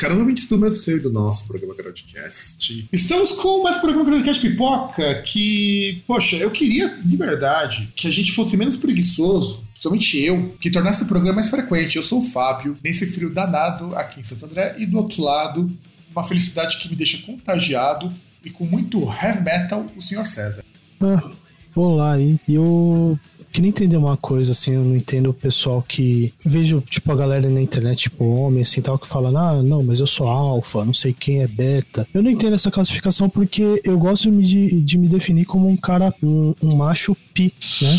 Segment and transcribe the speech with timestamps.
[0.00, 2.88] Caros ouvintes do meu seio do nosso programa Groundcast.
[2.90, 8.10] Estamos com mais um programa Groundcast Pipoca que, poxa, eu queria de verdade que a
[8.10, 11.96] gente fosse menos preguiçoso, principalmente eu, que tornasse o programa mais frequente.
[11.96, 15.70] Eu sou o Fábio, nesse frio danado aqui em Santo André, e do outro lado,
[16.10, 18.10] uma felicidade que me deixa contagiado
[18.42, 20.64] e com muito heavy metal, o senhor César.
[20.98, 21.30] Ah,
[21.76, 22.40] olá aí.
[22.48, 23.18] Eu
[23.52, 26.32] queria entender uma coisa, assim, eu não entendo o pessoal que.
[26.44, 30.00] Vejo, tipo, a galera na internet, tipo, homem, assim, tal, que fala, ah, não, mas
[30.00, 32.06] eu sou alfa, não sei quem é beta.
[32.14, 36.14] Eu não entendo essa classificação porque eu gosto de, de me definir como um cara,
[36.22, 37.98] um, um macho pi, né?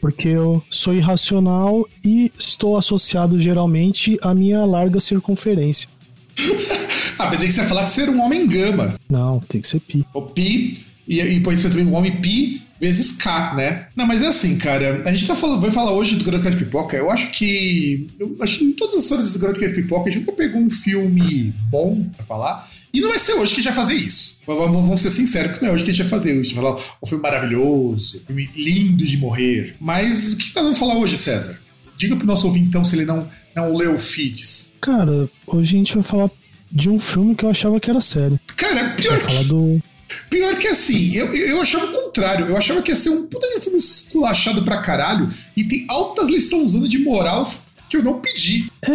[0.00, 5.88] Porque eu sou irracional e estou associado geralmente à minha larga circunferência.
[7.18, 8.94] ah, mas tem que você falar que ser um homem gama.
[9.08, 10.06] Não, tem que ser pi.
[10.14, 13.86] O pi, e, e pode ser também um homem pi vezes K, né?
[13.96, 15.02] Não, mas é assim, cara.
[15.04, 16.96] A gente tá falando, vai falar hoje do Garoto Pipoca.
[16.96, 18.08] Eu acho que.
[18.18, 20.70] Eu acho que em todas as histórias do Garoto Pipoca, a gente nunca pegou um
[20.70, 22.70] filme bom pra falar.
[22.92, 24.40] E não vai ser hoje que a gente vai fazer isso.
[24.46, 26.40] Vamos ser sinceros que não é hoje que a gente vai fazer isso.
[26.40, 29.76] A gente vai falar um filme maravilhoso, um filme lindo de morrer.
[29.78, 31.60] Mas o que nós vamos falar hoje, César?
[31.96, 34.72] Diga pro nosso ouvinte, então, se ele não, não leu feeds.
[34.80, 36.30] Cara, hoje a gente vai falar
[36.70, 38.38] de um filme que eu achava que era sério.
[38.56, 39.24] Cara, pior que...
[39.24, 39.82] falar do
[40.30, 42.46] Pior que assim, eu, eu achava o contrário.
[42.46, 45.86] Eu achava que ia ser um puta de um filme esculachado pra caralho e tem
[45.88, 47.50] altas liçãozonas de moral
[47.88, 48.70] que eu não pedi.
[48.82, 48.88] É,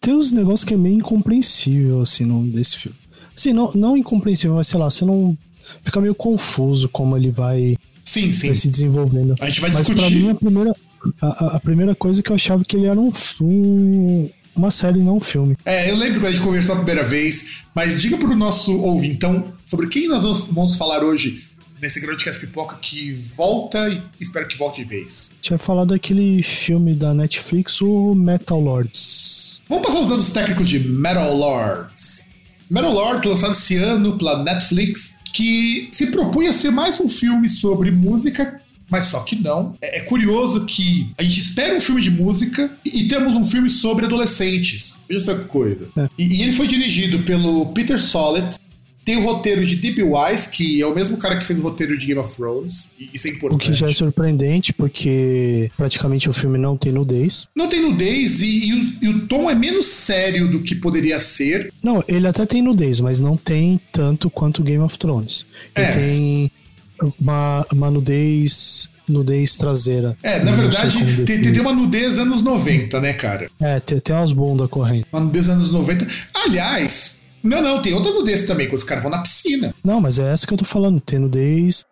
[0.00, 2.98] tem uns negócios que é meio incompreensível, assim, no, desse filme.
[3.36, 5.36] Assim, não, não incompreensível, mas sei lá, você não.
[5.82, 8.48] Fica meio confuso como ele vai, sim, sim.
[8.48, 9.34] vai se desenvolvendo.
[9.40, 9.98] A gente vai mas discutir.
[9.98, 10.76] Pra mim, a primeira,
[11.20, 13.10] a, a primeira coisa que eu achava que ele era um,
[13.40, 15.56] um uma série, não um filme.
[15.64, 19.52] É, eu lembro quando a gente conversou a primeira vez, mas diga pro nosso ouvintão
[19.66, 21.44] sobre quem nós vamos falar hoje
[21.80, 25.32] nesse Groundcast Pipoca que volta e espero que volte de vez.
[25.42, 29.62] Tinha falado daquele filme da Netflix, o Metal Lords.
[29.68, 32.30] Vamos passar os dados técnicos de Metal Lords.
[32.70, 37.90] Metal Lords, lançado esse ano pela Netflix, que se propunha ser mais um filme sobre
[37.90, 38.60] música
[38.94, 39.74] mas só que não.
[39.82, 43.44] É, é, curioso que a gente espera um filme de música e, e temos um
[43.44, 45.00] filme sobre adolescentes.
[45.08, 45.88] Veja só que coisa.
[45.96, 46.08] É.
[46.16, 48.56] E, e, ele foi dirigido pelo Peter Sollett.
[49.04, 50.04] Tem o roteiro de D.B.
[50.04, 52.94] Wise, que é o mesmo cara que fez o roteiro de Game of Thrones.
[52.98, 53.68] E isso é importante.
[53.68, 57.48] O que já é surpreendente, porque praticamente o filme não tem nudez.
[57.54, 61.18] Não tem nudez e, e, o, e o tom é menos sério do que poderia
[61.18, 61.72] ser.
[61.82, 65.44] Não, ele até tem nudez, mas não tem tanto quanto Game of Thrones.
[65.76, 65.92] Ele é.
[65.92, 66.52] tem
[67.20, 70.16] uma, uma nudez nudez traseira.
[70.22, 73.50] É, na verdade, tem, tem, uma nudez anos 90, né, cara?
[73.60, 75.06] É, tem, tem umas bundas correndo.
[75.12, 76.06] Uma nudez anos 90.
[76.32, 79.74] Aliás, não, não, tem outra nudez também, quando os caras vão na piscina.
[79.84, 80.98] Não, mas é essa que eu tô falando.
[80.98, 81.84] Tem nudez.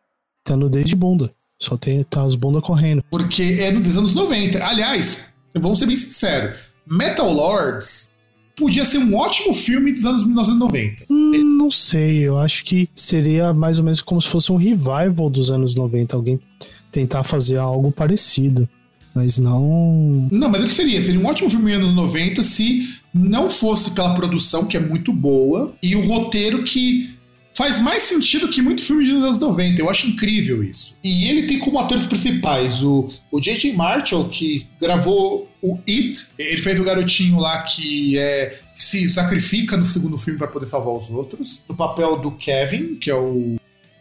[0.43, 1.31] Tem nudez de bunda.
[1.61, 3.05] Só tem tá as bundas correndo.
[3.11, 4.65] Porque é nudez anos 90.
[4.65, 6.59] Aliás, vamos ser bem sinceros.
[6.87, 8.09] Metal Lords
[8.57, 11.05] podia ser um ótimo filme dos anos 1990.
[11.11, 15.31] Hum, não sei, eu acho que seria mais ou menos como se fosse um revival
[15.31, 16.17] dos anos 90.
[16.17, 16.41] Alguém
[16.91, 18.69] tentar fazer algo parecido.
[19.15, 20.29] Mas não.
[20.31, 21.03] Não, mas ele seria.
[21.03, 25.13] Seria um ótimo filme nos anos 90 se não fosse pela produção, que é muito
[25.13, 27.11] boa, e o roteiro que
[27.55, 29.81] faz mais sentido que muito filme dos anos 90.
[29.81, 30.99] Eu acho incrível isso.
[31.03, 33.73] E ele tem como atores principais o, o J.J.
[33.73, 36.29] Marshall, que gravou o It.
[36.39, 40.67] Ele fez o garotinho lá que é que se sacrifica no segundo filme para poder
[40.67, 41.63] salvar os outros.
[41.69, 43.57] No papel do Kevin, que é o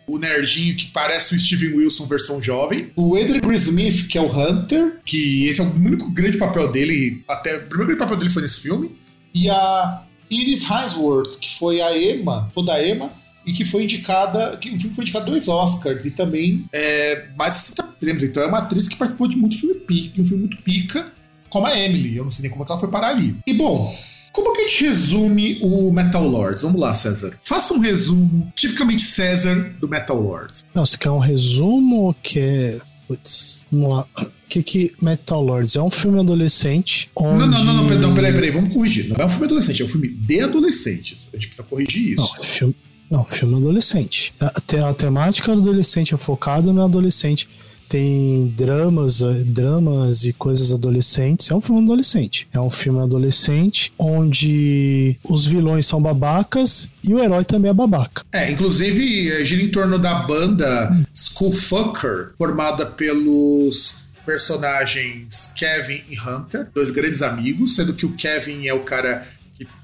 [0.08, 4.28] o nerdinho que parece o Steven Wilson versão jovem, o Adrian Smith, que é o
[4.28, 8.30] Hunter, que esse é o único grande papel dele, até o primeiro grande papel dele
[8.30, 8.96] foi nesse filme,
[9.34, 13.12] e a Iris Hainsworth, que foi a Emma, toda a Emma,
[13.46, 17.56] e que foi indicada, que o filme foi indicado dois Oscars e também é, mais
[17.56, 18.24] de 60 prêmios.
[18.24, 21.12] Então é uma atriz que participou de muito filme pica, um filme muito pica,
[21.50, 22.18] como a Emily.
[22.18, 23.36] Eu não sei nem como é que ela foi parar ali.
[23.46, 23.96] E bom,
[24.32, 26.62] como que a gente resume o Metal Lords?
[26.62, 27.38] Vamos lá, César.
[27.44, 30.64] Faça um resumo tipicamente César do Metal Lords.
[30.74, 32.80] Não, você quer um resumo ou quer
[33.12, 34.08] Putz, vamos lá.
[34.16, 35.76] O que que Metal Lords?
[35.76, 37.40] É um filme adolescente onde...
[37.40, 39.10] Não, não, não, não, peraí, não, peraí, peraí, vamos corrigir.
[39.10, 41.30] Não é um filme adolescente, é um filme de adolescentes.
[41.34, 42.22] A gente precisa corrigir isso.
[42.22, 42.76] Não, filme,
[43.12, 44.34] não, filme adolescente.
[44.40, 47.50] A, a temática do adolescente é focada no adolescente
[47.92, 51.52] tem dramas, eh, dramas e coisas adolescentes.
[51.52, 52.48] É um filme adolescente.
[52.54, 58.24] É um filme adolescente onde os vilões são babacas e o herói também é babaca.
[58.32, 66.70] É, inclusive eh, gira em torno da banda Skullfucker, formada pelos personagens Kevin e Hunter,
[66.74, 69.28] dois grandes amigos, sendo que o Kevin é o cara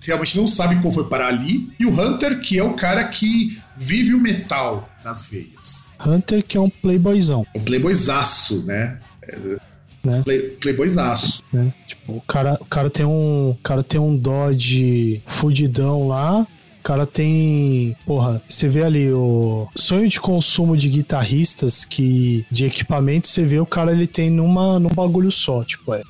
[0.02, 3.04] que realmente não sabe como foi parar ali, e o Hunter, que é o cara
[3.06, 5.92] que vive o metal nas veias.
[6.04, 7.46] Hunter, que é um playboyzão.
[7.56, 9.00] Um playboyzaço, né?
[9.24, 9.58] É,
[10.04, 10.22] né?
[10.24, 11.44] Play, playboyzaço.
[11.52, 11.74] Né?
[11.86, 13.52] Tipo, o cara, o cara tem um.
[13.52, 16.42] O cara tem um Dodge fudidão lá.
[16.80, 17.96] O cara tem.
[18.06, 22.46] Porra, você vê ali o sonho de consumo de guitarristas que.
[22.50, 25.64] de equipamento, você vê o cara ele tem numa, num bagulho só.
[25.64, 26.02] Tipo, é.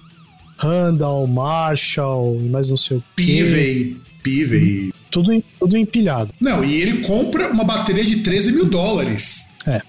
[0.58, 3.24] Randall, Marshall, mais não sei o quê.
[3.24, 4.94] Pivey, Pivey.
[5.10, 6.34] Tudo, tudo empilhado.
[6.40, 9.48] Não, e ele compra uma bateria de 13 mil dólares.
[9.66, 9.82] É.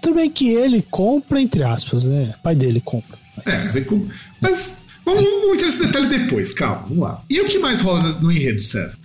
[0.00, 2.34] Tudo bem que ele compra, entre aspas, né?
[2.38, 3.18] O pai dele compra.
[3.44, 3.76] Mas...
[3.76, 3.86] É,
[4.40, 7.22] mas vamos, vamos entrar nesse detalhe depois, calma, vamos lá.
[7.28, 8.98] E o que mais rola no enredo, César?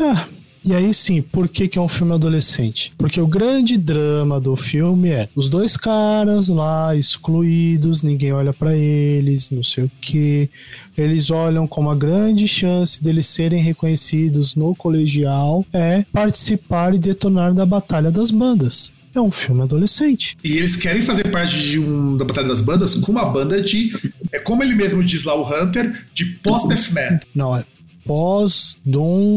[0.00, 0.26] Ah,
[0.66, 2.92] e aí sim, por que, que é um filme adolescente?
[2.98, 8.76] Porque o grande drama do filme é os dois caras lá excluídos, ninguém olha para
[8.76, 10.50] eles, não sei o que.
[10.96, 17.54] Eles olham como a grande chance deles serem reconhecidos no colegial é participar e detonar
[17.54, 20.36] da Batalha das Bandas é um filme adolescente.
[20.44, 23.90] E eles querem fazer parte de um da Batalha das Bandas com uma banda de.
[24.30, 27.20] É como ele mesmo diz lá, o Hunter, de pós-death metal.
[27.34, 27.64] Não, é
[28.04, 29.36] pós-doom.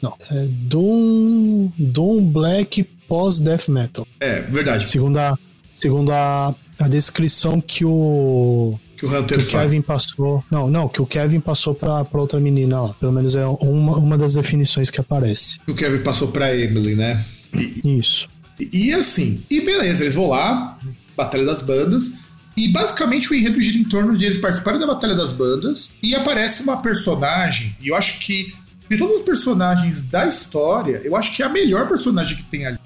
[0.00, 4.06] Não, é Doom, Doom Black pós-death metal.
[4.20, 4.86] É, verdade.
[4.86, 5.38] Segundo a,
[5.72, 10.44] segundo a, a descrição que o que o Hunter que o Kevin passou.
[10.50, 12.88] Não, não, que o Kevin passou pra, pra outra menina, ó.
[12.94, 15.60] Pelo menos é uma, uma das definições que aparece.
[15.60, 17.24] Que o Kevin passou pra Emily, né?
[17.54, 18.28] E, Isso.
[18.58, 20.76] E, e, assim, e beleza, eles vão lá,
[21.16, 22.22] Batalha das Bandas.
[22.56, 25.94] E basicamente o enredo gira em torno de eles participarem da Batalha das Bandas.
[26.02, 28.52] E aparece uma personagem, e eu acho que
[28.88, 32.66] de todos os personagens da história, eu acho que é a melhor personagem que tem
[32.66, 32.78] ali.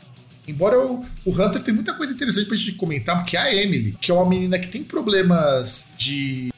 [0.46, 3.96] Embora o, o Hunter tenha muita coisa interessante pra gente comentar, porque é a Emily,
[4.00, 6.52] que é uma menina que tem problemas de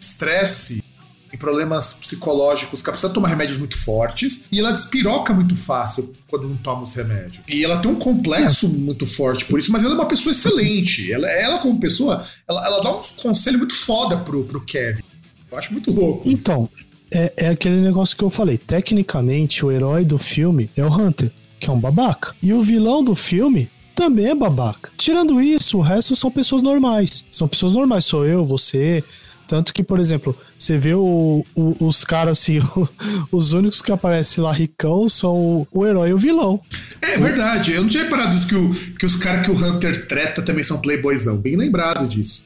[0.00, 0.82] estresse
[1.30, 6.14] e problemas psicológicos, que ela precisa tomar remédios muito fortes, e ela despiroca muito fácil
[6.26, 7.40] quando não toma os remédios.
[7.46, 8.68] E ela tem um complexo é.
[8.70, 11.12] muito forte por isso, mas ela é uma pessoa excelente.
[11.12, 15.02] Ela, ela como pessoa, ela, ela dá uns conselhos muito foda pro, pro Kevin.
[15.50, 16.28] Eu acho muito louco.
[16.28, 16.68] Então,
[17.10, 18.58] é, é aquele negócio que eu falei.
[18.58, 22.34] Tecnicamente, o herói do filme é o Hunter, que é um babaca.
[22.42, 24.90] E o vilão do filme também é babaca.
[24.96, 27.24] Tirando isso, o resto são pessoas normais.
[27.30, 28.04] São pessoas normais.
[28.04, 29.02] Sou eu, você.
[29.46, 32.88] Tanto que, por exemplo, você vê o, o, os caras assim, o,
[33.32, 36.60] os únicos que aparecem lá ricão são o, herói e o vilão.
[37.00, 37.72] É verdade.
[37.72, 40.80] Eu não tinha reparado isso, que, que os caras que o Hunter treta também são
[40.80, 41.38] playboyzão.
[41.38, 42.44] Bem lembrado disso.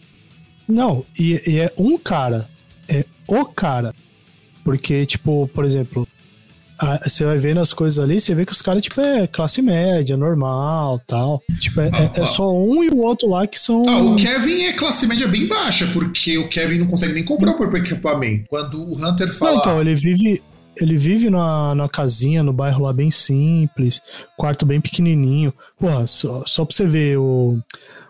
[0.68, 2.48] Não, e, e é um cara.
[2.88, 3.92] É o cara
[4.64, 6.06] porque, tipo, por exemplo,
[7.02, 10.16] você vai vendo as coisas ali, você vê que os caras, tipo, é classe média,
[10.16, 11.42] normal tal.
[11.58, 13.84] Tipo, é, ah, é, é, só um e o outro lá que são.
[13.88, 17.52] Ah, o Kevin é classe média bem baixa, porque o Kevin não consegue nem comprar
[17.52, 18.44] o próprio equipamento.
[18.48, 19.52] Quando o Hunter fala.
[19.52, 20.42] Não, então, ele vive.
[20.74, 24.00] Ele vive na, na casinha, no bairro lá bem simples,
[24.38, 25.52] quarto bem pequenininho.
[25.78, 27.58] Porra, só, só pra você ver o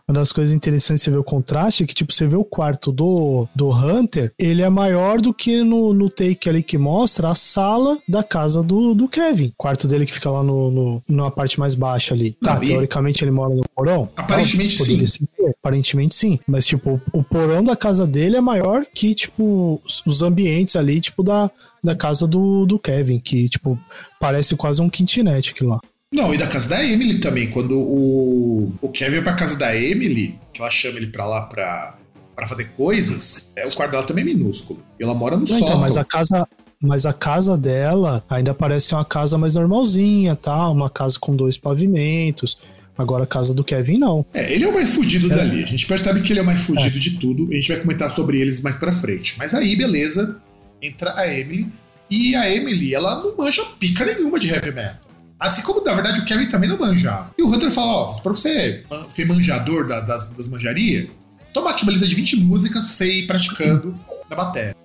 [0.08, 2.44] uma das coisas interessantes de você ver o contraste é que, tipo, você vê o
[2.44, 7.28] quarto do, do Hunter, ele é maior do que no, no take ali que mostra
[7.28, 9.48] a sala da casa do, do Kevin.
[9.48, 12.36] O quarto dele que fica lá no, no, numa parte mais baixa ali.
[12.42, 14.08] Tá, Não, teoricamente ele mora no porão.
[14.16, 15.06] Aparentemente tá, sim.
[15.06, 15.26] sim.
[15.58, 16.38] Aparentemente sim.
[16.46, 21.22] Mas, tipo, o porão da casa dele é maior que, tipo, os ambientes ali, tipo,
[21.22, 21.50] da,
[21.82, 23.78] da casa do, do Kevin, que, tipo,
[24.20, 25.80] parece quase um kitnet aquilo lá.
[26.12, 27.48] Não, e da casa da Emily também.
[27.48, 31.46] Quando o, o Kevin vai pra casa da Emily, que ela chama ele pra lá
[31.46, 31.96] pra,
[32.36, 34.80] pra fazer coisas, é, o quarto dela também é minúsculo.
[35.00, 36.46] E ela mora no Não, Então, mas a casa,
[36.78, 40.68] mas a casa dela ainda parece uma casa mais normalzinha, tá?
[40.68, 42.58] Uma casa com dois pavimentos.
[42.96, 44.26] Agora a casa do Kevin não.
[44.34, 45.36] É, ele é o mais fudido é.
[45.36, 45.64] dali.
[45.64, 47.00] A gente percebe que ele é o mais fudido é.
[47.00, 47.48] de tudo.
[47.50, 49.34] A gente vai comentar sobre eles mais pra frente.
[49.38, 50.36] Mas aí, beleza,
[50.80, 51.72] entra a Emily.
[52.10, 55.11] E a Emily, ela não manja pica nenhuma de heavy metal.
[55.42, 57.32] Assim como, na verdade, o Kevin também não manjava.
[57.36, 61.08] E o Hunter fala, ó, pra você ser manjador da, das, das manjarias,
[61.52, 63.92] toma aqui uma lista de 20 músicas pra você ir praticando
[64.30, 64.76] na bateria.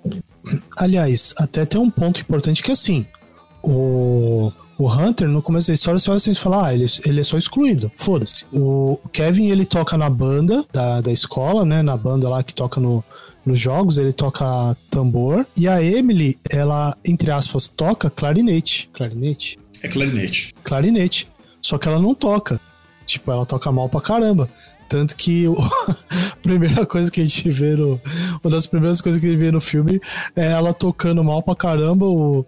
[0.75, 3.05] Aliás, até tem um ponto importante que assim,
[3.61, 7.19] o, O Hunter, no começo da história, você olha assim e fala, ah, ele, ele
[7.19, 7.91] é só excluído.
[7.95, 8.45] Foda-se.
[8.53, 11.81] O Kevin, ele toca na banda da, da escola, né?
[11.81, 13.03] Na banda lá que toca no,
[13.43, 15.47] nos jogos, ele toca tambor.
[15.57, 18.89] E a Emily, ela, entre aspas, toca clarinete.
[18.93, 19.57] Clarinete?
[19.81, 20.53] É clarinete.
[20.63, 21.27] Clarinete.
[21.61, 22.59] Só que ela não toca.
[23.05, 24.49] Tipo, ela toca mal pra caramba.
[24.87, 27.99] Tanto que o, a primeira coisa que a gente vê no.
[28.43, 29.99] Uma das primeiras coisas que a gente vê no filme
[30.35, 32.05] é ela tocando mal pra caramba.
[32.05, 32.45] O,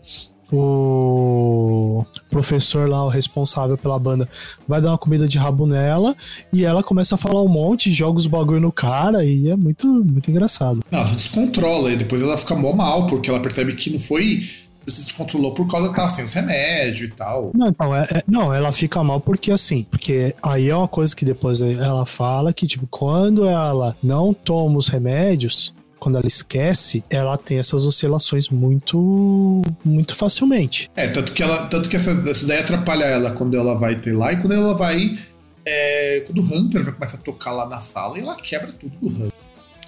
[0.52, 4.28] o professor lá, o responsável pela banda,
[4.68, 6.16] vai dar uma comida de rabo nela
[6.52, 9.88] e ela começa a falar um monte, joga os bagulho no cara e é muito,
[9.88, 10.80] muito engraçado.
[10.90, 14.44] Não, ela descontrola e depois ela fica mó mal, porque ela percebe que não foi
[14.90, 17.52] se descontrolou por causa que tava sem os remédios e tal.
[17.54, 21.16] Não, então, é, é, não, ela fica mal porque assim, porque aí é uma coisa
[21.16, 27.04] que depois ela fala que, tipo, quando ela não toma os remédios, quando ela esquece,
[27.10, 30.90] ela tem essas oscilações muito muito facilmente.
[30.96, 34.14] É, tanto que ela, tanto que essa, essa daí atrapalha ela quando ela vai ter
[34.14, 35.20] lá e quando ela vai
[35.66, 38.96] é, quando o Hunter vai começar a tocar lá na sala e ela quebra tudo
[39.00, 39.34] do Hunter.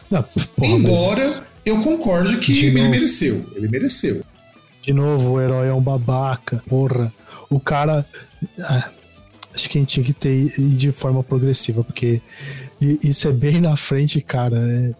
[0.10, 1.42] Não, porra, Embora mas...
[1.66, 4.22] eu concorde que ele mereceu, ele mereceu.
[4.82, 7.14] De novo, o herói é um babaca, porra.
[7.50, 8.06] O cara.
[8.60, 8.90] Ah,
[9.54, 12.22] acho que a gente tinha que ter de forma progressiva, porque
[12.82, 14.58] isso é bem na frente, cara.
[14.58, 14.92] É...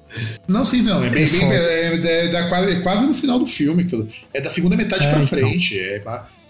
[0.48, 1.04] Não, sim, não.
[1.04, 3.88] É, bem, bem, é, é, é, quase, é, quase, no final do filme.
[4.34, 5.28] É da segunda metade pra então.
[5.28, 5.80] frente.
[5.80, 6.04] É,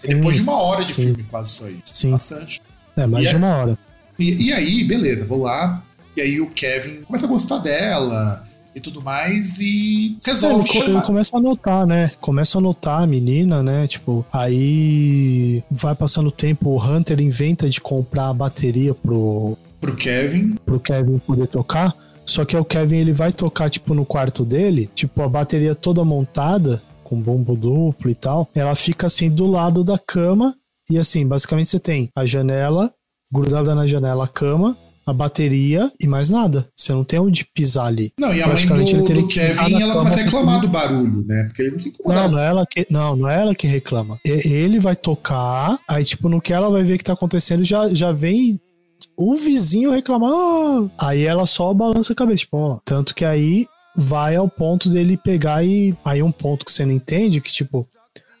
[0.06, 1.02] depois de uma hora de sim.
[1.02, 1.78] filme, quase isso aí.
[1.84, 2.10] Sim.
[2.10, 2.60] Bastante.
[2.96, 3.78] É, mais e de uma hora.
[4.18, 5.82] E, e aí, beleza, vou lá.
[6.14, 11.02] E aí o Kevin começa a gostar dela e tudo mais, e resolve eu, eu
[11.02, 12.10] começo a notar, né?
[12.20, 13.86] Começo a notar a menina, né?
[13.86, 19.56] Tipo, aí vai passando o tempo, o Hunter inventa de comprar a bateria pro...
[19.80, 20.54] Pro Kevin.
[20.64, 21.94] Pro Kevin poder tocar.
[22.24, 26.04] Só que o Kevin, ele vai tocar, tipo, no quarto dele, tipo, a bateria toda
[26.04, 30.54] montada, com bombo duplo e tal, ela fica assim do lado da cama,
[30.88, 32.92] e assim, basicamente você tem a janela,
[33.32, 34.76] grudada na janela a cama,
[35.06, 36.68] a bateria e mais nada.
[36.76, 38.12] Você não tem onde pisar ali.
[38.18, 41.44] Não, e a mãe do, do Kevin, ela começa a reclamar do barulho, né?
[41.44, 42.22] Porque ele não se incomoda.
[42.22, 44.18] Não, não é, ela que, não, não é ela que reclama.
[44.24, 48.12] Ele vai tocar, aí tipo, no que ela vai ver que tá acontecendo, já, já
[48.12, 48.60] vem
[49.16, 50.30] o vizinho reclamar.
[50.32, 51.08] Ah!
[51.08, 52.78] Aí ela só balança a cabeça, tipo, ó.
[52.84, 53.66] Tanto que aí
[53.96, 55.96] vai ao ponto dele pegar e.
[56.04, 57.86] Aí um ponto que você não entende, que tipo,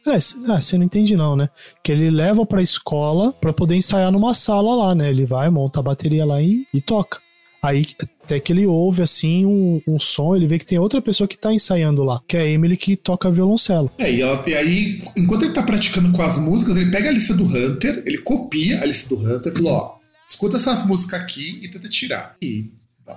[0.06, 0.16] é,
[0.48, 1.48] ah, você não entende não, né?
[1.82, 5.10] Que ele leva pra escola pra poder ensaiar numa sala lá, né?
[5.10, 7.20] Ele vai, monta a bateria lá e, e toca.
[7.62, 7.86] Aí
[8.24, 11.38] até que ele ouve assim um, um, som, ele vê que tem outra pessoa que
[11.38, 13.88] tá ensaiando lá, que é a Emily que toca violoncelo.
[13.98, 17.12] É, e, ela, e aí, enquanto ele tá praticando com as músicas, ele pega a
[17.12, 19.94] lista do Hunter, ele copia a lista do Hunter e fala: ó,
[20.28, 22.36] escuta essas músicas aqui e tenta tirar.
[22.42, 22.72] E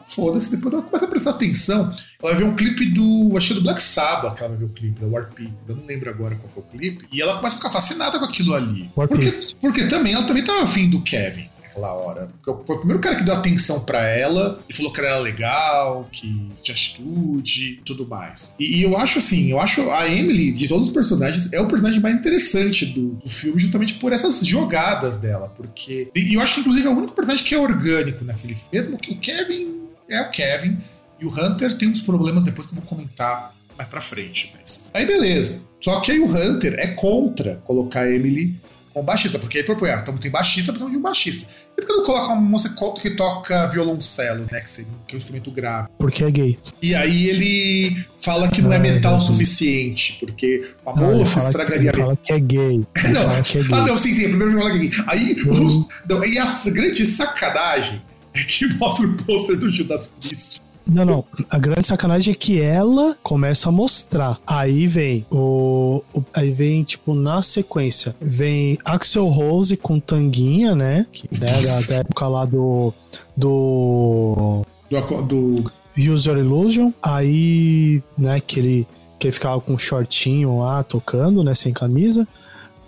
[0.08, 1.94] Foda-se, depois ela começa a prestar atenção.
[2.22, 3.38] Ela vai ver um clipe do.
[3.38, 5.54] Acho que é do Black Sabbath que ela vai ver o clipe, da Warpig.
[5.68, 7.08] Eu não lembro agora qual é o clipe.
[7.12, 8.89] E ela começa a ficar fascinada com aquilo ali.
[8.96, 12.29] Porque, porque também ela também tava afim do Kevin naquela hora.
[12.41, 15.20] Porque foi o primeiro cara que deu atenção para ela e falou que ela era
[15.20, 18.55] legal, que tinha atitude tudo mais.
[18.60, 21.67] E, e, eu acho assim, eu acho a Emily, de todos os personagens, é o
[21.67, 25.50] personagem mais interessante do, do filme, justamente por essas jogadas dela.
[25.50, 26.10] Porque.
[26.15, 28.98] E eu acho que, inclusive, é o único personagem que é orgânico naquele filme.
[28.98, 30.77] Que o Kevin é o Kevin.
[31.20, 34.53] E o Hunter tem uns problemas depois que eu vou comentar mais pra frente.
[34.58, 34.89] Mas...
[34.94, 35.62] Aí beleza.
[35.82, 38.55] Só que aí o Hunter é contra colocar a Emily
[38.96, 41.46] com baixista, porque aí propõe, ah, então tem baixista, precisamos de um baixista.
[41.78, 44.62] E por que não coloca uma moça que toca violoncelo, né?
[44.62, 45.90] Que, é um instrumento grave?
[46.00, 46.58] Porque é gay.
[46.82, 51.92] E aí ele fala que não é metal o suficiente, porque uma não, moça estragaria.
[51.92, 52.78] Que, ele fala que é gay.
[53.12, 53.22] não.
[53.22, 53.74] Fala que é gay.
[53.74, 54.24] Ah, não, sim, sim.
[54.30, 55.04] Primeiro ele fala que é gay.
[55.08, 55.66] Aí, uhum.
[55.66, 58.02] os, não, aí a grande sacanagem
[58.34, 60.62] é que mostra o pôster do Judas Priest.
[60.92, 61.25] Não, não.
[61.50, 64.39] A grande sacanagem é que ela começa a mostrar.
[64.46, 66.04] Aí vem o.
[66.13, 71.08] o aí vem, tipo, na sequência, vem Axel Rose com Tanguinha, né?
[71.12, 72.94] Que né, da, da época lá do.
[73.36, 74.62] Do.
[74.89, 75.22] Do.
[75.24, 75.72] do...
[75.98, 76.92] User Illusion.
[77.01, 78.88] Aí, né, que ele,
[79.18, 81.56] que ele ficava com um shortinho lá tocando, né?
[81.56, 82.27] Sem camisa.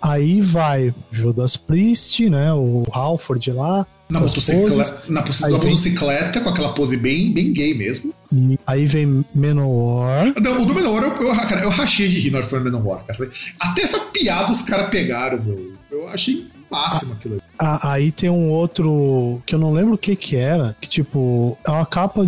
[0.00, 2.52] Aí vai Judas Priest, né?
[2.52, 3.86] O Halford lá.
[4.10, 8.14] Na, motocicleta, na, motocicleta, com aquela pose bem, bem gay mesmo.
[8.32, 10.32] E aí vem Menor.
[10.40, 12.60] Não, o do Menor, eu, eu, cara, eu rachei de rir na hora que foi
[12.60, 13.30] Menor, cara.
[13.60, 15.72] Até essa piada os caras pegaram, meu.
[15.90, 17.42] Eu achei máximo aquilo ali.
[17.58, 21.58] Ah, aí tem um outro que eu não lembro o que que era, que tipo,
[21.66, 22.26] é uma capa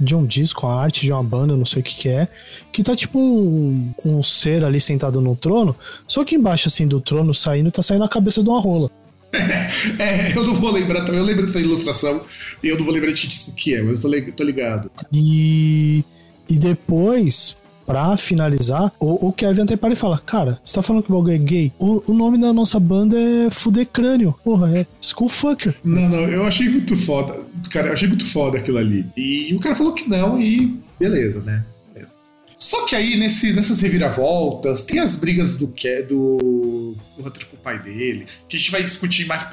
[0.00, 2.26] de um disco, a arte de uma banda, não sei o que que é,
[2.72, 5.76] que tá tipo um, um ser ali sentado no trono,
[6.08, 8.90] só que embaixo assim do trono saindo, tá saindo a cabeça de uma rola.
[9.98, 11.20] É, eu não vou lembrar também.
[11.20, 12.22] Eu lembro dessa ilustração
[12.62, 14.90] e eu não vou lembrar de que disco que é, mas eu tô ligado.
[15.12, 16.04] E,
[16.50, 17.56] e depois
[17.90, 21.16] pra finalizar, o, o Kevin até para e fala: Cara, você tá falando que o
[21.16, 21.72] bagulho é gay?
[21.78, 24.34] O, o nome da nossa banda é Fuder Crânio.
[24.44, 25.74] Porra, é Skullfucker.
[25.82, 27.40] Não, não, eu achei muito foda.
[27.70, 29.04] Cara, eu achei muito foda aquilo ali.
[29.16, 31.64] E o cara falou que não, e beleza, né?
[32.60, 37.58] Só que aí, nesse, nessas reviravoltas, tem as brigas do, do, do Hunter com o
[37.58, 39.46] pai dele, que a gente vai discutir mais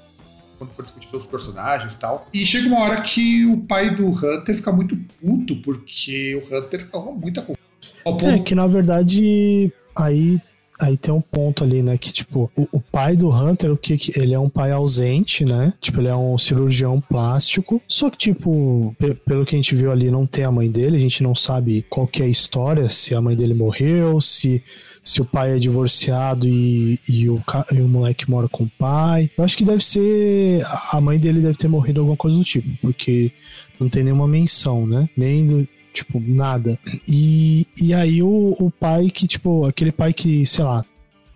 [0.57, 2.27] quando for discutir sobre os personagens e tal.
[2.33, 6.87] E chega uma hora que o pai do Hunter fica muito puto, porque o Hunter
[6.93, 8.29] arruma muita confusão.
[8.29, 10.41] É que na verdade aí
[10.79, 13.97] aí tem um ponto ali, né, que tipo, o, o pai do Hunter, o que
[14.15, 15.73] ele é um pai ausente, né?
[15.81, 17.81] Tipo, ele é um cirurgião plástico.
[17.87, 20.97] Só que tipo, pe- pelo que a gente viu ali, não tem a mãe dele,
[20.97, 24.63] a gente não sabe qual que é a história, se a mãe dele morreu, se
[25.03, 27.41] se o pai é divorciado e, e, o,
[27.73, 29.31] e o moleque mora com o pai.
[29.37, 30.61] Eu acho que deve ser.
[30.91, 33.31] A mãe dele deve ter morrido alguma coisa do tipo, porque
[33.79, 35.07] não tem nenhuma menção, né?
[35.15, 35.67] Nem do.
[35.97, 36.77] Tipo, nada.
[37.07, 40.85] E, e aí o, o pai que, tipo, aquele pai que, sei lá,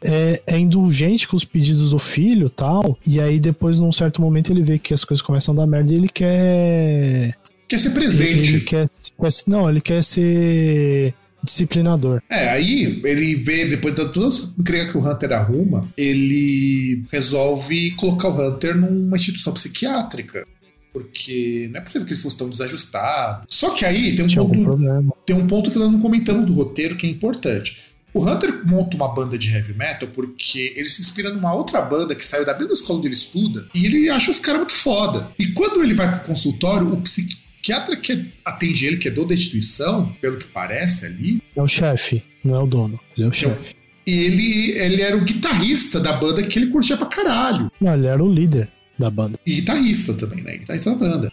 [0.04, 2.98] é, é indulgente com os pedidos do filho tal.
[3.06, 5.92] E aí depois, num certo momento, ele vê que as coisas começam a dar merda
[5.92, 7.36] e ele quer.
[7.68, 8.50] quer ser Ele, presente.
[8.50, 9.30] ele quer, quer.
[9.48, 11.14] Não, ele quer ser
[11.44, 12.22] disciplinador.
[12.30, 18.30] É, aí ele vê, depois de todas as que o Hunter arruma, ele resolve colocar
[18.30, 20.46] o Hunter numa instituição psiquiátrica.
[20.94, 23.46] Porque não é possível que ele fosse tão desajustado.
[23.50, 25.14] Só que aí tem um, Tinha ponto, problema.
[25.26, 27.78] tem um ponto que nós não comentamos do roteiro que é importante.
[28.14, 32.14] O Hunter monta uma banda de heavy metal porque ele se inspira numa outra banda
[32.14, 35.32] que saiu da mesma escola onde ele estuda e ele acha os caras muito foda.
[35.40, 39.34] E quando ele vai pro consultório, o psiquiatra que atende ele, que é dono da
[39.34, 43.00] instituição, pelo que parece ali, É o chefe, não é o dono.
[43.16, 43.76] Ele é o chefe.
[44.06, 47.72] ele, ele era o guitarrista da banda que ele curtia pra caralho.
[47.80, 48.70] Não, ele era o líder
[49.02, 49.38] da banda.
[49.46, 50.58] E guitarrista também, né?
[50.58, 51.32] Guitarrista da banda.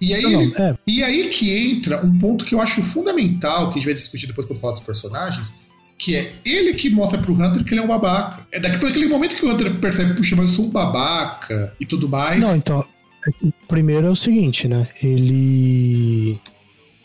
[0.00, 3.66] E aí, Não, ele- é, e aí que entra um ponto que eu acho fundamental,
[3.68, 5.54] que a gente vai discutir depois quando falar dos personagens,
[5.98, 8.46] que é ele que mostra pro Hunter que ele é um babaca.
[8.50, 11.84] É daqui daquele momento que o Hunter percebe, puxa, mas eu sou um babaca e
[11.84, 12.40] tudo mais.
[12.42, 12.84] Não, então,
[13.26, 14.88] é primeiro é o seguinte, né?
[15.02, 16.38] Ele.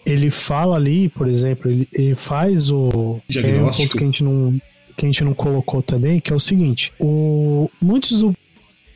[0.06, 2.86] Ele fala ali, por exemplo, ele, ele faz o.
[2.93, 3.78] É um Diagnóstico.
[3.89, 4.62] ponto que a gente não.
[4.95, 8.34] Que a gente não colocou também, que é o seguinte: o, muitos do.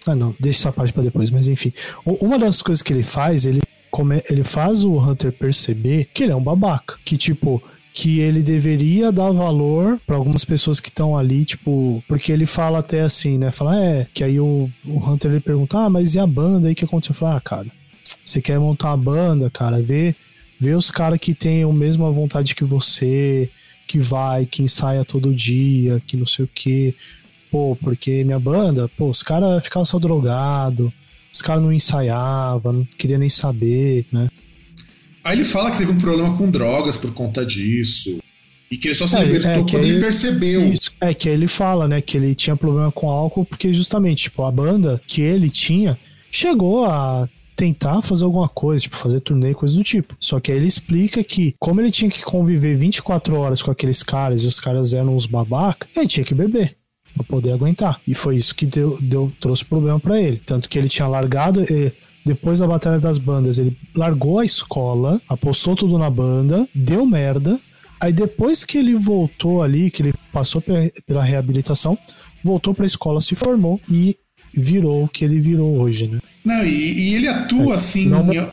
[0.06, 1.74] Ah, não, deixa essa parte pra depois, mas enfim.
[2.06, 6.32] Uma das coisas que ele faz, ele, come, ele faz o Hunter perceber que ele
[6.32, 6.98] é um babaca.
[7.04, 7.62] Que, tipo,
[7.94, 12.80] que ele deveria dar valor pra algumas pessoas que estão ali, tipo, porque ele fala
[12.80, 13.52] até assim, né?
[13.52, 16.76] Fala, é, que aí o, o Hunter ele pergunta, ah, mas e a banda aí
[16.76, 17.14] que aconteceu?
[17.14, 17.68] Fala, ah, cara,
[18.24, 20.16] você quer montar uma banda, cara, vê,
[20.60, 23.50] vê os caras que têm a mesma vontade que você,
[23.88, 26.94] que vai, que ensaia todo dia, que não sei o quê.
[27.52, 30.94] Pô, porque minha banda, pô, os caras ficavam só drogado,
[31.34, 34.30] os caras não ensaiavam, não queria nem saber, né?
[35.24, 38.20] Aí ele fala que teve um problema com drogas por conta disso.
[38.72, 40.72] E que ele só se É, libertou é, que quando ele ele- percebeu.
[40.72, 40.92] Isso.
[41.02, 44.52] É que ele fala, né, que ele tinha problema com álcool porque justamente, tipo, a
[44.52, 45.98] banda que ele tinha
[46.32, 50.16] chegou a tentar fazer alguma coisa, tipo, fazer turnê, coisa do tipo.
[50.20, 54.04] Só que aí ele explica que, como ele tinha que conviver 24 horas com aqueles
[54.04, 56.78] caras e os caras eram uns babaca, ele tinha que beber
[57.24, 58.00] pra poder aguentar.
[58.08, 60.42] E foi isso que deu, deu trouxe problema pra ele.
[60.46, 61.62] Tanto que ele tinha largado.
[61.70, 61.92] eh,
[62.26, 67.60] depois da Batalha das Bandas, ele largou a escola, apostou tudo na banda, deu merda.
[68.00, 71.98] Aí depois que ele voltou ali, que ele passou pe- pela reabilitação,
[72.44, 74.16] voltou pra escola, se formou e
[74.54, 76.20] virou o que ele virou hoje, né?
[76.46, 78.08] Não, e, e ele atua assim.
[78.08, 78.52] Não, eu,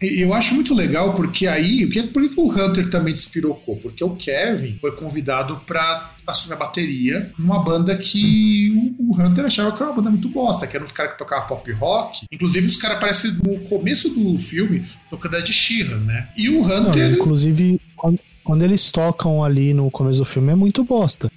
[0.00, 1.84] eu acho muito legal porque aí.
[1.86, 3.76] Por que, por que o Hunter também despirocou?
[3.76, 9.44] Porque o Kevin foi convidado pra assumir a bateria numa banda que o, o Hunter
[9.46, 12.24] achava que era uma banda muito bosta, que era uns caras que tocavam pop rock.
[12.32, 16.28] Inclusive, os caras aparecem no começo do filme tocando a de Sheeran, né?
[16.36, 17.12] E o Não, Hunter.
[17.12, 21.30] inclusive, quando, quando eles tocam ali no começo do filme é muito bosta.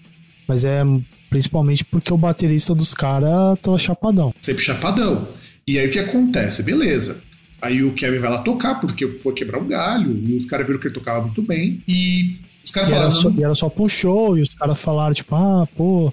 [0.47, 0.83] Mas é
[1.29, 4.33] principalmente porque o baterista dos caras tava chapadão.
[4.41, 5.27] sempre chapadão.
[5.65, 6.61] E aí o que acontece?
[6.61, 7.21] Beleza.
[7.63, 10.79] Aí o Kevin vai lá tocar, porque foi quebrar um galho, e os caras viram
[10.79, 11.81] que ele tocava muito bem.
[11.87, 13.21] E os caras E era, falaram.
[13.21, 16.11] só, e era só um show, e os caras falaram, tipo, ah, pô,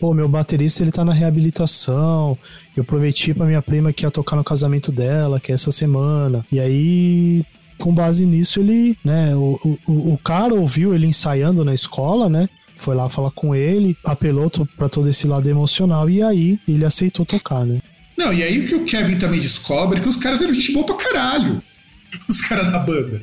[0.00, 2.38] pô, meu baterista ele tá na reabilitação.
[2.76, 6.44] Eu prometi pra minha prima que ia tocar no casamento dela, que é essa semana.
[6.50, 7.44] E aí,
[7.76, 12.48] com base nisso, ele, né, o, o, o cara ouviu ele ensaiando na escola, né?
[12.76, 17.26] Foi lá falar com ele, apelou pra todo esse lado emocional, e aí ele aceitou
[17.26, 17.80] tocar, né?
[18.18, 20.72] Não, e aí o que o Kevin também descobre é que os caras eram gente
[20.72, 21.62] boa pra caralho.
[22.28, 23.22] Os caras da banda.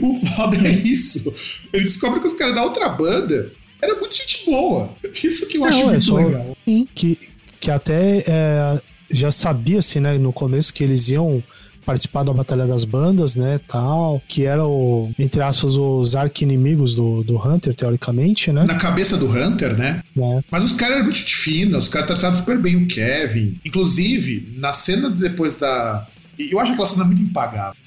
[0.00, 1.32] O foda é isso.
[1.72, 4.94] Ele descobre que os caras da outra banda eram muito gente boa.
[5.22, 6.56] Isso que eu acho Não, é muito só- legal.
[6.94, 7.18] Que,
[7.60, 11.42] que até é, já sabia, assim, né, no começo que eles iam
[11.84, 17.22] participar da Batalha das Bandas, né, tal, que era o, entre aspas, os arqui-inimigos do,
[17.22, 18.64] do Hunter, teoricamente, né?
[18.66, 20.02] Na cabeça do Hunter, né?
[20.16, 20.42] É.
[20.50, 23.58] Mas os caras eram muito finos, os caras trataram super bem o Kevin.
[23.64, 26.06] Inclusive, na cena depois da.
[26.38, 27.81] Eu acho aquela cena muito impagável.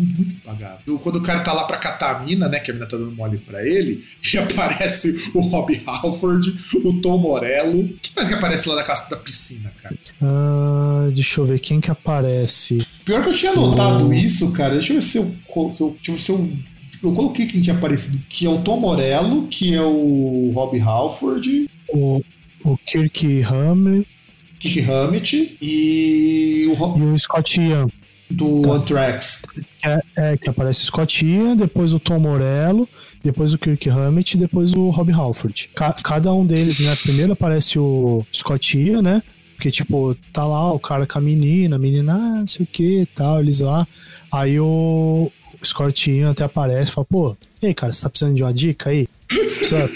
[0.00, 0.98] Muito impagável.
[0.98, 2.58] Quando o cara tá lá pra catar a mina, né?
[2.60, 7.18] Que a mina tá dando mole pra ele, e aparece o Rob Halford, o Tom
[7.18, 7.88] Morello.
[8.02, 9.96] que mais que aparece lá na casa da piscina, cara?
[10.22, 12.78] Ah, deixa eu ver quem que aparece.
[13.04, 14.72] Pior que eu tinha notado isso, cara.
[14.72, 15.34] Deixa eu ver se eu.
[15.72, 16.52] Se eu, deixa eu ver se eu
[17.02, 21.66] eu coloquei quem tinha aparecido, que é o Tom Morello, que é o Rob Halford,
[21.88, 22.20] O,
[22.62, 24.06] o Kirk Hammett
[24.58, 27.86] Kiki Hammett e o Ro- e o Scott Ian.
[28.30, 29.42] Do Anthrax.
[29.54, 32.88] Que é, é, que aparece o Scott Ian, depois o Tom Morello,
[33.22, 35.70] depois o Kirk Hammett e depois o Rob Halford.
[35.74, 36.94] Ca- cada um deles, né?
[37.02, 39.22] Primeiro aparece o Scott Ian, né?
[39.56, 42.66] Porque, tipo, tá lá o cara com a menina, a menina, ah, não sei o
[42.66, 43.86] que tal, eles lá.
[44.32, 45.30] Aí o
[45.62, 48.54] Scott Ian até aparece e fala, pô, e aí, cara, você tá precisando de uma
[48.54, 49.06] dica aí?
[49.28, 49.90] Precisa,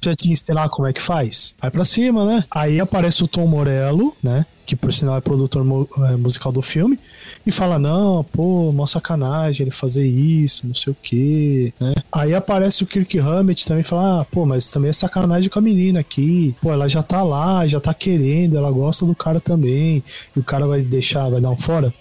[0.00, 1.54] precisa te ensinar como é que faz?
[1.60, 2.44] Vai pra cima, né?
[2.50, 4.46] Aí aparece o Tom Morello, né?
[4.64, 5.64] Que por sinal é produtor
[6.08, 6.98] é, musical do filme,
[7.44, 11.94] e fala: Não, pô, mó sacanagem ele fazer isso, não sei o que, né?
[12.12, 15.62] Aí aparece o Kirk Hammett também fala: ah, pô, mas também é sacanagem com a
[15.62, 16.54] menina aqui.
[16.60, 20.02] Pô, ela já tá lá, já tá querendo, ela gosta do cara também,
[20.34, 21.92] e o cara vai deixar, vai dar um fora.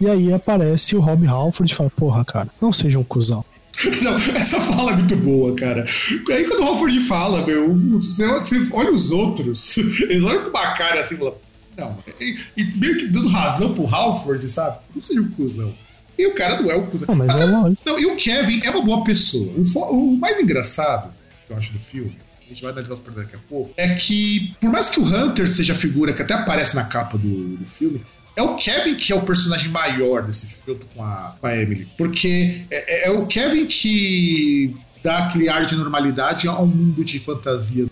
[0.00, 3.44] E aí aparece o Rob Halford e fala: Porra, cara, não seja um cuzão.
[4.02, 5.86] Não, essa fala é muito boa, cara.
[6.30, 8.24] Aí quando o Halford fala, meu, você,
[8.72, 11.34] olha os outros, eles olham com uma cara assim e falam,
[11.76, 14.78] não, e, e meio que dando razão pro Halford, sabe?
[14.94, 15.74] Não seja um cuzão.
[16.16, 17.06] E o cara não é um cuzão.
[17.08, 17.82] Não, mas é Ah, lógico.
[17.84, 19.52] Não, e o Kevin é uma boa pessoa.
[19.56, 21.12] O, o mais engraçado
[21.46, 24.54] que eu acho do filme, a gente vai analisar os daqui a pouco, é que,
[24.60, 27.64] por mais que o Hunter seja a figura que até aparece na capa do, do
[27.66, 28.04] filme,
[28.36, 31.88] é o Kevin que é o personagem maior desse filme com a, com a Emily.
[31.96, 37.18] Porque é, é o Kevin que dá aquele ar de normalidade a um mundo de
[37.18, 37.86] fantasia.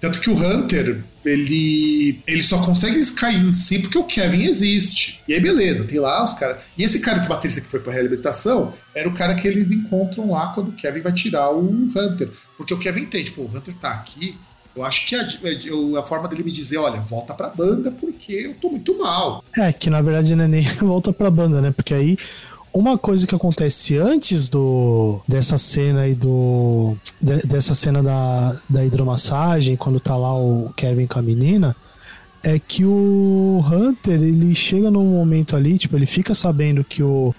[0.00, 5.20] Tanto que o Hunter, ele, ele só consegue cair em si porque o Kevin existe.
[5.26, 6.58] E aí, beleza, tem lá os caras.
[6.78, 10.30] E esse cara de baterista que foi pra reabilitação era o cara que eles encontram
[10.30, 12.30] lá quando o Kevin vai tirar o Hunter.
[12.56, 14.38] Porque o Kevin tem, tipo, o Hunter tá aqui.
[14.74, 18.54] Eu acho que a, a- forma dele me dizer, olha, volta pra banda porque eu
[18.54, 19.44] tô muito mal.
[19.56, 21.70] É, que na verdade não é nem volta pra banda, né?
[21.70, 22.16] Porque aí
[22.72, 28.84] uma coisa que acontece antes do dessa cena aí do de- dessa cena da, da
[28.84, 31.76] hidromassagem, quando tá lá o Kevin com a menina,
[32.42, 37.34] é que o Hunter, ele chega num momento ali, tipo, ele fica sabendo que o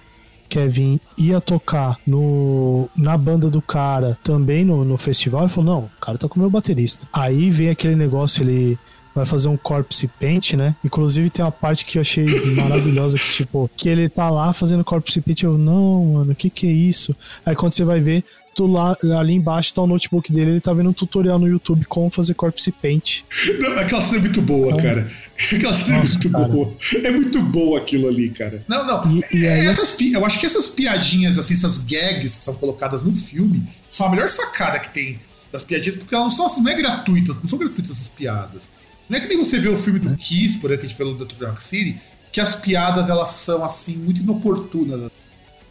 [0.54, 5.42] Kevin ia tocar no, na banda do cara também no, no festival.
[5.42, 7.08] Ele falou: Não, o cara tá com o meu baterista.
[7.12, 8.78] Aí vem aquele negócio, ele
[9.16, 10.76] vai fazer um corpse paint, né?
[10.84, 14.84] Inclusive tem uma parte que eu achei maravilhosa que tipo, que ele tá lá fazendo
[14.84, 17.16] corpse paint, eu não, mano, o que que é isso?
[17.44, 20.74] Aí quando você vai ver, tu lá ali embaixo tá o notebook dele, ele tá
[20.74, 23.22] vendo um tutorial no YouTube como fazer corpse paint.
[23.60, 25.12] Não, aquela cena é muito boa, cara.
[25.52, 26.48] Aquela cena Nossa, é muito cara.
[26.48, 26.74] boa.
[27.04, 28.64] É muito boa aquilo ali, cara.
[28.68, 29.02] Não, não.
[29.12, 32.54] E- e aí- essas pi- eu acho que essas piadinhas, assim, essas gags que são
[32.56, 35.20] colocadas no filme, são a melhor sacada que tem
[35.52, 38.70] das piadinhas, porque elas não são assim, não é gratuitas, não são gratuitas essas piadas.
[39.10, 40.98] Não é que nem você vê o filme do Kiss, por exemplo, que a gente
[40.98, 42.00] falou do York City,
[42.32, 45.12] que as piadas elas são assim, muito inoportunas.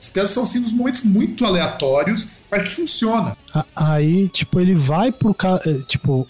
[0.02, 3.36] As piadas são assim nos momentos muito aleatórios, mas que funciona.
[3.76, 5.34] Aí, tipo, ele vai pro
[5.64, 6.26] eh, tipo,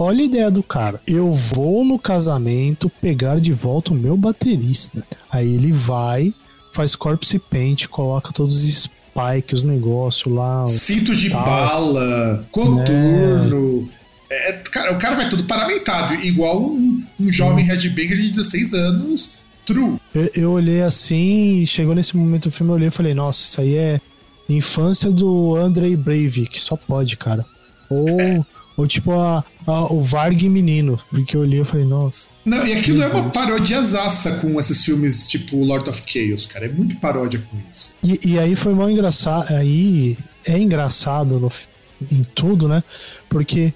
[0.00, 0.98] olha a ideia do cara.
[1.06, 5.04] Eu vou no casamento pegar de volta o meu baterista.
[5.30, 6.32] Aí ele vai,
[6.72, 10.66] faz corpse paint, coloca todos os spikes, os negócios lá.
[10.66, 11.44] Cinto de Tal.
[11.44, 13.86] bala, coturno.
[14.30, 19.38] É, cara, o cara vai todo paramentado, igual um, um jovem headbanger de 16 anos,
[19.72, 19.96] true.
[20.14, 23.44] Eu, eu olhei assim, e chegou nesse momento do filme, eu olhei e falei, nossa,
[23.44, 24.00] isso aí é
[24.48, 27.44] infância do Andrei Breivik, só pode, cara.
[27.90, 32.28] Ou, ou tipo a, a- o Varg menino, porque eu olhei e falei, nossa.
[32.44, 36.66] Não, e aquilo é uma parodiazaça com esses filmes tipo Lord of Chaos, cara.
[36.66, 37.94] É muito paródia com isso.
[38.02, 39.52] E, e aí foi mal engraçado.
[39.54, 41.50] Aí é engraçado no
[42.12, 42.82] em tudo, né?
[43.28, 43.74] Porque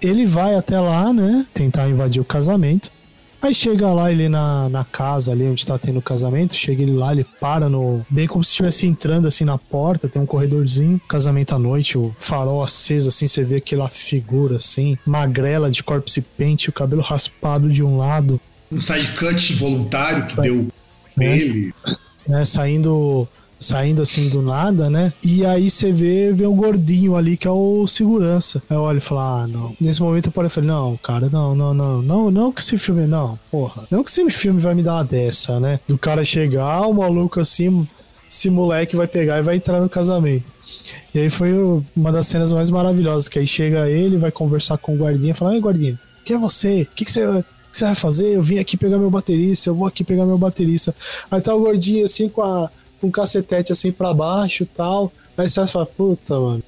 [0.00, 1.44] ele vai até lá, né?
[1.52, 2.90] Tentar invadir o casamento.
[3.40, 6.92] Aí chega lá ele na, na casa ali onde tá tendo o casamento, chega ele
[6.92, 8.04] lá, ele para no.
[8.10, 12.14] Bem como se estivesse entrando assim na porta, tem um corredorzinho, casamento à noite, o
[12.18, 17.70] farol aceso, assim, você vê aquela figura assim, magrela de corpse paint, o cabelo raspado
[17.70, 18.40] de um lado,
[18.72, 20.48] Um side cut involuntário que Vai.
[20.48, 20.66] deu
[21.16, 21.20] É.
[21.20, 21.72] nele.
[22.26, 23.26] né, saindo
[23.58, 25.12] saindo assim do nada, né?
[25.24, 28.62] E aí você vê, vê um gordinho ali que é o segurança.
[28.68, 29.74] Aí eu olho e falo, ah, não.
[29.80, 32.78] Nesse momento eu parei e falei, não, cara, não, não, não, não, não que esse
[32.78, 33.84] filme, não, porra.
[33.90, 35.80] Não que esse filme vai me dar uma dessa, né?
[35.88, 37.86] Do cara chegar, o maluco assim,
[38.28, 40.52] esse moleque vai pegar e vai entrar no casamento.
[41.14, 41.52] E aí foi
[41.96, 45.34] uma das cenas mais maravilhosas, que aí chega ele, vai conversar com o guardinha e
[45.34, 46.82] fala, ai, guardinha, quem é você?
[46.82, 48.34] O que, que você que você vai fazer?
[48.34, 50.94] Eu vim aqui pegar meu baterista, eu vou aqui pegar meu baterista.
[51.30, 52.70] Aí tá o gordinho assim com a,
[53.02, 55.12] um cacetete assim pra baixo e tal.
[55.36, 56.62] Aí você vai falar, puta, mano.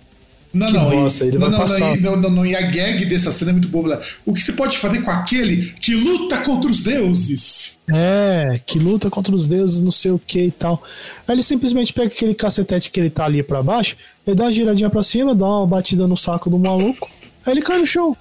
[0.53, 1.97] Não, que não, bosta, e, ele não, vai não, passar.
[1.97, 4.01] não, não, não, não, e a gag dessa cena é muito boa.
[4.27, 7.79] O que você pode fazer com aquele que luta contra os deuses?
[7.89, 10.83] É, que luta contra os deuses, não sei o que e tal.
[11.27, 14.53] Aí ele simplesmente pega aquele cacetete que ele tá ali pra baixo, ele dá uma
[14.53, 17.09] giradinha pra cima, dá uma batida no saco do maluco,
[17.47, 18.17] aí ele cai no chão.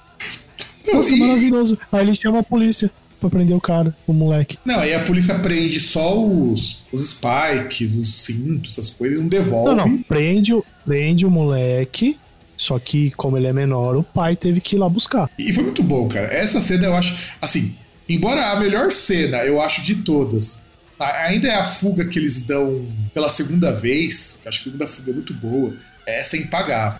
[0.93, 1.79] Nossa, e- maravilhoso.
[1.91, 4.57] Aí ele chama a polícia pra prender o cara, o moleque.
[4.65, 9.27] Não, aí a polícia prende só os, os spikes, os cintos, essas coisas, e não
[9.27, 9.75] devolve.
[9.75, 12.17] Não, não, prende, o- prende o moleque,
[12.57, 15.29] só que como ele é menor, o pai teve que ir lá buscar.
[15.37, 16.27] E foi muito bom, cara.
[16.33, 17.75] Essa cena eu acho, assim,
[18.07, 20.63] embora a melhor cena, eu acho de todas,
[20.99, 25.11] ainda é a fuga que eles dão pela segunda vez, acho que a segunda fuga
[25.11, 25.73] é muito boa,
[26.05, 26.99] essa é impagável.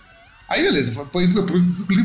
[0.50, 1.28] Aí, beleza, foi por,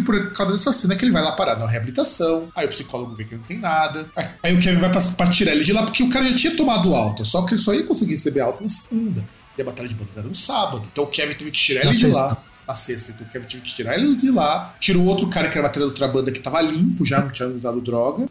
[0.05, 2.47] por- causa dessa cena que ele vai lá parar na reabilitação.
[2.55, 4.05] Aí o psicólogo vê que não tem nada.
[4.15, 6.35] Aí, aí o Kevin vai pra, pra tirar ele de lá, porque o cara já
[6.37, 9.25] tinha tomado alta, só que ele só ia conseguir receber alta na segunda.
[9.57, 10.85] E a batalha de banda era no sábado.
[10.91, 12.37] Então o Kevin teve que tirar ele de lá.
[12.67, 14.75] Na sexta, então o Kevin teve que tirar ele de lá.
[14.79, 17.47] Tirou outro cara que era bateria da outra banda que tava limpo, já não tinha
[17.49, 18.27] usado droga.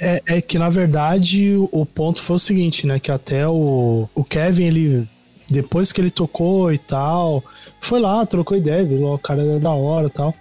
[0.00, 2.98] É, é que na verdade o, o ponto foi o seguinte, né?
[2.98, 5.08] Que até o, o Kevin, ele.
[5.48, 7.42] Depois que ele tocou e tal,
[7.80, 9.06] foi lá, trocou ideia, viu?
[9.06, 10.34] O cara era da hora e tal.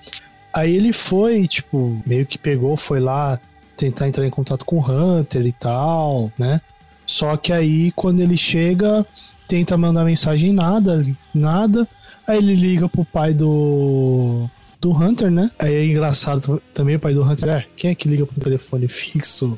[0.53, 3.39] Aí ele foi, tipo, meio que pegou, foi lá
[3.75, 6.61] tentar entrar em contato com o Hunter e tal, né?
[7.05, 9.05] Só que aí quando ele chega,
[9.47, 11.01] tenta mandar mensagem nada,
[11.33, 11.87] nada.
[12.25, 15.51] Aí ele liga pro pai do do Hunter, né?
[15.57, 18.87] Aí é engraçado também o pai do Hunter, é, quem é que liga pro telefone
[18.87, 19.57] fixo?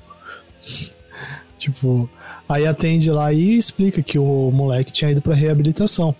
[1.58, 2.10] Tipo,
[2.48, 6.16] aí atende lá e explica que o moleque tinha ido pra reabilitação.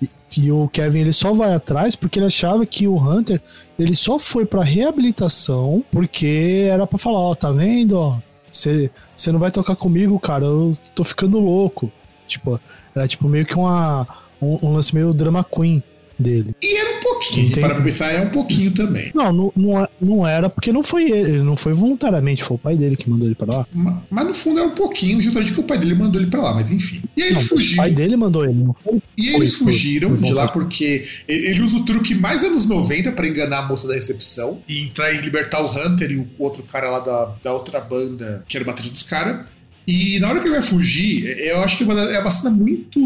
[0.00, 3.40] E, e o Kevin ele só vai atrás porque ele achava que o Hunter
[3.78, 8.18] ele só foi pra reabilitação porque era pra falar, ó, tá vendo, ó,
[8.50, 8.90] você
[9.32, 11.90] não vai tocar comigo, cara, eu tô ficando louco.
[12.26, 12.60] Tipo,
[12.94, 14.06] era tipo meio que uma
[14.40, 15.82] um, um lance meio drama queen
[16.18, 16.54] dele.
[16.62, 17.60] E era um pouquinho, Entendi.
[17.60, 19.10] para pensar, é um pouquinho também.
[19.14, 22.58] Não, não, não, é- não era porque não foi ele, não foi voluntariamente, foi o
[22.58, 23.66] pai dele que mandou ele pra lá.
[23.72, 26.42] Ma- Mas no fundo era um pouquinho, justamente porque o pai dele mandou ele pra
[26.42, 27.02] lá, mas enfim.
[27.16, 27.76] E aí eles mas o fugiram.
[27.76, 29.00] pai dele mandou ele, não foi?
[29.16, 32.66] E Foi, eles foi, fugiram foi de lá porque ele usa o truque mais anos
[32.66, 36.26] 90 pra enganar a moça da recepção e entrar e libertar o Hunter e o
[36.38, 39.46] outro cara lá da, da outra banda, que era o baterista dos caras.
[39.86, 42.50] E na hora que ele vai fugir, eu acho que é uma, é uma cena
[42.54, 43.00] muito.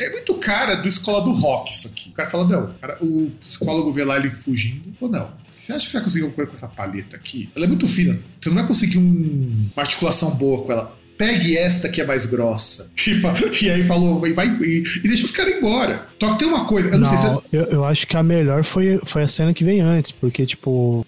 [0.00, 2.10] É muito cara do escola do rock, isso aqui.
[2.10, 5.30] O cara fala, não, cara, o psicólogo vê lá ele fugindo, ou não.
[5.60, 7.50] Você acha que você vai conseguir alguma coisa com essa paleta aqui?
[7.56, 8.18] Ela é muito fina.
[8.40, 10.96] Você não vai conseguir um- uma articulação boa com ela.
[11.18, 12.92] Pegue esta que é mais grossa.
[13.06, 16.06] E, e aí falou, e, vai, e, e deixa os caras embora.
[16.20, 17.24] Só que tem uma coisa, eu não, sei se.
[17.24, 20.44] Não, eu, eu acho que a melhor foi, foi a cena que vem antes, porque,
[20.44, 21.04] tipo.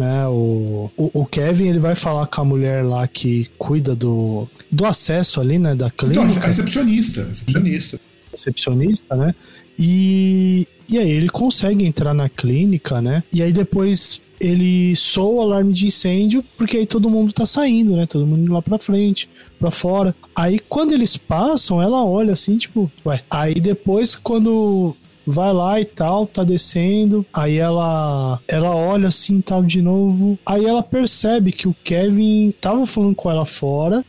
[0.00, 4.48] Né, o, o, o Kevin ele vai falar com a mulher lá que cuida do,
[4.72, 5.74] do acesso ali, né?
[5.74, 6.40] Da Então, clínica.
[6.40, 8.00] a recepcionista, a recepcionista.
[8.32, 9.34] recepcionista, né?
[9.78, 13.22] E, e aí ele consegue entrar na clínica, né?
[13.30, 17.94] E aí depois ele soa o alarme de incêndio, porque aí todo mundo tá saindo,
[17.94, 18.06] né?
[18.06, 20.14] Todo mundo indo lá pra frente, pra fora.
[20.34, 23.22] Aí quando eles passam, ela olha assim, tipo, ué.
[23.30, 24.96] Aí depois, quando
[25.30, 27.24] vai lá e tal, tá descendo.
[27.32, 30.38] Aí ela ela olha assim tal de novo.
[30.44, 34.04] Aí ela percebe que o Kevin tava falando com ela fora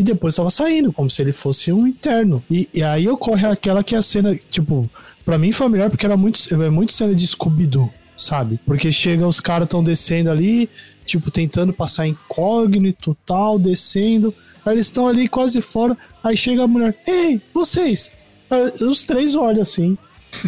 [0.00, 2.42] e depois tava saindo, como se ele fosse um interno.
[2.50, 4.88] E, e aí ocorre aquela que é a cena, tipo,
[5.24, 8.58] pra mim foi melhor porque era muito, é muito cena de Scooby-Doo, sabe?
[8.64, 10.70] Porque chega, os caras tão descendo ali,
[11.04, 14.34] tipo, tentando passar incógnito tal, descendo.
[14.64, 15.96] Aí eles estão ali quase fora.
[16.24, 18.10] Aí chega a mulher, ei, vocês!
[18.48, 19.98] Aí os três olham assim,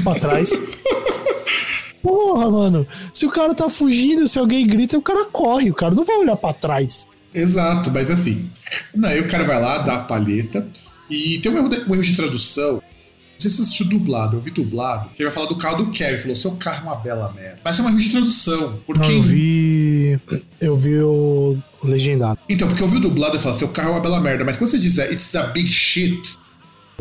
[0.03, 0.51] pra trás.
[2.03, 5.95] Porra, mano, se o cara tá fugindo, se alguém grita, o cara corre, o cara
[5.95, 7.07] não vai olhar pra trás.
[7.33, 8.51] Exato, mas assim.
[8.95, 10.67] Não, aí o cara vai lá, dá a palheta.
[11.09, 12.75] E tem um erro de, um erro de tradução.
[12.75, 12.83] Não
[13.39, 15.11] sei se você assistiu dublado, eu vi dublado.
[15.11, 16.19] Que ele vai falar do carro do Kevin.
[16.19, 17.61] Falou: seu carro é uma bela merda.
[17.65, 18.81] Mas é um erro de tradução.
[18.87, 19.01] Porque.
[19.01, 20.21] Não, eu vi.
[20.61, 22.39] Eu vi o, o legendado.
[22.49, 24.45] Então, porque eu vi o dublado e fala: seu carro é uma bela merda.
[24.45, 26.37] Mas quando você diz é, it's a big shit,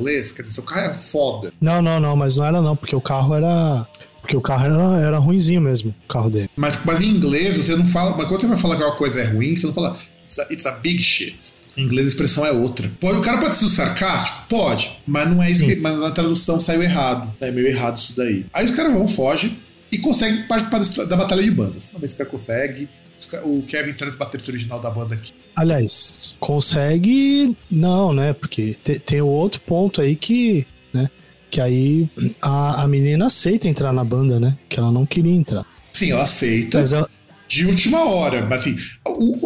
[0.02, 1.54] inglês, quer dizer, seu carro é foda.
[1.62, 3.88] Não, não, não, mas não era não, porque o carro era.
[4.22, 6.50] Porque o carro era, era ruinzinho mesmo, o carro dele.
[6.56, 8.16] Mas, mas em inglês você não fala.
[8.16, 10.44] Mas quando você vai falar que uma coisa é ruim, você não fala it's a,
[10.52, 11.54] it's a big shit.
[11.76, 12.92] Em inglês a expressão é outra.
[13.00, 14.46] Pode, o cara pode ser sarcástico?
[14.50, 15.76] Pode, mas não é isso que.
[15.76, 17.34] Mas na tradução saiu errado.
[17.40, 18.46] É meio errado isso daí.
[18.54, 19.58] Aí os caras vão, fogem
[19.92, 21.90] e conseguem participar da, batalha de bandas.
[21.92, 22.88] Não, mas esse cara consegue.
[23.44, 25.34] O Kevin no baterista original da banda aqui.
[25.56, 27.56] Aliás, consegue.
[27.70, 28.34] Não, né?
[28.34, 30.66] Porque te, tem o outro ponto aí que.
[30.94, 31.10] né?
[31.50, 32.10] Que aí
[32.42, 34.58] a, a menina aceita entrar na banda, né?
[34.70, 35.66] Que ela não queria entrar.
[35.92, 36.80] Sim, ela aceita.
[36.80, 37.10] Mas ela,
[37.52, 38.46] de última hora.
[38.46, 38.78] Mas assim,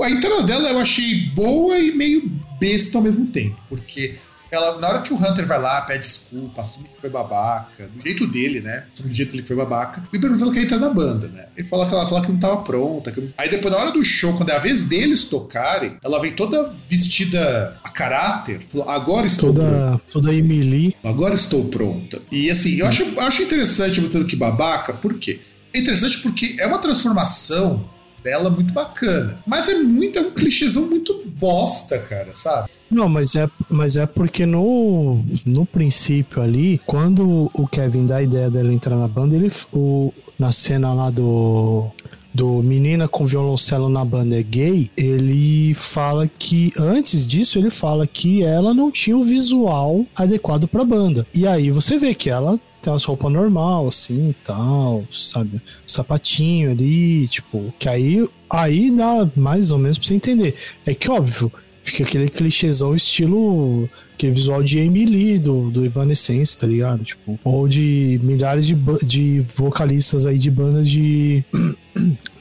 [0.04, 3.58] a entrada dela eu achei boa e meio besta ao mesmo tempo.
[3.68, 4.16] Porque
[4.56, 8.02] ela, na hora que o Hunter vai lá, pede desculpa, assume que foi babaca, do
[8.02, 8.86] jeito dele, né?
[8.94, 11.28] Assume do jeito dele que foi babaca, e pergunta se ela quer entrar na banda,
[11.28, 11.48] né?
[11.56, 13.12] Ele fala que ela fala que não tava pronta.
[13.12, 13.34] Que...
[13.38, 16.74] Aí depois, na hora do show, quando é a vez deles tocarem, ela vem toda
[16.89, 18.62] vestida a caráter.
[18.70, 20.04] Falou, agora estou toda, pronta.
[20.10, 20.96] Toda Emily.
[21.04, 22.22] Agora estou pronta.
[22.32, 25.39] E assim, eu acho, eu acho interessante o que babaca, por quê?
[25.74, 27.89] É interessante porque é uma transformação
[28.24, 29.38] dela muito bacana.
[29.46, 32.70] Mas é muito, é um clichêzão muito bosta, cara, sabe?
[32.89, 38.24] Não, mas é, mas é porque no, no princípio ali, quando o Kevin dá a
[38.24, 41.91] ideia dela entrar na banda, ele o, na cena lá do
[42.36, 48.06] do Menina com Violoncelo na banda é gay, ele fala que antes disso ele fala
[48.06, 51.26] que ela não tinha o visual adequado para banda.
[51.34, 55.62] E aí você vê que ela tem umas roupas normal, assim tal, sabe?
[55.88, 60.56] Sapatinho ali, tipo, que aí, aí dá mais ou menos pra você entender.
[60.86, 61.52] É que, óbvio,
[61.86, 67.04] fica aquele clichêzão estilo aquele visual de Emily do, do Evanescence, tá ligado?
[67.04, 71.43] Tipo, ou de milhares de, de vocalistas aí de bandas de.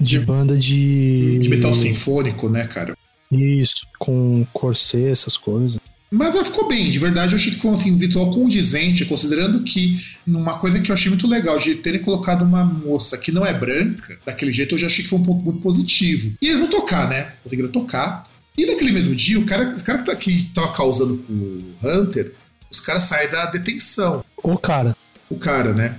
[0.01, 1.39] de banda de.
[1.41, 2.97] De metal sinfônico, né, cara?
[3.31, 5.79] Isso, com corset, essas coisas.
[6.11, 9.65] Mas ela ficou bem, de verdade eu achei que ficou assim, um visual condizente, considerando
[9.65, 13.45] que uma coisa que eu achei muito legal de terem colocado uma moça que não
[13.45, 16.33] é branca, daquele jeito eu já achei que foi um ponto muito positivo.
[16.41, 17.33] E eles vão tocar, né?
[17.43, 18.33] Conseguiram tocar.
[18.57, 21.75] E naquele mesmo dia, o cara, os cara que, tá, que tava causando com o
[21.83, 22.33] Hunter,
[22.71, 24.25] os caras saem da detenção.
[24.43, 24.97] O cara.
[25.29, 25.99] O cara, né?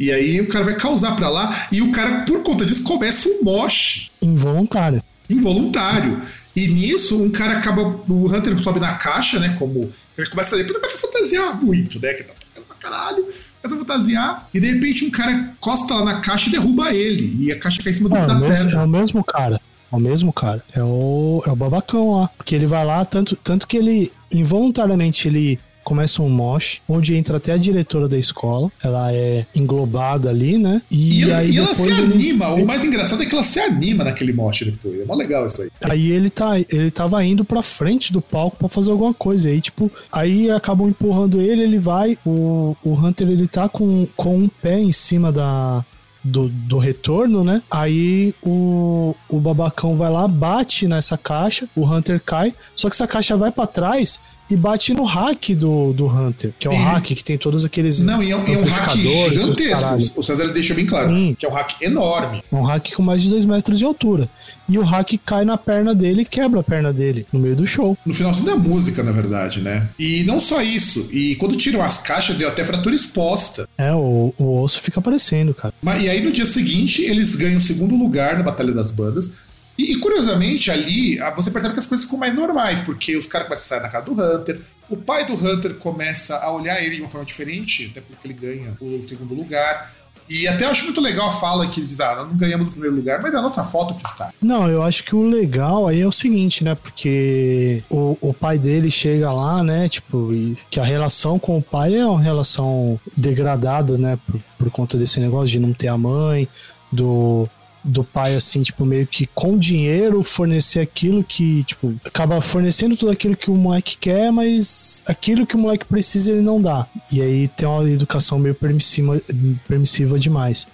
[0.00, 3.28] E aí o cara vai causar pra lá, e o cara, por conta disso, começa
[3.28, 4.10] um moche.
[4.20, 5.02] Involuntário.
[5.30, 6.20] Involuntário.
[6.54, 7.82] E nisso, um cara acaba.
[7.82, 9.56] O Hunter sobe na caixa, né?
[9.58, 9.90] Como.
[10.18, 12.12] Ele começa, depois começa a fantasiar muito, né?
[12.14, 13.26] Que tá tocando pra caralho.
[13.62, 14.48] Começa a fantasiar.
[14.52, 17.46] E de repente um cara costa lá na caixa e derruba ele.
[17.46, 19.60] E a caixa cai em cima do, é, da mesmo, É o mesmo cara.
[19.92, 20.62] É o mesmo cara.
[20.74, 22.30] É o, é o babacão lá.
[22.36, 27.36] Porque ele vai lá, tanto, tanto que ele involuntariamente ele começa um mosh, onde entra
[27.36, 28.70] até a diretora da escola.
[28.82, 30.80] Ela é englobada ali, né?
[30.90, 32.00] E, e aí e ela se ele...
[32.02, 32.54] anima.
[32.54, 35.00] O mais engraçado é que ela se anima naquele mosh depois.
[35.00, 35.70] É mó legal isso aí.
[35.82, 39.48] Aí ele tá, ele tava indo pra frente do palco para fazer alguma coisa.
[39.48, 42.16] E aí, tipo, aí acabam empurrando ele, ele vai.
[42.24, 45.84] O, o Hunter ele tá com, com um pé em cima da,
[46.22, 47.62] do, do retorno, né?
[47.70, 53.06] Aí o, o babacão vai lá, bate nessa caixa, o Hunter cai, só que essa
[53.06, 57.04] caixa vai para trás e bate no hack do, do Hunter, que é o hack
[57.04, 58.04] que tem todos aqueles.
[58.04, 60.20] Não, e é, é um hack gigantesco.
[60.20, 61.34] O César deixa bem claro hum.
[61.36, 62.42] que é um hack enorme.
[62.50, 64.28] É um hack com mais de 2 metros de altura.
[64.68, 67.66] E o hack cai na perna dele e quebra a perna dele no meio do
[67.66, 67.96] show.
[68.04, 69.88] No finalzinho da música, na verdade, né?
[69.98, 71.08] E não só isso.
[71.10, 73.68] E quando tiram as caixas, deu até fratura exposta.
[73.76, 75.74] É, o, o osso fica aparecendo, cara.
[75.82, 79.51] Mas, e aí no dia seguinte, eles ganham o segundo lugar na Batalha das Bandas
[79.76, 83.64] e, curiosamente, ali você percebe que as coisas ficam mais normais, porque os caras começam
[83.64, 87.02] a sair na casa do Hunter, o pai do Hunter começa a olhar ele de
[87.02, 89.94] uma forma diferente, até porque ele ganha o segundo lugar.
[90.28, 92.68] E até eu acho muito legal a fala que ele diz: ah, nós não ganhamos
[92.68, 94.32] o primeiro lugar, mas é a nossa foto que está.
[94.40, 96.74] Não, eu acho que o legal aí é o seguinte, né?
[96.74, 99.88] Porque o, o pai dele chega lá, né?
[99.88, 104.18] Tipo, e que a relação com o pai é uma relação degradada, né?
[104.26, 106.48] Por, por conta desse negócio de não ter a mãe,
[106.90, 107.48] do
[107.84, 113.10] do pai, assim, tipo, meio que com dinheiro fornecer aquilo que, tipo, acaba fornecendo tudo
[113.10, 116.86] aquilo que o moleque quer, mas aquilo que o moleque precisa ele não dá.
[117.10, 119.20] E aí tem uma educação meio permissiva,
[119.66, 120.66] permissiva demais.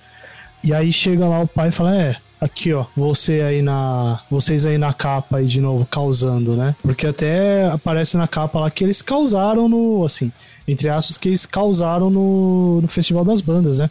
[0.63, 4.67] E aí chega lá o pai e fala: É, aqui ó, você aí na, vocês
[4.67, 6.75] aí na capa aí de novo causando, né?
[6.83, 10.33] Porque até aparece na capa lá que eles causaram no, assim,
[10.67, 13.91] entre aspas que eles causaram no, no Festival das Bandas, né?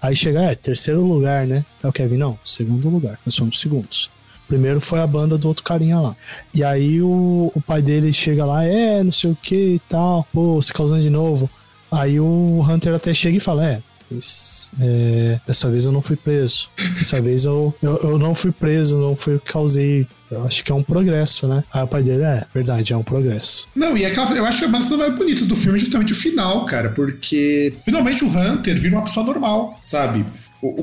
[0.00, 1.64] Aí chega, é, terceiro lugar, né?
[1.82, 4.10] É o Kevin, não, segundo lugar, nós somos segundos.
[4.46, 6.16] Primeiro foi a banda do outro carinha lá.
[6.54, 10.26] E aí o, o pai dele chega lá, é, não sei o que e tal,
[10.32, 11.50] pô, se causando de novo.
[11.90, 16.16] Aí o Hunter até chega e fala, é, mas, é, dessa vez eu não fui
[16.16, 16.68] preso.
[16.96, 20.70] Dessa vez eu, eu, eu não fui preso, não fui que causei eu acho que
[20.70, 21.64] é um progresso, né?
[21.72, 23.66] Aí o pai dele, é, verdade, é um progresso.
[23.74, 26.16] Não, e aquela, eu acho que a das mais bonitas do filme é justamente o
[26.16, 30.26] final, cara, porque finalmente o Hunter vira uma pessoa normal, sabe?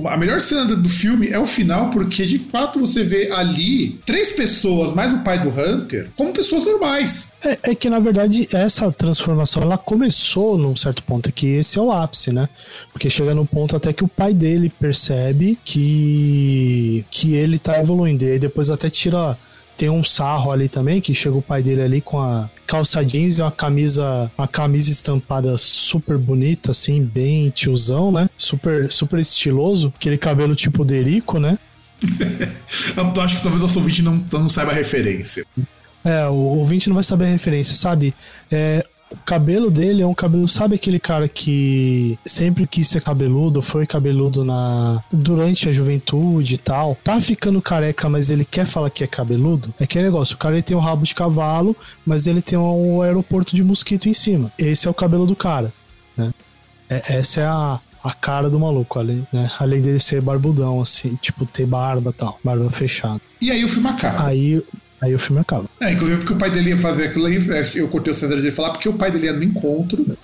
[0.07, 4.31] A melhor cena do filme é o final, porque de fato você vê ali três
[4.31, 7.33] pessoas, mais o pai do Hunter, como pessoas normais.
[7.43, 11.81] É, é, que na verdade essa transformação ela começou num certo ponto, que esse é
[11.81, 12.47] o ápice, né?
[12.93, 18.23] Porque chega no ponto até que o pai dele percebe que, que ele tá evoluindo,
[18.23, 19.37] e aí depois até tira
[19.77, 23.37] tem um sarro ali também, que chega o pai dele ali com a calça jeans
[23.37, 28.29] e uma camisa, uma camisa estampada super bonita, assim, bem tiozão, né?
[28.37, 29.93] Super, super estiloso.
[29.95, 31.57] Aquele cabelo tipo Derico, né?
[32.97, 35.45] Eu acho que talvez o ouvinte não, não saiba a referência.
[36.03, 38.13] É, o ouvinte não vai saber a referência, sabe?
[38.51, 43.61] É, o cabelo dele é um cabelo, sabe aquele cara que sempre quis ser cabeludo,
[43.61, 48.89] foi cabeludo na durante a juventude e tal, tá ficando careca, mas ele quer falar
[48.89, 49.73] que é cabeludo?
[49.79, 51.75] É que negócio, o cara tem um rabo de cavalo,
[52.05, 54.51] mas ele tem um aeroporto de mosquito em cima.
[54.57, 55.71] Esse é o cabelo do cara,
[56.17, 56.33] né?
[56.89, 59.51] É, essa é a, a cara do maluco, além, né?
[59.59, 63.21] além dele ser barbudão, assim, tipo, ter barba e tal, barba fechada.
[63.41, 64.27] E aí o filme acaba.
[64.27, 64.63] Aí
[65.05, 65.69] Aí o filme acaba.
[65.79, 68.41] É, inclusive porque o pai dele ia fazer aquilo aí, é, eu cortei o César
[68.41, 70.17] de falar, porque o pai dele ia no encontro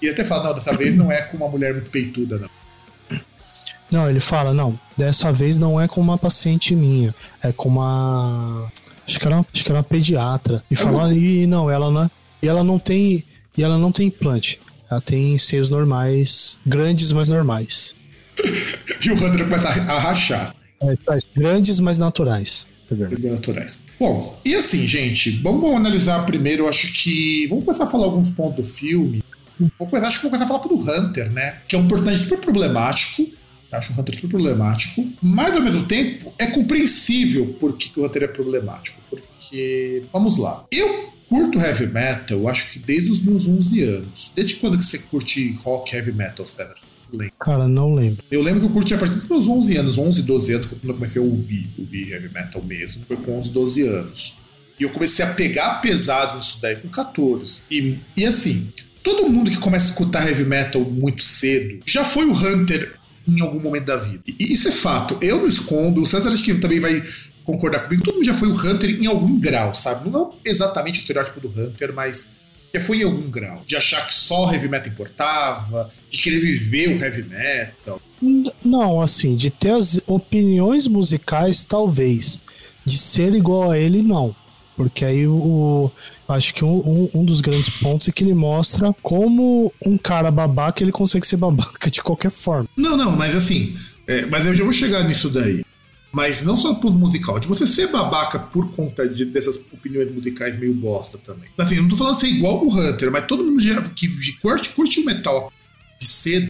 [0.00, 2.48] e até fala, não, dessa vez não é com uma mulher muito peituda, não.
[3.90, 8.72] Não, ele fala, não, dessa vez não é com uma paciente minha, é com uma.
[9.06, 10.64] Acho que era uma, acho que era uma pediatra.
[10.70, 12.10] E é fala, e não, ela não.
[12.42, 13.22] E ela não tem.
[13.56, 14.58] E ela não tem implante.
[14.90, 17.94] Ela tem seios normais, grandes, mas normais.
[19.04, 20.56] e o Hunter começa a rachar.
[20.82, 20.94] É,
[21.36, 22.66] grandes, mas naturais.
[22.90, 23.78] É naturais.
[23.98, 27.46] Bom, e assim, gente, vamos, analisar primeiro, acho que.
[27.48, 29.22] Vamos começar a falar alguns pontos do filme.
[29.78, 31.58] Vou começar, acho que vou começar a falar pro Hunter, né?
[31.68, 33.26] Que é um personagem super problemático.
[33.72, 35.06] Acho o Hunter super problemático.
[35.22, 39.00] Mas ao mesmo tempo, é compreensível por que, o Hunter é problemático.
[39.08, 40.02] Porque.
[40.12, 40.66] Vamos lá.
[40.70, 44.32] Eu curto heavy metal, acho que desde os meus 11 anos.
[44.34, 46.83] Desde quando que você curte rock heavy metal, Cedric?
[47.16, 47.34] Lembro.
[47.40, 48.24] Cara, não lembro.
[48.30, 50.88] Eu lembro que eu curti a partir dos meus 11 anos, 11, 12 anos, quando
[50.88, 53.04] eu comecei a ouvir, ouvir heavy metal mesmo.
[53.06, 54.38] Foi com 11, 12 anos.
[54.78, 57.62] E eu comecei a pegar pesado nisso daí com 14.
[57.70, 58.70] E, e assim,
[59.02, 62.94] todo mundo que começa a escutar heavy metal muito cedo já foi o Hunter
[63.26, 64.22] em algum momento da vida.
[64.26, 65.16] E isso é fato.
[65.20, 67.02] Eu não escondo, o César acho que também vai
[67.44, 68.02] concordar comigo.
[68.02, 70.10] Todo mundo já foi o Hunter em algum grau, sabe?
[70.10, 72.34] Não exatamente o estereótipo do Hunter, mas
[72.74, 73.62] já foi em algum grau.
[73.66, 78.00] De achar que só heavy metal importava, de querer viver o heavy metal.
[78.64, 82.40] Não, assim, de ter as opiniões musicais, talvez.
[82.84, 84.34] De ser igual a ele, não.
[84.76, 85.90] Porque aí o.
[86.26, 90.30] Acho que um, um, um, dos grandes pontos é que ele mostra como um cara
[90.30, 92.66] babaca ele consegue ser babaca de qualquer forma.
[92.76, 93.76] Não, não, mas assim.
[94.06, 95.63] É, mas eu já vou chegar nisso daí.
[96.14, 100.56] Mas não só por musical, de você ser babaca por conta de, dessas opiniões musicais
[100.56, 101.48] meio bosta também.
[101.58, 104.08] Assim, eu não tô falando ser igual o Hunter, mas todo mundo já, que
[104.40, 105.52] curte, curte o metal
[105.98, 106.48] de cedo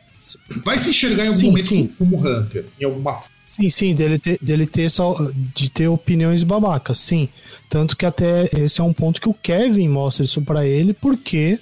[0.65, 1.91] vai se enxergar em algum sim, momento sim.
[1.99, 5.15] como Hunter, em alguma Sim, sim, dele ter, dele ter só,
[5.55, 7.29] de ter opiniões babacas, sim.
[7.69, 11.59] Tanto que até esse é um ponto que o Kevin mostra isso para ele, porque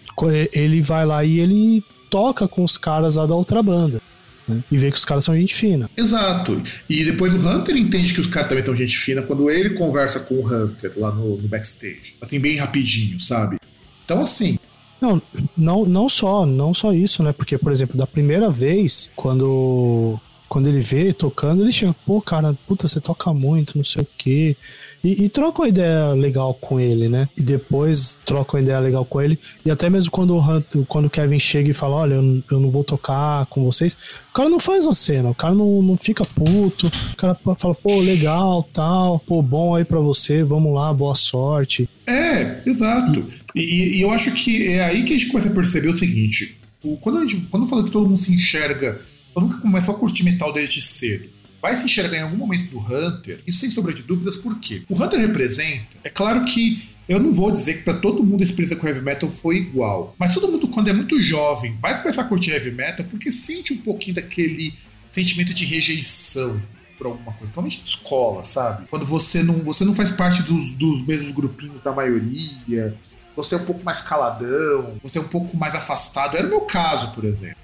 [0.53, 4.01] ele vai lá e ele toca com os caras lá da outra banda.
[4.47, 4.62] Né?
[4.70, 5.90] E vê que os caras são gente fina.
[5.97, 6.62] Exato.
[6.88, 10.20] E depois o Hunter entende que os caras também são gente fina quando ele conversa
[10.20, 12.14] com o Hunter lá no, no backstage.
[12.20, 13.57] Assim, bem rapidinho, sabe?
[14.05, 14.59] Então, assim,
[15.01, 15.20] não,
[15.57, 17.32] não, não só, não só isso, né?
[17.32, 20.18] Porque, por exemplo, da primeira vez, quando
[20.49, 24.07] quando ele vê tocando, ele chega, pô, cara, puta, você toca muito, não sei o
[24.18, 24.55] quê.
[25.03, 27.29] E, e troca uma ideia legal com ele, né?
[27.37, 29.39] E depois troca uma ideia legal com ele.
[29.65, 32.71] E até mesmo quando o, quando o Kevin chega e fala, olha, eu, eu não
[32.71, 33.95] vou tocar com vocês,
[34.31, 37.75] o cara não faz uma cena, o cara não, não fica puto, o cara fala,
[37.75, 41.89] pô, legal, tal, pô, bom aí pra você, vamos lá, boa sorte.
[42.07, 43.25] É, exato.
[43.55, 46.57] E, e eu acho que é aí que a gente começa a perceber o seguinte:
[47.01, 49.01] quando, a gente, quando eu falo que todo mundo se enxerga
[49.35, 51.29] eu nunca começou a curtir metal desde cedo.
[51.63, 54.83] Vai se enxergar em algum momento do Hunter, isso sem sombra de dúvidas, por quê?
[54.89, 58.45] O Hunter representa, é claro que eu não vou dizer que para todo mundo a
[58.45, 62.23] experiência com heavy metal foi igual, mas todo mundo, quando é muito jovem, vai começar
[62.23, 64.75] a curtir heavy metal porque sente um pouquinho daquele
[65.09, 66.61] sentimento de rejeição
[66.99, 68.87] por alguma coisa, principalmente escola, sabe?
[68.89, 72.95] Quando você não, você não faz parte dos, dos mesmos grupinhos da maioria,
[73.37, 76.37] você é um pouco mais caladão, você é um pouco mais afastado.
[76.37, 77.57] Era o meu caso, por exemplo.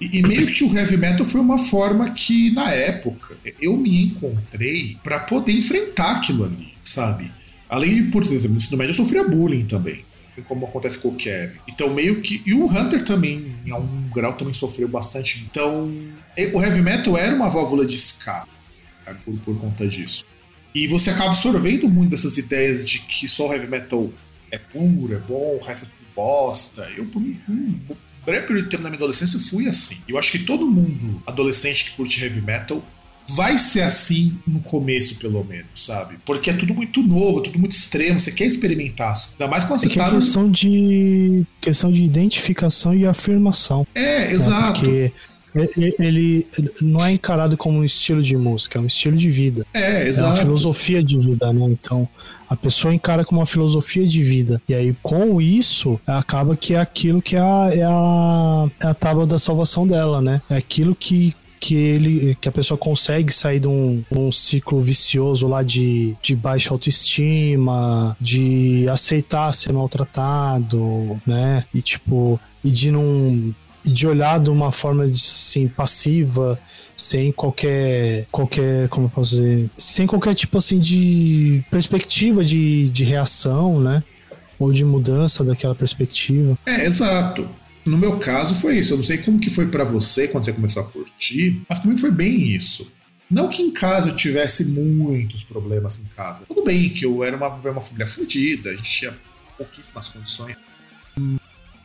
[0.00, 4.04] E, e meio que o heavy metal foi uma forma que, na época, eu me
[4.04, 7.30] encontrei para poder enfrentar aquilo ali, sabe?
[7.68, 10.04] Além de, por exemplo, no ensino médio eu sofria bullying também.
[10.30, 11.58] Assim como acontece com o Kevin.
[11.68, 12.42] Então, meio que.
[12.44, 15.46] E o Hunter também, em algum grau, também sofreu bastante.
[15.48, 15.90] Então,
[16.52, 18.48] o heavy metal era uma válvula de escape
[19.24, 20.24] por, por conta disso.
[20.74, 24.10] E você acaba absorvendo muito dessas ideias de que só o heavy metal
[24.54, 26.88] é puro, é bom, o resto é tudo bosta.
[26.96, 27.74] Eu, por um
[28.24, 29.98] breve período de tempo na minha adolescência, eu fui assim.
[30.08, 32.82] Eu acho que todo mundo, adolescente que curte heavy metal,
[33.28, 36.16] vai ser assim no começo, pelo menos, sabe?
[36.24, 39.14] Porque é tudo muito novo, tudo muito extremo, você quer experimentar.
[39.32, 40.18] Ainda mais quando É você que tá é no...
[40.18, 43.86] questão de questão de identificação e afirmação.
[43.94, 44.32] É, né?
[44.32, 44.80] exato.
[44.80, 45.12] Porque
[45.54, 46.46] ele
[46.80, 49.66] não é encarado como um estilo de música, é um estilo de vida.
[49.72, 50.40] É, É uma exato.
[50.40, 51.66] filosofia de vida, né?
[51.66, 52.08] Então,
[52.48, 54.60] a pessoa encara como uma filosofia de vida.
[54.68, 58.94] E aí, com isso, acaba que é aquilo que é a, é a, é a
[58.94, 60.42] tábua da salvação dela, né?
[60.50, 61.34] É aquilo que.
[61.60, 66.36] Que, ele, que a pessoa consegue sair de um, um ciclo vicioso lá de, de
[66.36, 71.64] baixa autoestima, de aceitar ser maltratado, né?
[71.72, 73.54] E tipo, e de não.
[73.84, 76.58] De olhar de uma forma assim, passiva,
[76.96, 83.02] sem qualquer qualquer como eu posso dizer sem qualquer tipo assim de perspectiva de, de
[83.02, 84.02] reação né
[84.58, 87.48] ou de mudança daquela perspectiva É, exato.
[87.84, 88.94] No meu caso foi isso.
[88.94, 92.00] Eu não sei como que foi pra você quando você começou a curtir, mas comigo
[92.00, 92.90] foi bem isso.
[93.30, 96.46] Não que em casa eu tivesse muitos problemas em casa.
[96.46, 99.14] Tudo bem que eu era uma, uma família fodida, a gente tinha
[99.56, 100.56] pouquíssimas condições.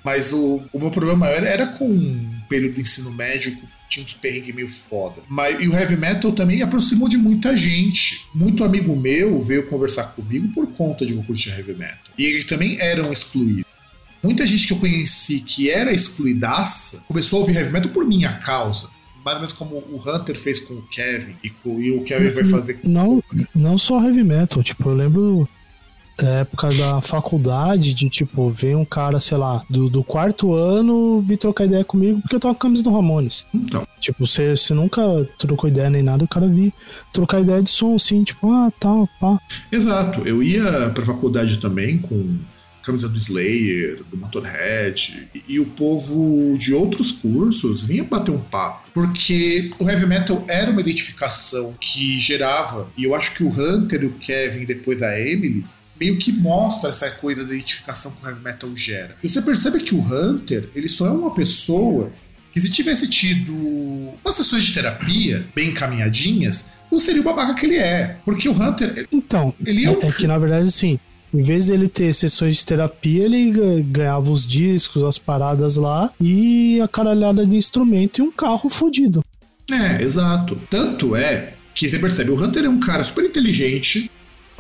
[0.04, 4.06] Mas o, o meu problema maior era com o período do ensino médio, que tinha
[4.06, 5.22] uns perrengues meio foda.
[5.28, 8.22] Mas, e o heavy metal também me aproximou de muita gente.
[8.34, 11.98] Muito amigo meu veio conversar comigo por conta de eu curtir heavy metal.
[12.18, 13.66] E eles também eram excluídos.
[14.22, 18.34] Muita gente que eu conheci que era excluidaça começou a ouvir heavy metal por minha
[18.34, 18.90] causa.
[19.24, 22.30] Mais ou menos como o Hunter fez com o Kevin e, com, e o Kevin
[22.30, 23.24] vai fazer com não
[23.54, 25.50] não só heavy metal tipo eu lembro
[26.28, 31.38] época da faculdade de tipo ver um cara sei lá do, do quarto ano vir
[31.38, 34.74] trocar ideia comigo porque eu tava com a camisa do Ramones Então, Tipo, você, você
[34.74, 35.02] nunca
[35.38, 36.74] trocou ideia nem nada, o cara vi
[37.12, 39.38] trocar ideia de som, assim, tipo, ah, tal, pá.
[39.72, 40.22] exato.
[40.22, 42.38] Eu ia pra faculdade também com
[42.82, 48.40] camisa do Slayer, do Motorhead, e, e o povo de outros cursos vinha bater um
[48.40, 48.90] papo.
[48.94, 54.06] Porque o heavy metal era uma identificação que gerava, e eu acho que o Hunter,
[54.06, 55.64] o Kevin e depois a Emily
[56.00, 59.16] meio que mostra essa coisa da identificação que o heavy metal gera.
[59.24, 62.12] E você percebe que o Hunter, ele só é uma pessoa
[62.54, 67.66] que se tivesse tido umas sessões de terapia bem encaminhadinhas, não seria o babaca que
[67.66, 68.18] ele é.
[68.26, 70.98] Porque o Hunter, Então, Ele é é, um- é que na verdade, assim,
[71.32, 76.12] em vez dele ter sessões de terapia, ele ga- ganhava os discos, as paradas lá
[76.20, 79.24] e a caralhada de instrumento e um carro fodido.
[79.72, 80.60] É, exato.
[80.70, 84.10] Tanto é que você percebe, o Hunter é um cara super inteligente.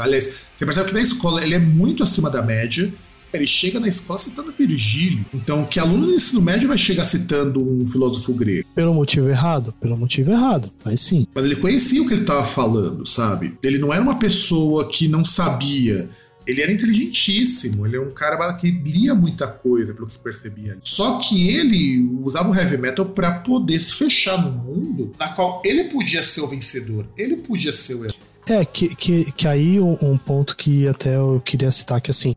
[0.03, 2.91] Aliás, você percebe que na escola ele é muito acima da média.
[3.31, 5.23] Ele chega na escola citando Virgílio.
[5.31, 8.67] Então, que aluno do ensino médio vai chegar citando um filósofo grego?
[8.73, 9.71] Pelo motivo errado?
[9.79, 11.27] Pelo motivo errado, mas sim.
[11.35, 13.55] Mas ele conhecia o que ele estava falando, sabe?
[13.61, 16.09] Ele não era uma pessoa que não sabia.
[16.47, 20.79] Ele era inteligentíssimo, ele é um cara que lia muita coisa, pelo que percebia.
[20.81, 25.61] Só que ele usava o heavy metal para poder se fechar no mundo na qual
[25.63, 28.17] ele podia ser o vencedor, ele podia ser o herói.
[28.49, 32.33] É, que, que, que aí um, um ponto que até eu queria citar, que assim,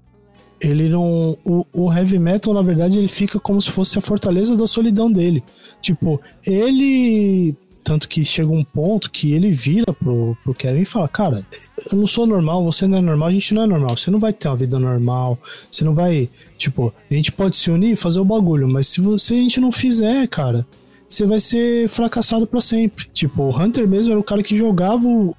[0.61, 1.37] ele não.
[1.45, 5.11] O, o heavy metal, na verdade, ele fica como se fosse a fortaleza da solidão
[5.11, 5.43] dele.
[5.81, 7.55] Tipo, ele.
[7.85, 11.45] Tanto que chega um ponto que ele vira pro, pro Kevin e fala: Cara,
[11.91, 13.97] eu não sou normal, você não é normal, a gente não é normal.
[13.97, 15.37] Você não vai ter uma vida normal,
[15.69, 16.29] você não vai.
[16.57, 19.59] Tipo, a gente pode se unir e fazer o bagulho, mas se, você, a gente
[19.59, 20.65] não fizer, cara,
[21.09, 23.07] você vai ser fracassado pra sempre.
[23.13, 25.35] Tipo, o Hunter mesmo era o cara que jogava o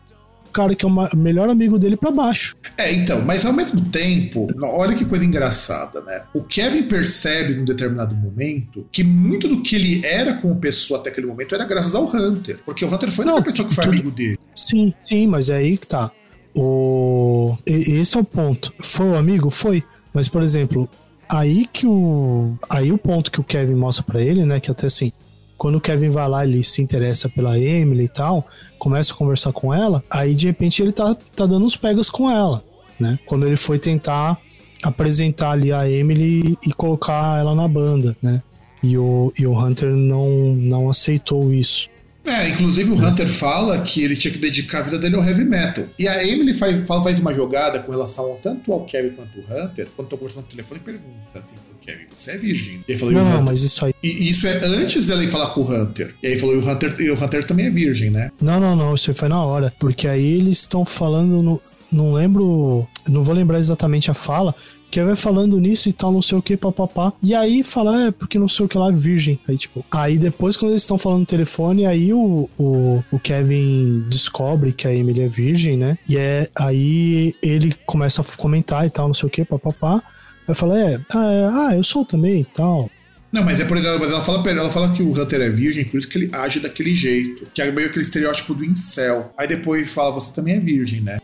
[0.53, 2.55] cara que é o melhor amigo dele pra baixo.
[2.77, 6.23] É, então, mas ao mesmo tempo, olha que coisa engraçada, né?
[6.33, 11.09] O Kevin percebe num determinado momento que muito do que ele era como pessoa até
[11.09, 12.59] aquele momento era graças ao Hunter.
[12.65, 14.37] Porque o Hunter foi a Não, única pessoa que foi tudo- amigo dele.
[14.55, 16.11] Sim, sim, mas é aí que tá.
[16.55, 17.57] O...
[17.65, 18.71] Esse é o ponto.
[18.79, 19.49] Foi o amigo?
[19.49, 19.83] Foi.
[20.13, 20.87] Mas, por exemplo,
[21.27, 22.55] aí que o.
[22.69, 24.59] Aí o ponto que o Kevin mostra pra ele, né?
[24.59, 25.11] Que até assim,
[25.63, 28.45] quando o Kevin vai lá, ele se interessa pela Emily e tal,
[28.77, 32.29] começa a conversar com ela, aí de repente ele tá, tá dando uns pegas com
[32.29, 32.61] ela,
[32.99, 33.17] né?
[33.25, 34.37] Quando ele foi tentar
[34.83, 38.43] apresentar ali a Emily e colocar ela na banda, né?
[38.83, 41.87] E o, e o Hunter não, não aceitou isso.
[42.25, 45.43] É, inclusive o Hunter fala que ele tinha que dedicar a vida dele ao heavy
[45.43, 45.85] metal.
[45.99, 49.43] E a Emily faz, fala- faz uma jogada com relação tanto ao Kevin quanto ao
[49.65, 52.75] Hunter, quando estão conversando no telefone, pergunta assim pro Kevin, você é virgem?
[52.87, 53.93] E ele falou, e o Não, Hunter- mas isso aí.
[54.01, 56.15] E isso é antes dela ir falar com o Hunter.
[56.23, 58.31] E aí falou, e o Hunter, e o Hunter também é virgem, né?
[58.41, 59.73] Não, não, não, isso aí foi na hora.
[59.77, 61.61] Porque aí eles estão falando, no,
[61.91, 64.55] não lembro, não vou lembrar exatamente a fala,
[64.93, 67.13] que vai falando nisso e tal, não sei o que, papapá.
[67.23, 69.39] E aí fala, é, porque não sei o que lá, virgem.
[69.47, 74.05] Aí, tipo, aí depois, quando eles estão falando no telefone, aí o, o, o Kevin
[74.07, 75.97] descobre que a Emily é virgem, né?
[76.07, 79.99] E é aí ele começa a comentar e tal, não sei o que, papapá.
[80.47, 82.87] Aí fala, é, ah, é, ah, eu sou também e tal.
[83.31, 85.97] Não, mas é por mas ela fala, ela fala que o Hunter é virgem, por
[85.97, 87.47] isso que ele age daquele jeito.
[87.51, 89.33] Que é meio aquele estereótipo do incel.
[89.35, 91.17] Aí depois fala, você também é virgem, né?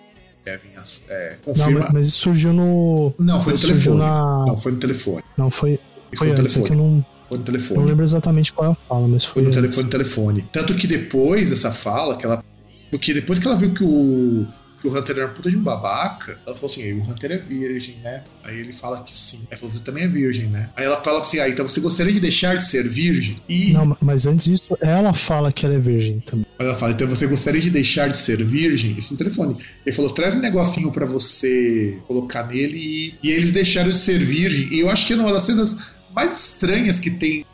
[0.43, 0.69] Kevin
[1.09, 1.79] é, confirma.
[1.79, 3.13] Não, mas, isso surgiu no.
[3.19, 3.97] Não, foi no telefone.
[3.97, 4.45] Na...
[4.47, 5.23] Não, foi no telefone.
[5.37, 5.79] Não, foi.
[6.09, 6.75] Foi, foi no é telefone.
[6.75, 7.05] Não.
[7.27, 7.79] Foi no telefone.
[7.79, 9.33] Não lembro exatamente qual é a fala, mas foi.
[9.33, 10.49] Foi no telefone, no telefone.
[10.51, 12.43] Tanto que depois dessa fala, que ela.
[12.89, 14.47] Porque depois que ela viu que o
[14.81, 17.37] que o Hunter era uma puta de um babaca, ela falou assim: o Hunter é
[17.37, 18.23] virgem, né?
[18.43, 19.47] Aí ele fala que sim.
[19.49, 20.69] Ela falou: você também é virgem, né?
[20.75, 23.41] Aí ela fala assim: ah, então você gostaria de deixar de ser virgem?
[23.47, 23.73] E.
[23.73, 26.45] Não, mas antes disso, ela fala que ela é virgem também.
[26.57, 28.95] Ela fala: então você gostaria de deixar de ser virgem?
[28.97, 29.57] Isso no telefone.
[29.85, 33.15] Ele falou: traz um negocinho para você colocar nele e...
[33.27, 34.73] e eles deixaram de ser virgem.
[34.73, 35.77] E eu acho que é uma das cenas
[36.13, 37.45] mais estranhas que tem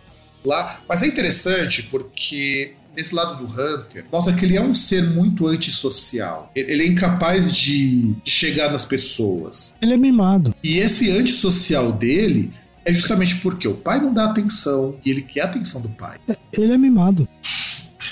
[0.44, 0.82] lá.
[0.88, 5.48] Mas é interessante porque nesse lado do Hunter, mostra que ele é um ser muito
[5.48, 6.52] antissocial.
[6.56, 9.74] Ele é incapaz de chegar nas pessoas.
[9.82, 10.54] Ele é mimado.
[10.64, 12.52] E esse antissocial dele
[12.86, 16.20] é justamente porque o pai não dá atenção e ele quer a atenção do pai.
[16.28, 17.28] É, ele é mimado.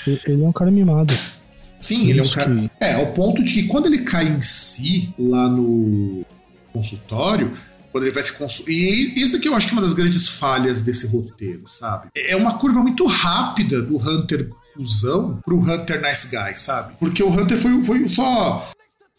[0.06, 1.14] Ele é um cara mimado.
[1.78, 2.54] Sim, ele é um cara.
[2.54, 2.70] Que...
[2.80, 6.24] É, ao ponto de que quando ele cai em si lá no
[6.72, 7.52] consultório,
[7.92, 9.12] quando ele vai se consumir.
[9.16, 12.08] E isso aqui eu acho que é uma das grandes falhas desse roteiro, sabe?
[12.16, 16.94] É uma curva muito rápida do Hunter cuzão pro Hunter Nice Guy, sabe?
[16.98, 18.70] Porque o Hunter foi, foi só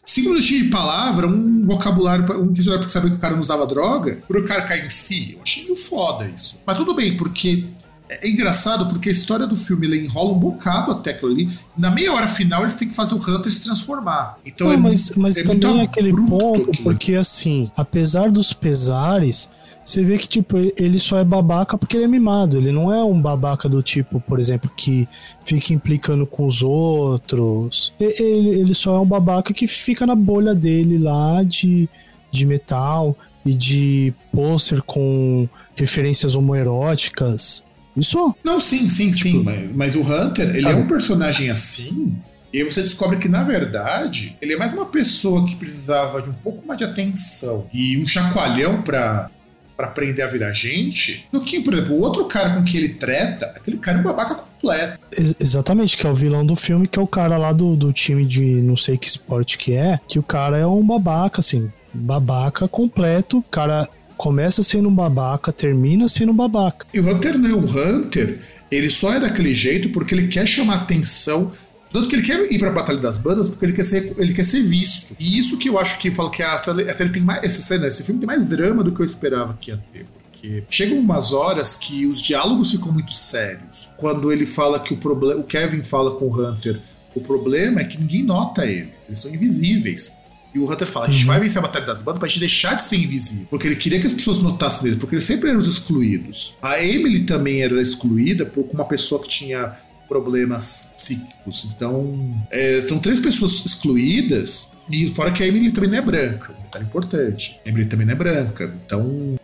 [0.04, 3.66] cinco minutinhos de palavra, um vocabulário, um dicionário pra saber que o cara não usava
[3.66, 5.34] droga, pro cara cair em si.
[5.34, 6.62] Eu achei meio foda isso.
[6.64, 7.66] Mas tudo bem, porque
[8.08, 11.58] é engraçado porque a história do filme ele enrola um bocado até aquilo ali.
[11.76, 14.38] Na meia hora final eles têm que fazer o Hunter se transformar.
[14.44, 19.48] Então Não, é mas, mas é também é aquele ponto, porque assim, apesar dos pesares,
[19.86, 22.56] você vê que, tipo, ele só é babaca porque ele é mimado.
[22.56, 25.08] Ele não é um babaca do tipo, por exemplo, que
[25.44, 27.92] fica implicando com os outros.
[28.00, 31.88] Ele, ele só é um babaca que fica na bolha dele lá de,
[32.32, 37.64] de metal e de pôster com referências homoeróticas.
[37.96, 38.34] Isso?
[38.42, 39.42] Não, sim, sim, tipo, sim.
[39.44, 42.16] Mas, mas o Hunter, ele é um personagem assim.
[42.52, 46.30] E aí você descobre que, na verdade, ele é mais uma pessoa que precisava de
[46.30, 49.30] um pouco mais de atenção e um chacoalhão pra
[49.76, 52.90] para aprender a virar gente, do que, por exemplo, o outro cara com que ele
[52.90, 54.98] treta, aquele cara é um babaca completo.
[55.12, 57.92] Ex exatamente, que é o vilão do filme, que é o cara lá do, do
[57.92, 61.70] time de não sei que esporte que é, que o cara é um babaca, assim,
[61.92, 66.86] babaca completo, o cara começa sendo um babaca, termina sendo um babaca.
[66.92, 70.76] E o Hunter não, o Hunter, ele só é daquele jeito porque ele quer chamar
[70.76, 71.52] atenção
[71.96, 74.44] tanto que ele quer ir pra Batalha das Bandas porque ele quer ser, ele quer
[74.44, 75.16] ser visto.
[75.18, 77.42] E isso que eu acho que falo que a, a tem mais.
[77.42, 80.04] Essa cena, esse filme tem mais drama do que eu esperava que ia ter.
[80.30, 83.88] Porque chegam umas horas que os diálogos ficam muito sérios.
[83.96, 85.40] Quando ele fala que o problema.
[85.40, 86.82] O Kevin fala com o Hunter.
[87.14, 89.06] O problema é que ninguém nota eles.
[89.08, 90.18] Eles são invisíveis.
[90.54, 91.28] E o Hunter fala: a gente uhum.
[91.28, 93.46] vai vencer a Batalha das Bandas pra gente deixar de ser invisível.
[93.48, 96.58] Porque ele queria que as pessoas notassem ele, porque eles sempre eram os excluídos.
[96.60, 99.74] A Emily também era excluída por uma pessoa que tinha
[100.08, 101.68] problemas psíquicos.
[101.74, 106.52] Então, é, são três pessoas excluídas, e fora que a Emily também não é branca,
[106.52, 107.60] um detalhe importante.
[107.64, 108.72] A Emily também não é branca.
[108.84, 109.36] Então,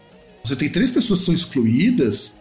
[0.45, 2.35] você tem três pessoas que são excluídas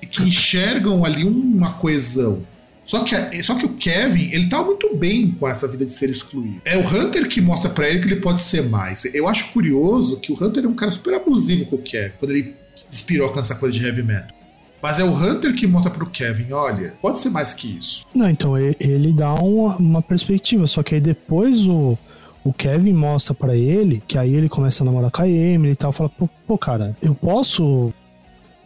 [0.00, 2.46] e que enxergam ali uma coesão.
[2.84, 5.92] Só que, a, só que o Kevin, ele tá muito bem com essa vida de
[5.92, 6.60] ser excluído.
[6.64, 9.04] É o Hunter que mostra para ele que ele pode ser mais.
[9.14, 12.32] Eu acho curioso que o Hunter é um cara super abusivo com o Kevin, quando
[12.32, 12.56] ele
[12.90, 14.39] despiroca nessa coisa de heavy metal.
[14.82, 18.06] Mas é o Hunter que mostra pro Kevin, olha, pode ser mais que isso.
[18.14, 21.98] Não, então ele dá uma, uma perspectiva, só que aí depois o,
[22.42, 25.76] o Kevin mostra para ele, que aí ele começa a namorar com a Emily e
[25.76, 27.92] tal, fala, pô, pô cara, eu posso...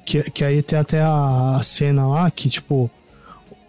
[0.05, 2.91] Que, que aí tem até a, a cena lá que, tipo,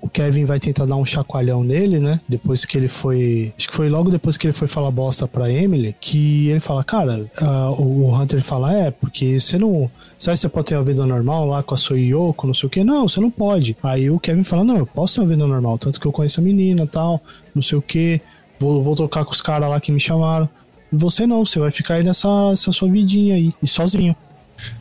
[0.01, 2.19] o Kevin vai tentar dar um chacoalhão nele, né?
[2.27, 3.53] Depois que ele foi.
[3.57, 6.83] Acho que foi logo depois que ele foi falar bosta pra Emily, que ele fala,
[6.83, 9.89] cara, uh, o Hunter fala, é, porque você não.
[10.17, 12.69] Sabe você pode ter uma vida normal lá com a sua Yoko, não sei o
[12.69, 12.83] que?
[12.83, 13.75] Não, você não pode.
[13.81, 16.39] Aí o Kevin fala, não, eu posso ter uma vida normal, tanto que eu conheço
[16.39, 17.21] a menina tal,
[17.53, 18.21] não sei o que,
[18.59, 20.47] vou, vou trocar com os caras lá que me chamaram.
[20.91, 24.15] Você não, você vai ficar aí nessa, nessa sua vidinha aí, e sozinho.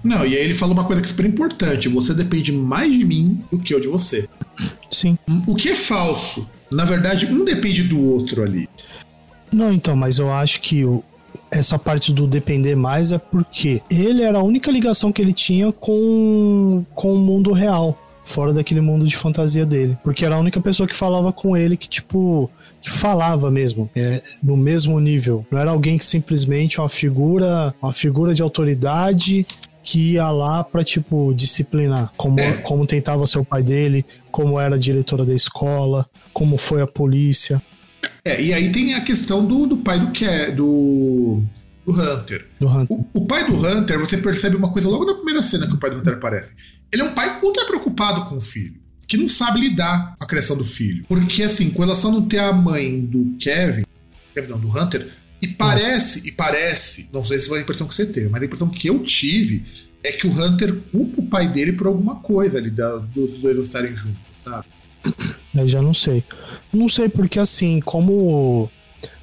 [0.02, 3.04] Não, e aí ele fala uma coisa que é super importante: você depende mais de
[3.04, 4.28] mim do que eu de você.
[4.90, 5.18] Sim.
[5.46, 6.48] O que é falso?
[6.70, 8.68] Na verdade, um depende do outro ali.
[9.52, 11.02] Não, então, mas eu acho que o,
[11.50, 15.70] essa parte do depender mais é porque ele era a única ligação que ele tinha
[15.72, 19.96] com, com o mundo real, fora daquele mundo de fantasia dele.
[20.02, 22.50] Porque era a única pessoa que falava com ele que, tipo,
[22.84, 25.44] que falava mesmo, é, no mesmo nível.
[25.50, 29.46] Não era alguém que simplesmente uma figura, uma figura de autoridade
[29.82, 32.52] que ia lá para tipo disciplinar, como, é.
[32.58, 36.86] como tentava ser o pai dele, como era a diretora da escola, como foi a
[36.86, 37.60] polícia.
[38.22, 41.42] É, e aí tem a questão do, do pai do que do
[41.86, 42.46] do Hunter.
[42.60, 42.96] Do Hunter.
[42.96, 45.78] O, o pai do Hunter, você percebe uma coisa logo na primeira cena que o
[45.78, 46.50] pai do Hunter aparece.
[46.92, 48.83] Ele é um pai ultra preocupado com o filho.
[49.06, 51.04] Que não sabe lidar com a criação do filho.
[51.08, 53.84] Porque, assim, com relação a não ter a mãe do Kevin,
[54.34, 57.94] Kevin não, do Hunter, e parece, e parece, não sei se foi a impressão que
[57.94, 59.64] você teve, mas a impressão que eu tive
[60.02, 63.58] é que o Hunter culpa o pai dele por alguma coisa ali, da, dos dois
[63.58, 64.66] estarem juntos, sabe?
[65.54, 66.24] Eu já não sei.
[66.72, 68.68] Não sei porque, assim, como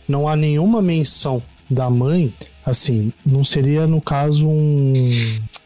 [0.08, 2.34] não há nenhuma menção da mãe,
[2.66, 5.10] assim, não seria no caso um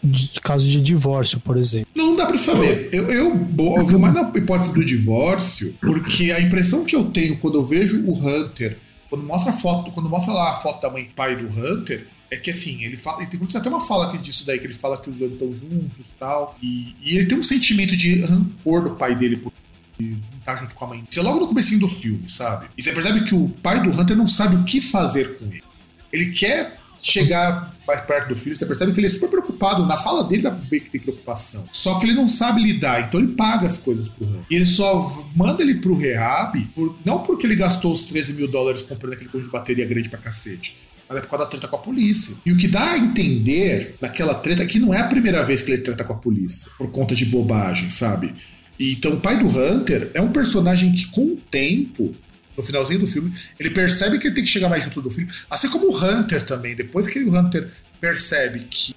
[0.03, 1.87] de- caso de divórcio, por exemplo.
[1.95, 2.89] Não, dá pra saber.
[2.91, 7.55] Eu, eu, vou mais na hipótese do divórcio, porque a impressão que eu tenho quando
[7.55, 8.77] eu vejo o Hunter,
[9.09, 12.37] quando mostra foto, quando mostra lá a foto da mãe e pai do Hunter, é
[12.37, 14.97] que assim, ele fala, ele tem até uma fala aqui disso daí, que ele fala
[14.97, 18.95] que os dois estão juntos e tal, e, ele tem um sentimento de rancor do
[18.95, 19.53] pai dele por
[19.99, 21.03] não estar junto com a mãe.
[21.09, 22.67] Isso é logo no comecinho do filme, sabe?
[22.77, 25.63] E você percebe que o pai do Hunter não sabe o que fazer com ele.
[26.11, 29.86] Ele quer chegar mais perto do filho, você percebe que ele é super preocupado.
[29.86, 31.68] Na fala dele dá pra ver que tem preocupação.
[31.72, 34.45] Só que ele não sabe lidar, então ele paga as coisas pro Hunter.
[34.49, 38.47] E ele só manda ele pro rehab, por- não porque ele gastou os 13 mil
[38.47, 40.76] dólares comprando aquele conjunto de bateria grande pra cacete.
[41.08, 42.38] Mas é por causa da treta com a polícia.
[42.43, 45.62] E o que dá a entender daquela treta é que não é a primeira vez
[45.62, 48.34] que ele treta com a polícia, por conta de bobagem, sabe?
[48.80, 52.14] Então o pai do Hunter é um personagem que, com o tempo,
[52.58, 55.28] no finalzinho do filme, ele percebe que ele tem que chegar mais junto do filho.
[55.49, 58.95] Assim como o Hunter também, depois que o Hunter percebe que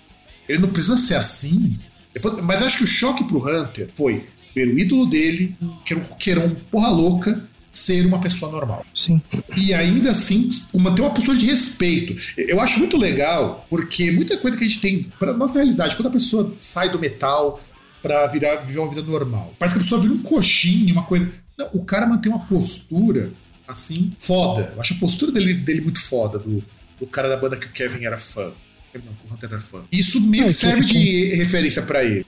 [0.48, 1.78] ele não precisa ser assim.
[2.14, 5.54] depois- mas acho que o choque pro Hunter foi ver o ídolo dele,
[5.84, 9.20] que era um roqueirão porra louca, ser uma pessoa normal Sim.
[9.56, 12.16] e ainda assim manter uma postura de respeito.
[12.36, 16.08] Eu acho muito legal, porque muita coisa que a gente tem para nossa realidade, quando
[16.08, 17.62] a pessoa sai do metal
[18.02, 21.30] pra virar viver uma vida normal, parece que a pessoa vira um coxinho, uma coisa.
[21.56, 23.30] Não, o cara mantém uma postura
[23.68, 24.72] assim foda.
[24.74, 26.64] Eu acho a postura dele, dele muito foda do,
[26.98, 28.50] do cara da banda que o Kevin era fã.
[28.94, 29.82] Não, o Hunter era fã.
[29.92, 32.26] Isso meio É, que que serve de referência pra ele.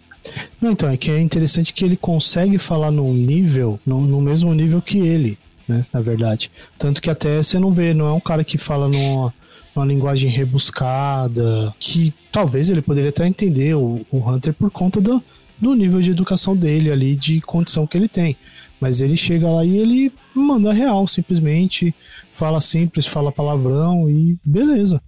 [0.60, 4.52] Não, então, é que é interessante que ele consegue falar num nível, no, no mesmo
[4.54, 5.86] nível que ele, né?
[5.92, 6.50] Na verdade.
[6.78, 9.32] Tanto que até você não vê, não é um cara que fala numa,
[9.74, 15.22] numa linguagem rebuscada, que talvez ele poderia até entender o, o Hunter por conta do,
[15.58, 18.36] do nível de educação dele ali, de condição que ele tem.
[18.78, 21.94] Mas ele chega lá e ele manda real, simplesmente,
[22.30, 25.00] fala simples, fala palavrão e beleza.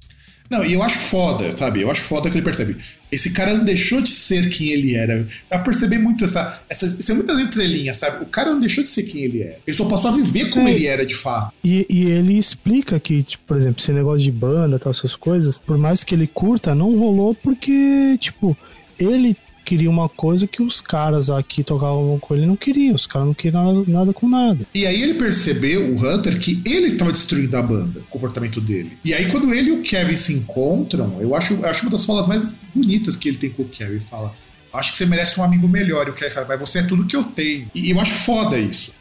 [0.50, 1.80] Não, e eu acho foda, sabe?
[1.80, 2.76] Eu acho foda que ele percebe.
[3.10, 5.22] Esse cara não deixou de ser quem ele era.
[5.48, 6.60] Dá pra perceber muito essa.
[6.68, 8.22] essa são muitas entrelinhas, sabe?
[8.22, 9.58] O cara não deixou de ser quem ele era.
[9.66, 10.72] Ele só passou a viver como É.
[10.74, 11.54] ele era de fato.
[11.64, 15.56] E, e ele explica que, tipo, por exemplo, esse negócio de banda, tal, essas coisas,
[15.56, 18.54] por mais que ele curta, não rolou porque, tipo,
[18.98, 22.94] ele queria uma coisa que os caras aqui tocavam com ele não queriam.
[22.94, 24.66] Os caras não queriam nada, nada com nada.
[24.74, 28.98] E aí ele percebeu, o Hunter, que ele tava destruindo a banda, o comportamento dele.
[29.04, 32.04] E aí quando ele e o Kevin se encontram, eu acho, eu acho uma das
[32.04, 34.00] falas mais bonitas que ele tem com o Kevin.
[34.00, 34.34] Fala,
[34.72, 36.06] acho que você merece um amigo melhor.
[36.06, 37.70] E o Kevin fala, mas você é tudo que eu tenho.
[37.74, 38.92] E eu acho foda isso.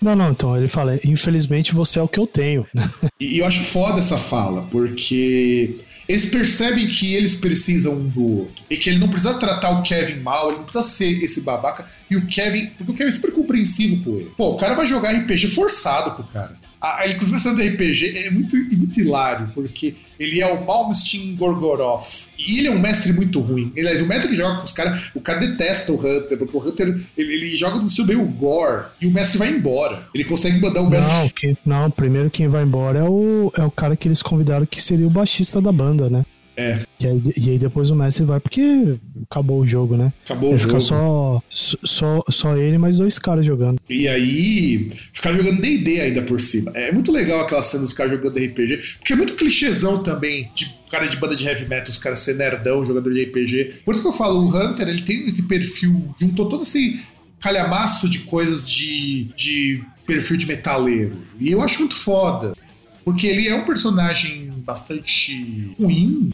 [0.00, 2.66] Não, não, então ele fala, infelizmente você é o que eu tenho.
[3.20, 5.78] E eu acho foda essa fala, porque
[6.08, 8.64] eles percebem que eles precisam um do outro.
[8.70, 11.86] E que ele não precisa tratar o Kevin mal, ele não precisa ser esse babaca.
[12.10, 14.32] E o Kevin, porque o Kevin é super compreensivo com ele.
[14.34, 16.56] Pô, o cara vai jogar RPG forçado com o cara.
[16.80, 21.34] A, a, inclusive, essa do RPG é muito, muito hilário, porque ele é o Malmsteen
[21.34, 22.28] Gorgoroth.
[22.38, 23.72] E ele é um mestre muito ruim.
[23.76, 26.60] Aliás, o mestre que joga com os caras, o cara detesta o Hunter, porque o
[26.60, 30.08] Hunter ele, ele joga no estilo meio gore, e o mestre vai embora.
[30.14, 31.14] Ele consegue mandar o mestre.
[31.14, 34.66] Não, que, não, primeiro quem vai embora é o, é o cara que eles convidaram
[34.66, 36.24] que seria o baixista da banda, né?
[36.58, 36.80] É.
[36.98, 38.98] E aí, e aí depois o mestre vai porque
[39.30, 40.12] acabou o jogo, né?
[40.24, 41.40] Acabou o ficar jogo.
[41.50, 43.80] só, só, só ele e mais dois caras jogando.
[43.88, 44.90] E aí,
[45.22, 46.72] caras jogando DD ainda por cima.
[46.74, 50.76] É muito legal aquela cena dos caras jogando RPG, porque é muito clichêzão também de
[50.90, 53.82] cara de banda de heavy metal, os caras ser nerdão, jogador de RPG.
[53.84, 57.00] Por isso que eu falo, o Hunter, ele tem esse perfil, juntou todo esse
[57.38, 61.16] calhamaço de coisas de, de perfil de metaleiro.
[61.38, 62.56] E eu acho muito foda,
[63.04, 66.32] porque ele é um personagem bastante ruim?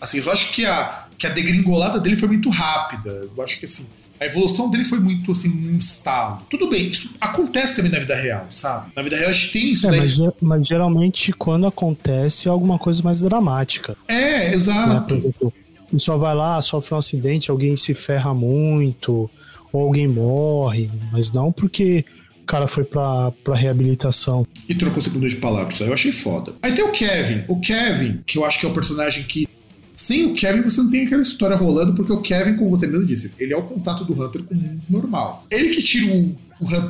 [0.00, 3.10] Assim, eu acho que a, que a degringolada dele foi muito rápida.
[3.36, 3.86] Eu acho que assim,
[4.20, 6.42] a evolução dele foi muito assim, um instalo.
[6.48, 8.92] Tudo bem, isso acontece também na vida real, sabe?
[8.94, 10.00] Na vida real a gente tem isso É, daí.
[10.00, 13.96] mas, mas geralmente quando acontece é alguma coisa mais dramática.
[14.08, 14.54] É, Né?
[14.54, 15.06] exato.
[15.06, 15.52] Por exemplo,
[15.92, 19.28] e só vai lá, sofre um acidente, alguém se ferra muito,
[19.72, 22.04] ou alguém morre, mas não porque
[22.52, 24.46] cara foi pra, pra reabilitação.
[24.68, 26.52] E trocou segundo de palavras, eu achei foda.
[26.60, 27.44] Aí tem o Kevin.
[27.48, 29.48] O Kevin, que eu acho que é o personagem que.
[29.94, 33.06] Sem o Kevin, você não tem aquela história rolando, porque o Kevin, como você mesmo
[33.06, 35.46] disse, ele é o contato do Hunter com o mundo normal.
[35.50, 36.36] Ele que tira o,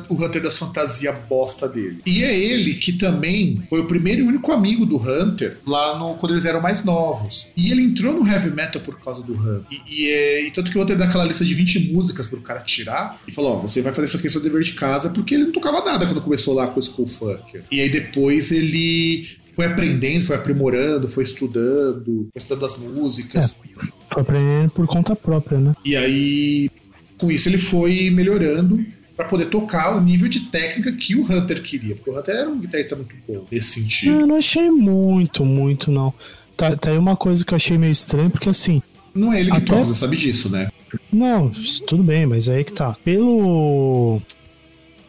[0.09, 1.99] o, Hunter das fantasias bosta dele.
[2.05, 6.15] E é ele que também foi o primeiro e único amigo do Hunter lá no
[6.15, 7.47] quando eles eram mais novos.
[7.57, 9.65] E ele entrou no heavy metal por causa do Hunter.
[9.71, 12.41] E, e, é, e tanto que o Hunter dá aquela lista de 20 músicas pro
[12.41, 15.35] cara tirar e falou: Ó, você vai fazer isso aqui seu dever de casa, porque
[15.35, 17.63] ele não tocava nada quando começou lá com o Skullfucker.
[17.71, 23.55] E aí depois ele foi aprendendo, foi aprimorando, foi estudando, foi estudando as músicas.
[23.55, 25.75] É, foi aprendendo por conta própria, né?
[25.85, 26.69] E aí,
[27.17, 28.83] com isso, ele foi melhorando
[29.15, 31.95] para poder tocar o nível de técnica que o Hunter queria.
[31.95, 34.21] Porque o Hunter era um guitarrista muito bom nesse sentido.
[34.21, 36.13] Eu não achei muito, muito, não.
[36.57, 38.81] Tá, tá aí uma coisa que eu achei meio estranho, porque assim.
[39.13, 39.65] Não é ele que até...
[39.65, 40.69] toca, você sabe disso, né?
[41.11, 41.51] Não,
[41.87, 42.95] tudo bem, mas aí que tá.
[43.03, 44.21] Pelo.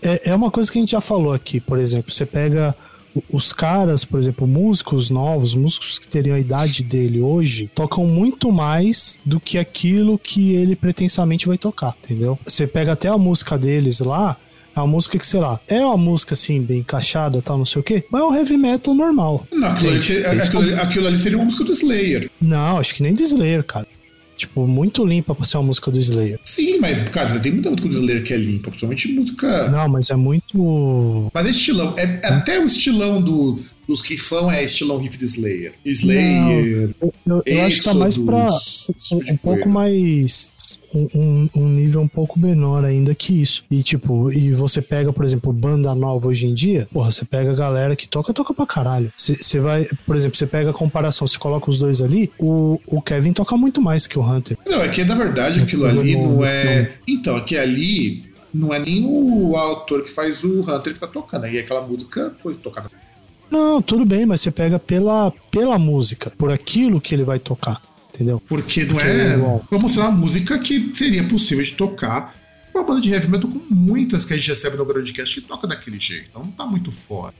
[0.02, 2.12] É, é uma coisa que a gente já falou aqui, por exemplo.
[2.12, 2.74] Você pega
[3.30, 8.50] os caras, por exemplo, músicos novos, músicos que teriam a idade dele hoje, tocam muito
[8.50, 12.38] mais do que aquilo que ele pretensamente vai tocar, entendeu?
[12.44, 14.36] Você pega até a música deles lá,
[14.74, 17.80] é uma música que, sei lá, é uma música assim, bem encaixada tal, não sei
[17.80, 19.46] o quê, mas é um heavy metal normal.
[19.52, 22.30] Não, aquilo, ali, aquilo, aquilo ali seria uma música do Slayer.
[22.40, 23.86] Não, acho que nem do Slayer, cara.
[24.44, 26.38] Tipo, muito limpa pra ser uma música do Slayer.
[26.44, 29.70] Sim, mas, cara, tem muita música do Slayer que é limpa, principalmente música.
[29.70, 31.30] Não, mas é muito.
[31.32, 31.94] Mas é estilão.
[31.96, 32.26] É, é.
[32.26, 35.72] Até o estilão do, dos rifão é estilão riff de Slayer.
[35.84, 36.94] Slayer.
[37.00, 38.46] Não, eu, eu, eu acho que tá mais pra.
[39.12, 40.52] Um, um pouco mais
[40.94, 43.64] um, um, nível um pouco menor ainda que isso.
[43.70, 47.50] E tipo, e você pega, por exemplo, banda nova hoje em dia, porra, você pega
[47.50, 49.12] a galera que toca, toca pra caralho.
[49.16, 53.02] Você vai, por exemplo, você pega a comparação, você coloca os dois ali, o, o
[53.02, 54.56] Kevin toca muito mais que o Hunter.
[54.66, 56.92] Não, é que na verdade aquilo ali não é.
[57.06, 61.44] Então, aqui ali não é nem o autor que faz o Hunter que tá tocando.
[61.44, 62.88] Aí aquela música foi tocada.
[63.50, 67.80] Não, tudo bem, mas você pega pela, pela música, por aquilo que ele vai tocar
[68.14, 68.40] entendeu?
[68.48, 69.36] Porque não Porque é.
[69.68, 72.34] Pra mostrar uma música que seria possível de tocar.
[72.72, 75.66] Uma banda de heavy metal com muitas que a gente recebe no Groundcast que toca
[75.66, 76.26] daquele jeito.
[76.30, 77.34] Então não tá muito fora.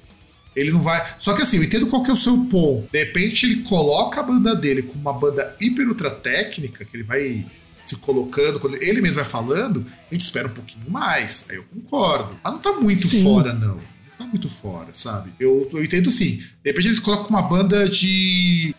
[0.54, 1.04] Ele não vai.
[1.18, 2.88] Só que assim, eu entendo qual que é o seu ponto.
[2.92, 7.02] De repente ele coloca a banda dele com uma banda hiper ultra técnica, que ele
[7.02, 7.44] vai
[7.84, 11.46] se colocando, quando ele mesmo vai falando, a gente espera um pouquinho mais.
[11.50, 12.38] Aí eu concordo.
[12.42, 13.22] Mas não tá muito Sim.
[13.22, 13.76] fora, não.
[13.76, 13.82] Não
[14.18, 15.32] tá muito fora, sabe?
[15.38, 16.36] Eu, eu entendo assim.
[16.36, 18.74] De repente eles colocam uma banda de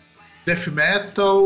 [0.46, 1.42] death metal,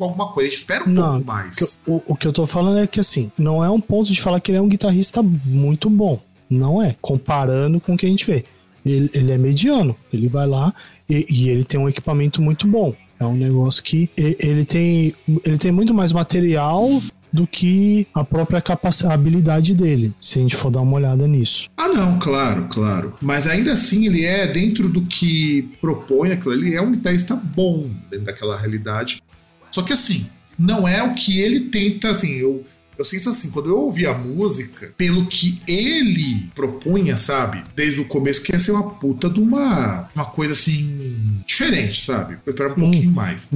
[0.00, 0.52] alguma coisa.
[0.52, 1.78] Espera um não, pouco mais.
[1.86, 4.40] O, o que eu tô falando é que, assim, não é um ponto de falar
[4.40, 6.20] que ele é um guitarrista muito bom.
[6.50, 6.96] Não é.
[7.00, 8.44] Comparando com o que a gente vê.
[8.84, 9.96] Ele, ele é mediano.
[10.12, 10.74] Ele vai lá
[11.08, 12.92] e, e ele tem um equipamento muito bom.
[13.18, 17.00] É um negócio que ele tem, ele tem muito mais material
[17.32, 21.68] do que a própria capacidade, habilidade dele, se a gente for dar uma olhada nisso.
[21.76, 23.14] Ah, não, claro, claro.
[23.20, 27.90] Mas ainda assim, ele é, dentro do que propõe aquilo, ele é um guitarrista bom
[28.10, 29.22] dentro daquela realidade.
[29.70, 30.26] Só que assim,
[30.58, 32.64] não é o que ele tenta, assim, eu.
[32.98, 37.62] Eu sinto assim, quando eu ouvi a música, pelo que ele propunha, sabe?
[37.74, 41.42] Desde o começo, que ia ser uma puta de uma, uma coisa assim.
[41.46, 42.38] diferente, sabe?
[42.46, 43.50] Eu esperava um pouquinho mais.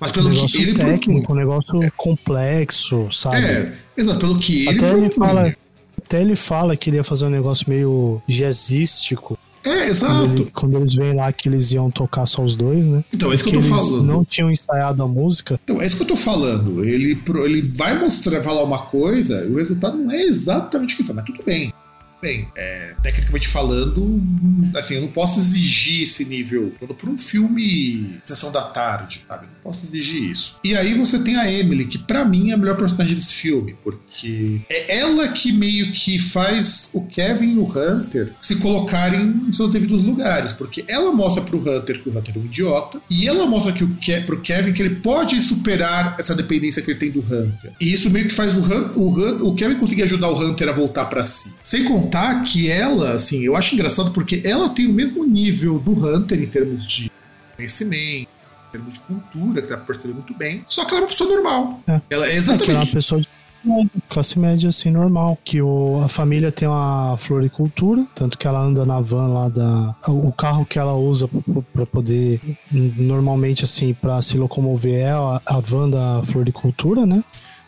[0.00, 1.36] Mas pelo um que ele técnico, propõe.
[1.36, 1.90] um negócio é.
[1.94, 3.36] complexo, sabe?
[3.36, 5.54] É, exato, pelo que ele até ele fala
[5.98, 9.38] Até ele fala que ele ia fazer um negócio meio jazzístico.
[9.62, 10.14] É, exato.
[10.14, 13.04] Quando, ele, quando, eles veem lá que eles iam tocar só os dois, né?
[13.12, 14.02] Então, é isso que eu tô eles falando.
[14.04, 15.60] não tinham ensaiado a música.
[15.62, 16.82] Então, é isso que eu tô falando.
[16.82, 21.04] Ele, ele vai mostrar, falar uma coisa, e o resultado não é exatamente o que
[21.04, 21.72] foi, mas tudo bem.
[22.20, 24.20] Bem, é, tecnicamente falando,
[24.76, 29.46] assim, eu não posso exigir esse nível todo por um filme Sessão da Tarde, sabe?
[29.46, 30.58] Não posso exigir isso.
[30.62, 33.74] E aí você tem a Emily, que para mim é a melhor personagem desse filme,
[33.82, 39.52] porque é ela que meio que faz o Kevin e o Hunter se colocarem em
[39.52, 43.26] seus devidos lugares, porque ela mostra pro Hunter que o Hunter é um idiota, e
[43.26, 46.98] ela mostra que o Ke pro Kevin que ele pode superar essa dependência que ele
[46.98, 47.72] tem do Hunter.
[47.80, 50.68] E isso meio que faz o, Hun o, Hun o Kevin conseguir ajudar o Hunter
[50.68, 51.54] a voltar para si.
[51.62, 52.09] Sem contar
[52.44, 56.46] que ela, assim, eu acho engraçado porque ela tem o mesmo nível do Hunter em
[56.46, 57.10] termos de
[57.56, 58.28] conhecimento,
[58.68, 60.64] em termos de cultura, que dá pra perceber muito bem.
[60.68, 61.82] Só que ela é uma pessoa normal.
[61.86, 62.00] É.
[62.10, 62.62] Ela é exatamente.
[62.62, 63.28] É que ela é uma pessoa de
[64.08, 68.86] classe média assim normal que o, a família tem uma floricultura tanto que ela anda
[68.86, 71.28] na van lá da o carro que ela usa
[71.72, 72.40] para poder
[72.72, 77.22] normalmente assim para se locomover é a, a van da floricultura né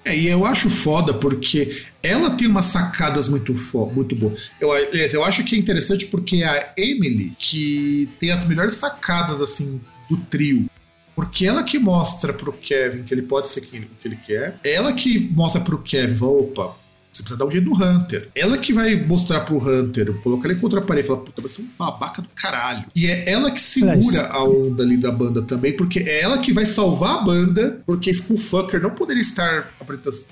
[0.05, 3.55] é, e eu acho foda porque ela tem umas sacadas muito,
[3.95, 4.51] muito boas.
[4.61, 9.41] Eu, eu acho que é interessante porque é a Emily que tem as melhores sacadas,
[9.41, 9.81] assim,
[10.11, 10.69] do trio.
[11.15, 14.59] Porque ela que mostra pro Kevin que ele pode ser quem, que ele quer.
[14.65, 16.75] Ela que mostra pro Kevin, opa,
[17.13, 18.29] Você precisa dar um jeito no Hunter.
[18.35, 21.61] Ela que vai mostrar pro Hunter, colocar ele contra a parede e falar, puta, você
[21.61, 22.87] é um babaca do caralho.
[22.97, 26.53] E é ela que segura a onda ali da banda também, porque é ela que
[26.53, 29.85] vai salvar a banda, porque Skullfucker não poderia estar na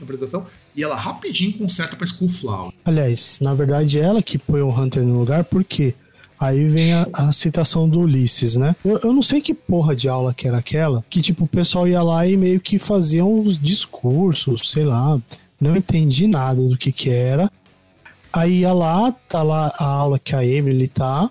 [0.02, 2.72] apresentação, e ela rapidinho conserta pra Skullflower.
[2.84, 5.94] Aliás, na verdade, é ela que põe o Hunter no lugar, porque
[6.38, 8.74] Aí vem a, a, citação do Ulisses, né?
[8.82, 11.86] Eu, eu, não sei que porra de aula que era aquela, que tipo, o pessoal
[11.86, 15.20] ia lá e meio que fazia uns discursos, sei lá,
[15.60, 17.50] não entendi nada do que que era.
[18.32, 21.28] Aí ia lá, tá lá a aula que a Emily tá,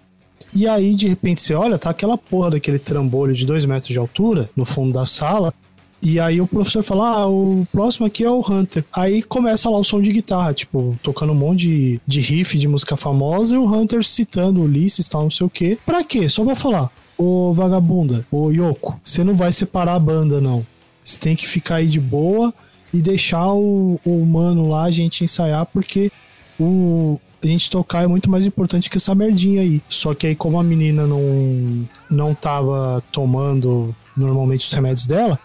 [0.53, 3.99] e aí de repente você olha, tá aquela porra daquele trambolho de dois metros de
[3.99, 5.53] altura no fundo da sala,
[6.01, 8.85] e aí o professor fala: Ah, o próximo aqui é o Hunter.
[8.93, 12.67] Aí começa lá o som de guitarra, tipo, tocando um monte de, de riff de
[12.67, 15.77] música famosa e o Hunter citando Ulisses tal, não sei o quê.
[15.85, 16.29] Pra quê?
[16.29, 16.89] Só pra falar.
[17.17, 20.65] Ô vagabunda, ô Yoko, você não vai separar a banda, não.
[21.03, 22.53] Você tem que ficar aí de boa
[22.93, 26.11] e deixar o, o humano lá, a gente ensaiar, porque
[26.59, 29.81] o, a gente tocar é muito mais importante que essa merdinha aí.
[29.89, 35.39] Só que aí, como a menina não, não tava tomando normalmente os remédios dela,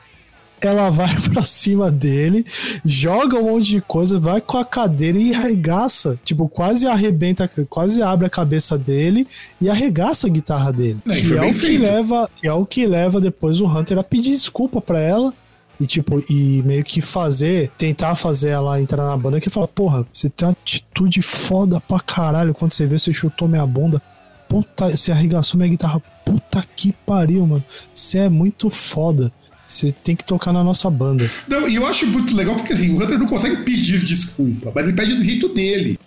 [0.66, 2.44] ela vai pra cima dele,
[2.84, 6.18] joga um monte de coisa, vai com a cadeira e arregaça.
[6.24, 9.26] Tipo, quase arrebenta, quase abre a cabeça dele
[9.60, 10.98] e arregaça a guitarra dele.
[11.08, 14.04] É, que, é o que, leva, que é o que leva depois o Hunter a
[14.04, 15.32] pedir desculpa pra ela.
[15.80, 20.06] E tipo, e meio que fazer, tentar fazer ela entrar na banda que fala, porra,
[20.12, 24.00] você tem uma atitude foda pra caralho quando você vê, você chutou minha bunda.
[24.48, 26.00] Puta, você arregaçou minha guitarra.
[26.24, 27.64] Puta que pariu, mano.
[27.92, 29.32] Você é muito foda.
[29.66, 31.28] Você tem que tocar na nossa banda.
[31.48, 34.84] Não, e eu acho muito legal porque assim, o Hunter não consegue pedir desculpa, mas
[34.84, 35.98] ele pede do jeito dele.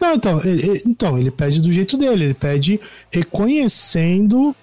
[0.00, 2.80] Não, então, ele, então, ele pede do jeito dele, ele pede
[3.10, 4.54] reconhecendo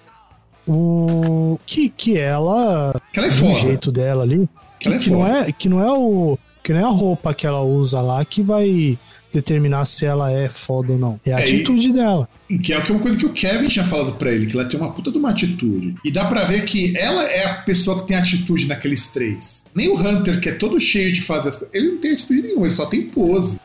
[0.66, 2.94] o que, que ela.
[3.12, 3.52] Que ela é foda.
[3.52, 4.48] O jeito dela ali.
[4.78, 6.38] Que, que, é que não é, que não é o.
[6.62, 8.98] Que não é a roupa que ela usa lá que vai
[9.32, 11.20] determinar se ela é foda ou não.
[11.24, 12.28] É a é, atitude e, dela.
[12.62, 14.92] Que é uma coisa que o Kevin tinha falado para ele, que ela tem uma
[14.92, 15.94] puta de uma atitude.
[16.04, 19.66] E dá para ver que ela é a pessoa que tem atitude naqueles três.
[19.74, 22.42] Nem o Hunter, que é todo cheio de fazer as coisas, ele não tem atitude
[22.42, 23.60] nenhuma, ele só tem pose.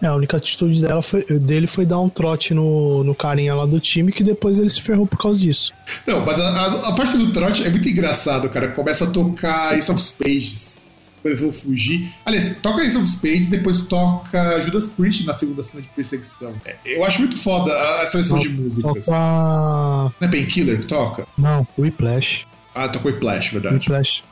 [0.00, 3.66] É, a única atitude dela foi, dele foi dar um trote no, no carinha lá
[3.66, 5.72] do time que depois ele se ferrou por causa disso.
[6.06, 8.68] Não, mas a, a, a parte do trote é muito engraçado, cara.
[8.68, 10.86] Começa a tocar Ace of Pages
[11.26, 12.12] eles vão fugir.
[12.24, 16.54] Aliás, toca Ace of Spades, depois toca Judas Priest na segunda cena de perseguição.
[16.64, 19.06] É, eu acho muito foda a seleção de músicas.
[19.06, 20.14] Toca...
[20.20, 21.26] Não é Painkiller que toca?
[21.36, 22.46] Não, Whiplash.
[22.74, 23.76] Ah, toca Whiplash, verdade.
[23.76, 24.22] Whiplash.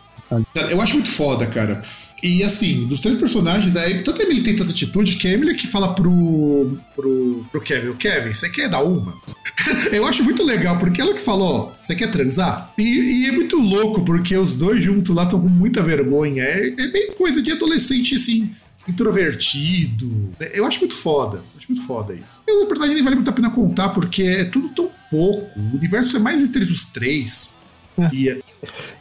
[0.70, 1.82] Eu acho muito foda, cara.
[2.24, 5.54] E assim, dos três personagens, aí, tanto a Emily tem tanta atitude que a Emily
[5.54, 9.14] que fala pro, pro, pro Kevin: Kevin, você quer dar uma?
[9.92, 12.72] eu acho muito legal, porque ela que falou: Você quer transar?
[12.78, 16.42] E, e, é muito louco, porque os dois juntos lá estão com muita vergonha.
[16.42, 18.50] É, é bem coisa de adolescente, assim,
[18.88, 20.32] introvertido.
[20.54, 21.44] Eu acho muito foda.
[21.58, 22.40] Acho muito foda isso.
[22.48, 25.60] E na verdade nem vale muito a pena contar, porque é tudo tão pouco.
[25.60, 27.54] O universo é mais entre os três.
[27.98, 28.08] É.
[28.14, 28.40] E é...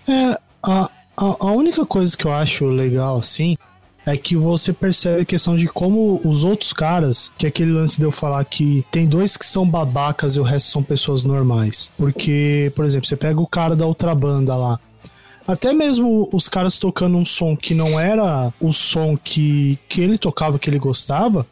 [0.10, 3.56] é a, a, a única coisa que eu acho legal, assim,
[4.06, 7.98] é que você percebe a questão de como os outros caras, que é aquele lance
[7.98, 11.90] de eu falar que tem dois que são babacas e o resto são pessoas normais.
[11.98, 14.80] Porque, por exemplo, você pega o cara da outra banda lá.
[15.48, 20.18] Até mesmo os caras tocando um som que não era o som que, que ele
[20.18, 21.46] tocava, que ele gostava,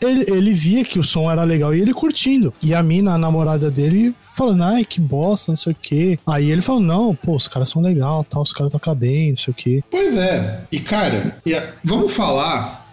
[0.00, 2.52] ele, ele via que o som era legal e ele curtindo.
[2.62, 6.18] E a mina, a namorada dele, falando, ai, que bosta, não sei o quê.
[6.26, 9.36] Aí ele falou, não, pô, os caras são legal, tal, os caras tocam bem, não
[9.36, 9.84] sei o quê.
[9.90, 10.62] Pois é.
[10.70, 11.38] E, cara,
[11.84, 12.86] vamos falar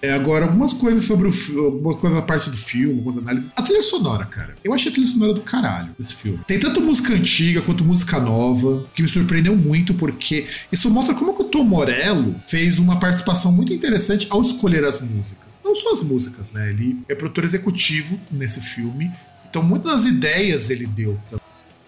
[0.00, 3.50] é, agora, algumas coisas sobre o algumas coisas da parte do filme, algumas análises.
[3.56, 4.56] A trilha sonora, cara.
[4.62, 6.38] Eu achei a trilha sonora do caralho desse filme.
[6.46, 11.34] Tem tanto música antiga quanto música nova, que me surpreendeu muito, porque isso mostra como
[11.34, 15.92] que o Tom Morello fez uma participação muito interessante ao escolher as músicas não só
[15.92, 16.70] as músicas, né?
[16.70, 19.12] Ele é produtor executivo nesse filme,
[19.48, 21.18] então muitas das ideias ele deu.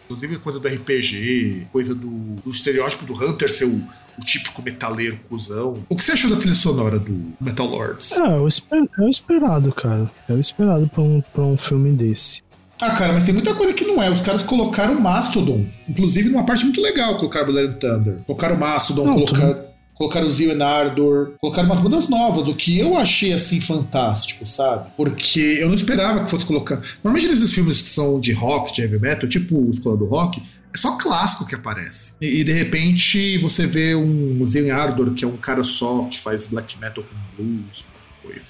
[0.04, 2.08] Inclusive coisa do RPG, coisa do,
[2.44, 3.82] do estereótipo do Hunter ser o,
[4.18, 5.84] o, típico metaleiro cuzão.
[5.88, 8.12] O que você achou da trilha sonora do Metal Lords?
[8.12, 10.10] É, o, esper, é o esperado, cara.
[10.28, 12.42] É o esperado pra um, pra um filme desse.
[12.80, 14.10] Ah, cara, mas tem muita coisa que não é.
[14.10, 15.66] Os caras colocaram Mastodon.
[15.88, 18.22] Inclusive, numa parte muito legal, colocaram Blood and Thunder.
[18.26, 19.69] Colocaram Mastodon, não, colocaram
[20.00, 24.88] colocaram o Zio Ardor, colocaram umas bandas novas, o que eu achei assim fantástico, sabe?
[24.96, 26.80] Porque eu não esperava que fosse colocar.
[27.04, 30.42] Normalmente nesses filmes que são de rock, de heavy metal, tipo o Escola do Rock,
[30.72, 32.14] é só clássico que aparece.
[32.18, 36.18] E, e de repente você vê um Zio Ardor, que é um cara só que
[36.18, 37.84] faz black metal com blues.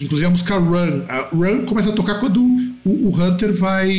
[0.00, 1.02] Inclusive a música Run.
[1.08, 2.40] A Run começa a tocar quando
[2.84, 3.90] o, o Hunter vai.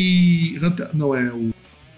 [0.61, 1.51] Hunter, não, é o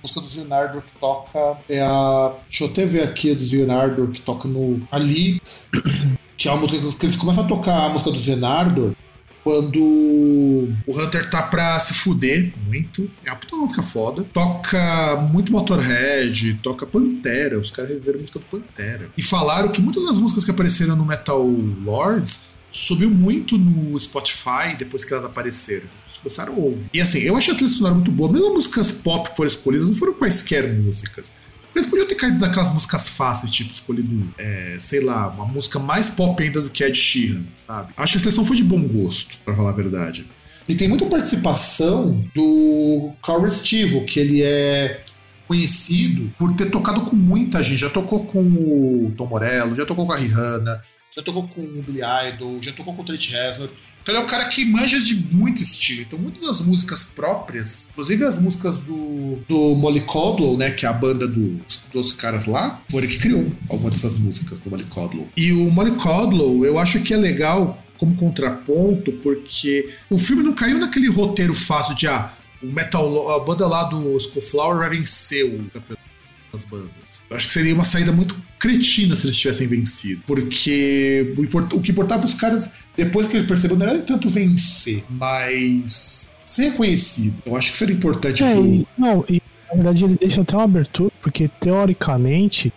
[0.04, 2.36] música do Zionardor que toca é a.
[2.48, 4.86] Deixa eu até ver aqui a do Zionardor que toca no.
[4.92, 5.42] Ali.
[6.36, 8.98] Que é uma música que eles começam a tocar a música do Zenardo
[9.44, 13.10] quando o Hunter tá pra se fuder muito.
[13.24, 14.26] É uma puta música foda.
[14.34, 17.60] Toca muito Motorhead, toca Pantera.
[17.60, 19.10] Os caras reviveram a música do Pantera.
[19.18, 21.46] E falaram que muitas das músicas que apareceram no Metal
[21.84, 25.88] Lords subiu muito no Spotify depois que elas apareceram.
[26.12, 26.86] As começaram a ouvir.
[26.94, 28.32] E assim, eu achei a trilha sonora muito boa.
[28.32, 31.34] Mesmo as músicas pop que foram escolhidas não foram quaisquer músicas.
[31.76, 36.10] Eles podiam ter caído naquelas músicas fáceis, tipo, escolhido, é, sei lá, uma música mais
[36.10, 37.94] pop ainda do que Ed Sheeran, sabe?
[37.98, 40.28] Acho que a seleção foi de bom gosto, para falar a verdade.
[40.68, 45.04] E tem muita participação do Carl Restivo, que ele é
[45.48, 47.80] conhecido por ter tocado com muita gente.
[47.80, 50.84] Já tocou com o Tom Morello, já tocou com a Rihanna,
[51.16, 53.70] já tocou com o Billy Idol, já tocou com o Trent Reznor.
[54.02, 56.02] Então ele é um cara que manja de muito estilo.
[56.02, 60.90] Então muitas das músicas próprias, inclusive as músicas do, do Molly Codlow, né, que é
[60.90, 64.86] a banda dos, dos caras lá, foi ele que criou algumas dessas músicas do Molly
[64.86, 65.30] Codlow.
[65.38, 70.54] E o Molly Codlow, eu acho que é legal como contraponto, porque o filme não
[70.54, 75.46] caiu naquele roteiro fácil de ah, o metal, a banda lá do Skullflower vai vencer
[75.46, 76.13] o campeonato
[76.54, 77.24] das bandas.
[77.30, 80.24] Eu acho que seria uma saída muito cretina se eles tivessem vencido.
[80.26, 85.04] Porque o, que importava para os caras, depois que ele percebeu, não era tanto vencer,
[85.10, 87.42] mas ser reconhecido.
[87.46, 88.44] Eu acho que seria importante.
[88.44, 88.88] É, pro...
[88.98, 92.72] não, e na verdade ele deixa até uma abertura, porque teoricamente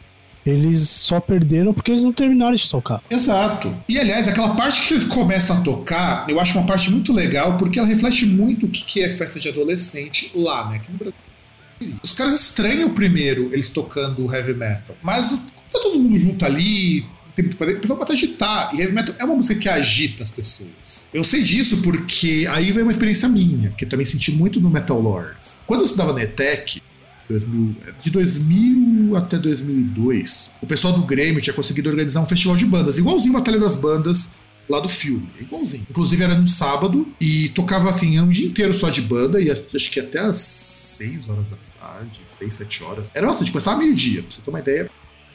[0.47, 3.03] eles só perderam porque eles não terminaram de tocar.
[3.11, 3.77] Exato.
[3.89, 7.59] E aliás, aquela parte que eles começam a tocar, eu acho uma parte muito legal,
[7.59, 10.77] porque ela reflete muito o que é festa de adolescente lá, né?
[10.77, 11.26] Aqui no Brasil.
[12.03, 17.05] Os caras estranham primeiro eles tocando heavy metal, mas tá todo mundo junto ali,
[17.35, 18.75] tem muito poder, o pessoal pode agitar.
[18.75, 21.07] E heavy metal é uma música que agita as pessoas.
[21.13, 24.71] Eu sei disso porque aí vem uma experiência minha, que eu também senti muito no
[24.71, 25.59] Metal Lords.
[25.67, 26.81] Quando eu estudava na ETEC,
[28.03, 32.99] de 2000 até 2002, o pessoal do Grêmio tinha conseguido organizar um festival de bandas,
[32.99, 34.31] igualzinho a Batalha das Bandas
[34.69, 35.29] lá do filme.
[35.39, 35.87] É igualzinho.
[35.91, 39.91] Inclusive era no sábado e tocava assim um dia inteiro só de banda, e acho
[39.91, 41.57] que até às 6 horas da
[41.87, 43.09] tarde, 6, 7 horas.
[43.15, 44.91] Era bastante, começava meio-dia, pra você ter uma ideia.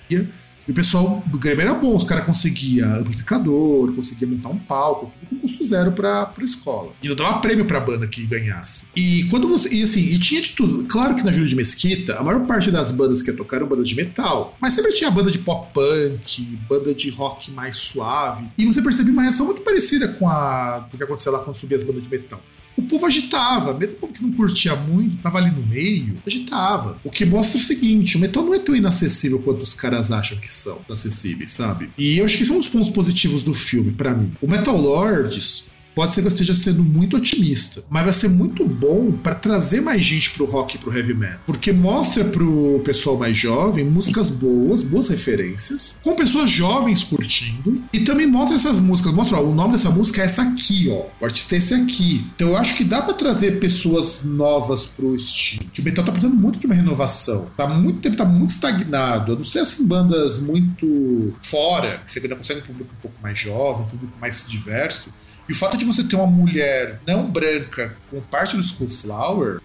[0.09, 0.27] E
[0.71, 5.29] o pessoal do Grêmio era bom, os caras conseguiam amplificador, conseguiam montar um palco, tudo
[5.29, 6.93] com custo zero pra, pra escola.
[7.01, 8.87] E não dava prêmio pra banda que ganhasse.
[8.95, 9.73] E quando você.
[9.73, 10.85] E assim, e tinha de tudo.
[10.85, 13.89] Claro que na Júlia de Mesquita, a maior parte das bandas que tocaram eram bandas
[13.89, 14.55] de metal.
[14.61, 18.45] Mas sempre tinha banda de pop punk, banda de rock mais suave.
[18.57, 21.77] E você percebia uma reação muito parecida com a do que aconteceu lá quando subia
[21.77, 22.41] as bandas de metal
[22.75, 26.99] o povo agitava, mesmo o povo que não curtia muito, tava ali no meio, agitava.
[27.03, 30.37] O que mostra o seguinte: o metal não é tão inacessível quanto os caras acham
[30.37, 31.89] que são acessíveis, sabe?
[31.97, 34.31] E eu acho que são os pontos positivos do filme, para mim.
[34.41, 38.65] O Metal Lords Pode ser que eu esteja sendo muito otimista, mas vai ser muito
[38.65, 41.41] bom para trazer mais gente pro rock e pro heavy metal.
[41.45, 48.01] Porque mostra pro pessoal mais jovem músicas boas, boas referências, com pessoas jovens curtindo, e
[48.01, 49.13] também mostra essas músicas.
[49.13, 51.09] Mostra, ó, o nome dessa música é essa aqui, ó.
[51.19, 52.25] O artista é esse aqui.
[52.35, 55.69] Então eu acho que dá para trazer pessoas novas pro estilo.
[55.73, 57.47] Que o metal tá precisando muito de uma renovação.
[57.57, 59.33] Tá muito tempo, tá muito estagnado.
[59.33, 63.17] Eu não sei assim, bandas muito fora, que você ainda consegue um público um pouco
[63.21, 65.09] mais jovem, um público mais diverso.
[65.49, 69.59] E o fato de você ter uma mulher não branca com parte do Skullflower,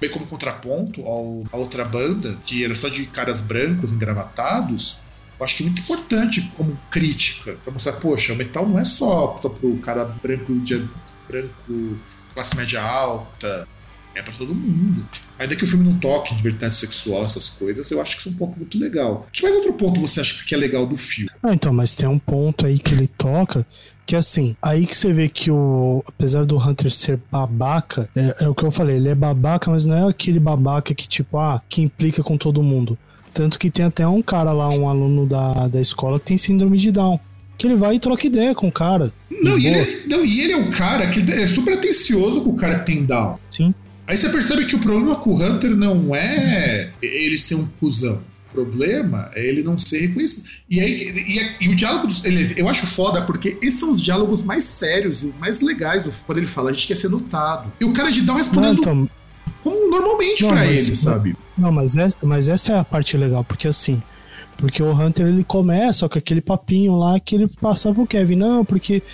[0.00, 4.98] bem como contraponto ao, a outra banda, que era só de caras brancos engravatados,
[5.38, 8.84] eu acho que é muito importante como crítica, para mostrar, poxa, o metal não é
[8.84, 10.88] só, só pro cara branco de
[11.28, 11.98] branco,
[12.34, 13.68] classe média alta,
[14.14, 15.06] é para todo mundo.
[15.38, 18.32] Ainda que o filme não toque diversidade sexual, essas coisas, eu acho que isso é
[18.32, 19.28] um pouco muito legal.
[19.32, 21.30] Que mais outro ponto você acha que é legal do filme?
[21.42, 23.64] Ah, então, mas tem um ponto aí que ele toca
[24.08, 26.02] que assim, aí que você vê que o.
[26.06, 29.84] Apesar do Hunter ser babaca, é, é, o que eu falei, ele é babaca, mas
[29.84, 32.96] não é aquele babaca que, tipo, ah, que implica com todo mundo.
[33.34, 36.78] Tanto que tem até um cara lá, um aluno da, da escola, que tem síndrome
[36.78, 37.20] de Down.
[37.58, 39.12] Que ele vai e troca ideia com o cara.
[39.30, 42.56] Não, e ele, não, e ele é um cara que é super atencioso com o
[42.56, 43.38] cara que tem Down.
[43.50, 43.74] Sim.
[44.06, 48.22] Aí você percebe que o problema com o Hunter não é ele ser um cuzão
[48.64, 50.48] problema é ele não ser reconhecido.
[50.68, 52.24] E, aí, e, e o diálogo dos.
[52.24, 56.02] Ele, eu acho foda porque esses são os diálogos mais sérios e os mais legais
[56.02, 57.72] do, quando ele fala, a gente quer ser notado.
[57.80, 59.10] E o cara de Down respondendo não, então,
[59.62, 61.36] como normalmente para ele, sabe?
[61.56, 64.02] Não, mas essa, mas essa é a parte legal, porque assim.
[64.56, 68.64] Porque o Hunter ele começa com aquele papinho lá que ele passa pro Kevin, não,
[68.64, 69.04] porque,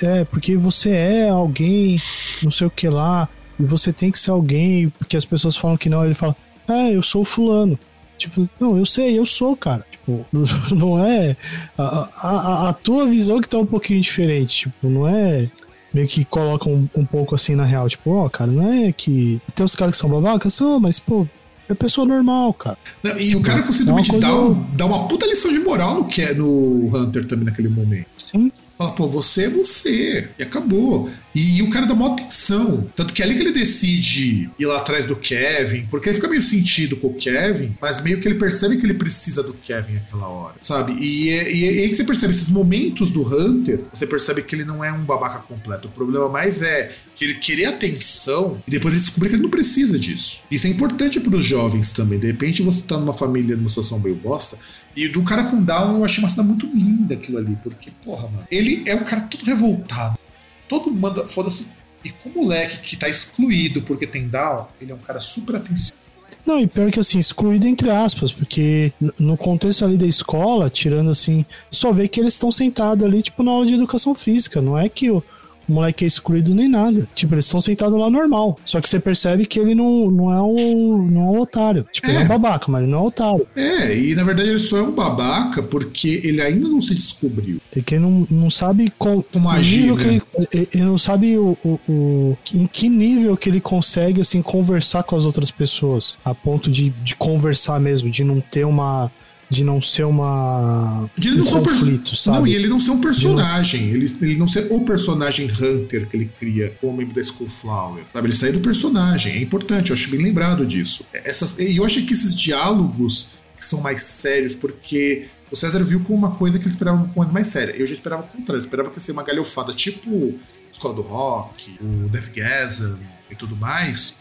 [0.00, 1.96] é, porque você é alguém,
[2.40, 5.76] não sei o que lá, e você tem que ser alguém, porque as pessoas falam
[5.76, 6.36] que não, ele fala,
[6.68, 7.76] é, eu sou o fulano.
[8.16, 9.84] Tipo, não, eu sei, eu sou, cara.
[9.90, 10.26] Tipo,
[10.74, 11.36] não é.
[11.76, 14.56] A, a, a tua visão que tá um pouquinho diferente.
[14.60, 15.48] Tipo, não é
[15.92, 17.88] meio que coloca um, um pouco assim na real.
[17.88, 19.40] Tipo, ó, oh, cara, não é que.
[19.54, 21.26] Tem os caras que são babacas, são, mas, pô,
[21.68, 22.78] É pessoa normal, cara.
[23.02, 26.04] Não, e o cara com síndrome de Down dá uma puta lição de moral no,
[26.06, 28.06] que, no Hunter também naquele momento.
[28.18, 28.52] Sim.
[28.78, 30.28] Fala, pô, você é você.
[30.38, 31.08] E acabou.
[31.34, 32.86] E, o cara dá maior atenção.
[32.94, 36.28] Tanto que é ali que ele decide ir lá atrás do Kevin, porque ele fica
[36.28, 39.94] meio sentido com o Kevin, mas meio que ele percebe que ele precisa do Kevin
[39.94, 40.92] naquela hora, sabe?
[40.98, 44.42] E, é- e, é- e aí que você percebe esses momentos do Hunter, você percebe
[44.42, 45.88] que ele não é um babaca completo.
[45.88, 49.50] O problema mais é que ele querer atenção e depois ele descobrir que ele não
[49.50, 50.40] precisa disso.
[50.50, 52.18] Isso é importante para os jovens também.
[52.18, 54.58] De repente você tá numa família, numa situação meio bosta,
[54.96, 58.28] e do cara com Down eu achei uma cena muito linda aquilo ali, porque, porra,
[58.28, 60.18] mano, ele é um cara todo revoltado.
[60.66, 61.72] Todo manda, foda-se.
[62.02, 65.56] E com o moleque que tá excluído porque tem Down, ele é um cara super
[65.56, 66.06] atencioso.
[66.46, 71.10] Não, e pior que assim, excluído entre aspas, porque no contexto ali da escola, tirando
[71.10, 74.62] assim, só vê que eles estão sentados ali, tipo, na aula de educação física.
[74.62, 75.22] Não é que o,
[75.68, 77.08] o moleque é excluído nem nada.
[77.14, 78.58] Tipo, eles estão sentados lá normal.
[78.64, 81.86] Só que você percebe que ele não, não, é, um, não é um otário.
[81.92, 82.24] Tipo, ele é É.
[82.24, 83.46] um babaca, mas ele não é um otário.
[83.56, 87.58] É, e na verdade ele só é um babaca porque ele ainda não se descobriu.
[87.72, 90.02] Porque não, não sabe com, Como agir, né?
[90.04, 90.22] ele,
[90.52, 95.02] ele- ele não sabe o, o, o- em que nível que ele consegue assim conversar
[95.02, 99.10] com as outras pessoas, a ponto de, de conversar mesmo, de não ter uma
[99.48, 102.38] de não ser uma De ele um não ser um perso- conflito, sabe?
[102.38, 103.90] Não, e ele não ser um personagem.
[103.90, 108.04] Ele, ele não ser o personagem Hunter que ele cria como membro da Skullflower.
[108.12, 108.26] Sabe?
[108.28, 109.34] Ele sair do personagem.
[109.36, 111.04] É importante, eu acho bem lembrado disso.
[111.12, 116.00] Essas, e eu acho que esses diálogos que são mais sérios, porque o César viu
[116.00, 117.72] como uma coisa que ele esperava uma coisa mais séria.
[117.76, 118.60] Eu já esperava o contrário.
[118.60, 120.34] Eu esperava que ia ser uma galhofada, tipo
[120.72, 122.98] Escola do Rock, o Death Gasm
[123.30, 124.18] e tudo mais.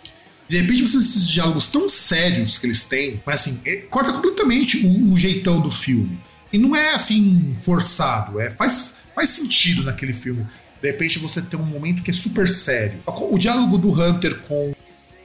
[0.48, 4.86] De repente, você esses diálogos tão sérios que eles têm, mas assim, é- corta completamente
[4.86, 6.20] o, o jeitão do filme.
[6.54, 10.46] E não é assim, forçado, é, faz, faz sentido naquele filme.
[10.82, 13.00] De repente você tem um momento que é super sério.
[13.06, 14.74] O, diálogo do Hunter com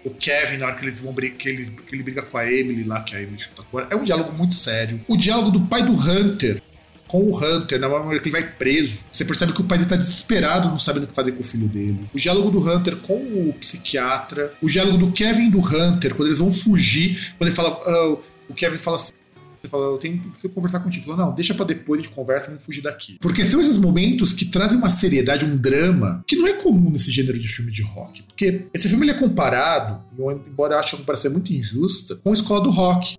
[0.04, 2.50] o Kevin, na hora que eles vão brigar, que ele, que ele briga com a
[2.50, 5.00] Emily lá, que a Emily chuta agora, é um diálogo muito sério.
[5.06, 6.62] O diálogo do pai do Hunter
[7.10, 9.90] com o Hunter, na hora que ele vai preso, você percebe que o pai dele
[9.90, 12.08] tá desesperado, não sabendo o que fazer com o filho dele.
[12.14, 16.38] O diálogo do Hunter com o psiquiatra, o diálogo do Kevin do Hunter, quando eles
[16.38, 17.80] vão fugir, quando ele fala.
[17.84, 18.16] ah,
[18.48, 19.12] o Kevin fala assim.
[19.62, 21.02] Ele fala, eu tenho que conversar contigo.
[21.02, 23.18] Ele falou, não, deixa pra depois, a gente conversa, vamos fugir daqui.
[23.20, 27.10] Porque são esses momentos que trazem uma seriedade, um drama, que não é comum nesse
[27.10, 28.22] gênero de filme de rock.
[28.22, 32.32] Porque esse filme ele é comparado, embora eu ache a comparação muito injusta, com a
[32.32, 33.16] Escola do Rock.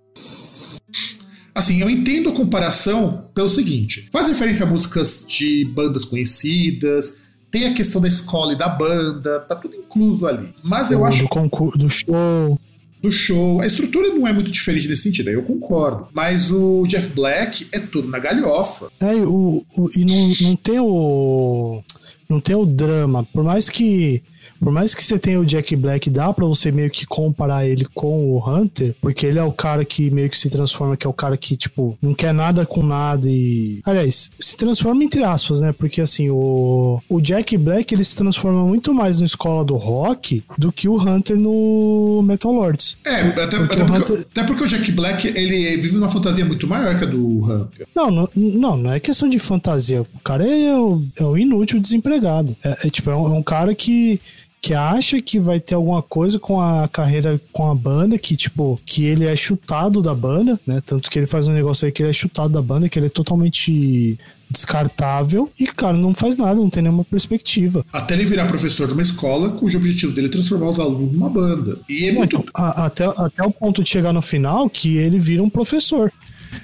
[1.53, 7.19] Assim, eu entendo a comparação pelo seguinte: faz referência a músicas de bandas conhecidas,
[7.51, 10.53] tem a questão da escola e da banda, tá tudo incluso ali.
[10.63, 12.59] Mas eu do, acho do concurso, do show.
[13.01, 13.59] do show.
[13.61, 16.07] A estrutura não é muito diferente nesse sentido, aí eu concordo.
[16.13, 18.89] Mas o Jeff Black é tudo na galhofa.
[19.01, 21.83] É, e o, o- e não, não tem o.
[22.29, 23.25] Não tem o drama.
[23.33, 24.23] Por mais que.
[24.61, 27.85] Por mais que você tenha o Jack Black, dá pra você meio que comparar ele
[27.93, 31.09] com o Hunter, porque ele é o cara que meio que se transforma, que é
[31.09, 33.79] o cara que, tipo, não quer nada com nada e.
[33.83, 35.71] Aliás, se transforma entre aspas, né?
[35.71, 40.43] Porque assim, o, o Jack Black ele se transforma muito mais no escola do rock
[40.57, 42.97] do que o Hunter no Metal Lords.
[43.03, 46.09] É, até, até Porque porque, o Hunter- até porque o Jack Black ele vive numa
[46.09, 47.87] fantasia muito maior que a do Hunter.
[47.95, 50.01] Não, não, não, não é questão de fantasia.
[50.01, 52.55] O cara é o, é o inútil desempregado.
[52.63, 54.19] É, é tipo, é um, é um cara que,
[54.61, 58.79] que acha que vai ter alguma coisa com a carreira com a banda, que, tipo,
[58.85, 60.81] que ele é chutado da banda, né?
[60.85, 63.07] Tanto que ele faz um negócio aí que ele é chutado da banda, que ele
[63.07, 64.19] é totalmente
[64.49, 67.83] descartável e, cara, não faz nada, não tem nenhuma perspectiva.
[67.91, 71.29] Até ele virar professor de uma escola cujo objetivo dele é transformar os alunos numa
[71.29, 71.79] banda.
[71.89, 72.43] E é muito.
[72.53, 76.11] A- até, até o ponto de chegar no final que ele vira um professor.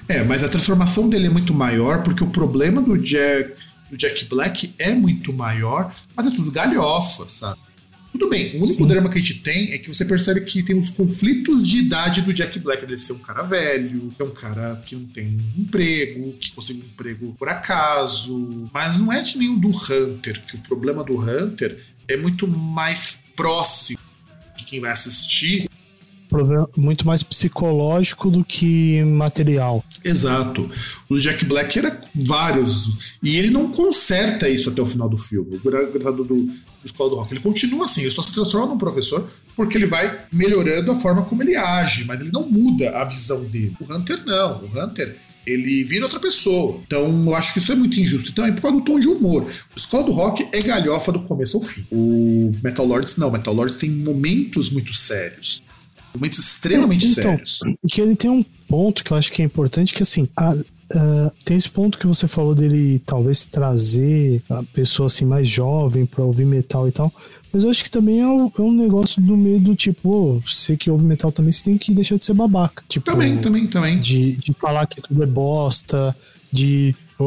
[0.06, 3.54] É, mas a transformação dele é muito maior porque o problema do Jack,
[3.90, 7.58] do Jack Black é muito maior, mas é tudo galhofa, sabe?
[8.12, 8.86] Tudo bem, o único Sim.
[8.86, 12.22] drama que a gente tem é que você percebe que tem os conflitos de idade
[12.22, 16.32] do Jack Black, dele ser um cara velho, ser um cara que não tem emprego,
[16.32, 20.60] que conseguiu um emprego por acaso, mas não é de nenhum do Hunter, que o
[20.60, 21.78] problema do Hunter
[22.08, 23.98] é muito mais próximo
[24.56, 25.68] de quem vai assistir
[26.28, 29.82] Problema muito mais psicológico do que material.
[30.04, 30.70] Exato.
[31.08, 33.16] O Jack Black era vários.
[33.22, 35.56] E ele não conserta isso até o final do filme.
[35.56, 36.50] O do
[36.88, 37.32] Escola do Rock.
[37.32, 41.22] Ele continua assim, ele só se transforma num professor porque ele vai melhorando a forma
[41.24, 43.76] como ele age, mas ele não muda a visão dele.
[43.80, 44.62] O Hunter não.
[44.64, 45.16] O Hunter.
[45.46, 46.78] Ele vira outra pessoa.
[46.86, 48.30] Então, eu acho que isso é muito injusto.
[48.30, 49.44] Então, é por causa do tom de humor.
[49.44, 51.86] O Escola do Rock é galhofa do começo ao fim.
[51.90, 53.28] O Metal Lords não.
[53.28, 55.62] O Metal Lords tem momentos muito sérios.
[56.14, 57.60] Momentos extremamente Então, sérios.
[57.88, 60.54] que ele tem um ponto que eu acho que é importante, que assim, a-
[60.94, 66.06] a- tem esse ponto que você falou dele talvez trazer a pessoa assim mais jovem
[66.06, 67.12] pra ouvir metal e tal,
[67.50, 70.40] Mas eu acho que também é um, é um negócio do meio do tipo, ô,
[70.46, 72.82] você que ouve metal também, você tem que deixar de ser babaca.
[72.86, 73.98] Tipo, Também, também, também.
[73.98, 76.14] De, de falar que tudo é bosta,
[76.52, 76.94] de.
[77.18, 77.24] "Ah,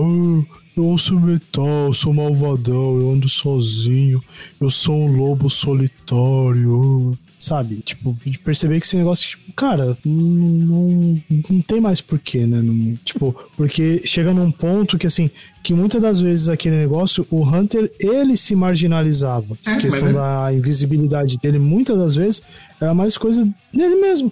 [0.77, 4.21] eu ouço metal, eu sou malvadão, eu ando sozinho,
[4.59, 7.17] eu sou um lobo solitário.
[7.41, 7.77] Sabe?
[7.77, 11.19] Tipo, de perceber que esse negócio, tipo, cara, não,
[11.49, 12.61] não, tem mais porquê, né?
[12.61, 15.27] Não- tipo, porque chega num ponto que, assim,
[15.63, 19.57] que muitas das vezes aquele negócio, o Hunter, ele se marginalizava.
[19.65, 22.43] É, a questão é- da invisibilidade dele, muitas das vezes,
[22.79, 23.43] era mais coisa
[23.73, 24.31] dele mesmo,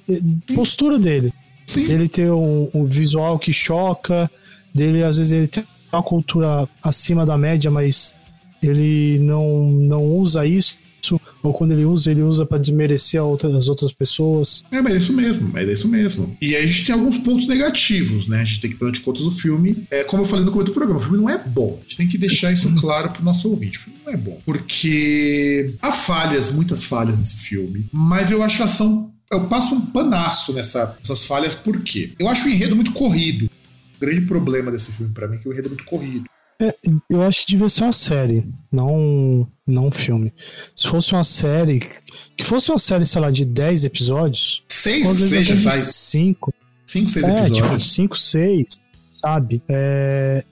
[0.54, 1.34] postura dele
[1.66, 1.88] Sim.
[1.88, 4.30] dele ter um, um visual que choca,
[4.72, 8.14] dele às vezes ele tem uma cultura acima da média, mas
[8.62, 10.78] ele não, não usa isso,
[11.42, 14.62] ou quando ele usa, ele usa para desmerecer outra- as outras pessoas.
[14.72, 16.36] É, mas é isso mesmo, mas é isso mesmo.
[16.42, 18.42] E a gente tem alguns pontos negativos, né?
[18.42, 20.72] A gente tem que, afinal de contas, o filme, é, como eu falei no começo
[20.72, 21.78] do programa, o filme não é bom.
[21.80, 23.78] A gente tem que deixar isso claro pro nosso ouvinte.
[23.78, 24.40] O filme não é bom.
[24.46, 29.12] Porque há falhas, muitas falhas nesse filme, mas eu acho que elas são.
[29.32, 32.14] Eu passo um panaço nessa- nessas falhas, por quê?
[32.18, 33.46] Eu acho o enredo muito corrido.
[33.46, 36.24] O grande problema desse filme pra mim é que o enredo é muito corrido.
[36.62, 36.76] É,
[37.10, 40.34] eu acho que devia ser uma série, não, não um filme.
[40.76, 41.80] Se fosse uma série,
[42.36, 45.80] que fosse uma série, sei lá, de 10 episódios, Seis, ou às vezes seja, sai
[45.80, 46.54] 5,
[46.86, 47.94] cinco, seis É, tipo, episódios.
[47.94, 48.66] 5, 6,
[49.10, 49.64] sabe?
[49.70, 50.44] É,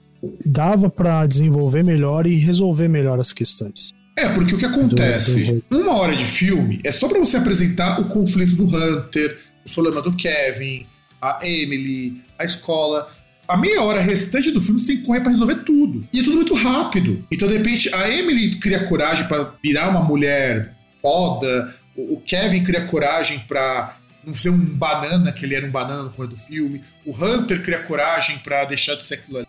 [0.46, 3.92] dava pra desenvolver melhor e resolver melhor as questões.
[4.16, 5.62] É, porque o que acontece?
[5.70, 10.02] Uma hora de filme é só pra você apresentar o conflito do Hunter, os problemas
[10.02, 10.86] do Kevin,
[11.20, 13.08] a Emily, a escola.
[13.48, 16.06] A meia hora restante do filme você tem que correr pra resolver tudo.
[16.12, 17.24] E é tudo muito rápido.
[17.32, 22.84] Então, de repente, a Emily cria coragem pra virar uma mulher foda, o Kevin cria
[22.84, 26.82] coragem pra não ser um banana, que ele era um banana no começo do filme.
[27.04, 29.46] O Hunter cria coragem pra deixar de ser aquilo ali,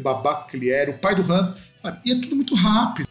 [0.00, 0.90] babaca que ele era.
[0.90, 1.60] O pai do Hunter.
[1.82, 1.98] Sabe?
[2.04, 3.08] E é tudo muito rápido.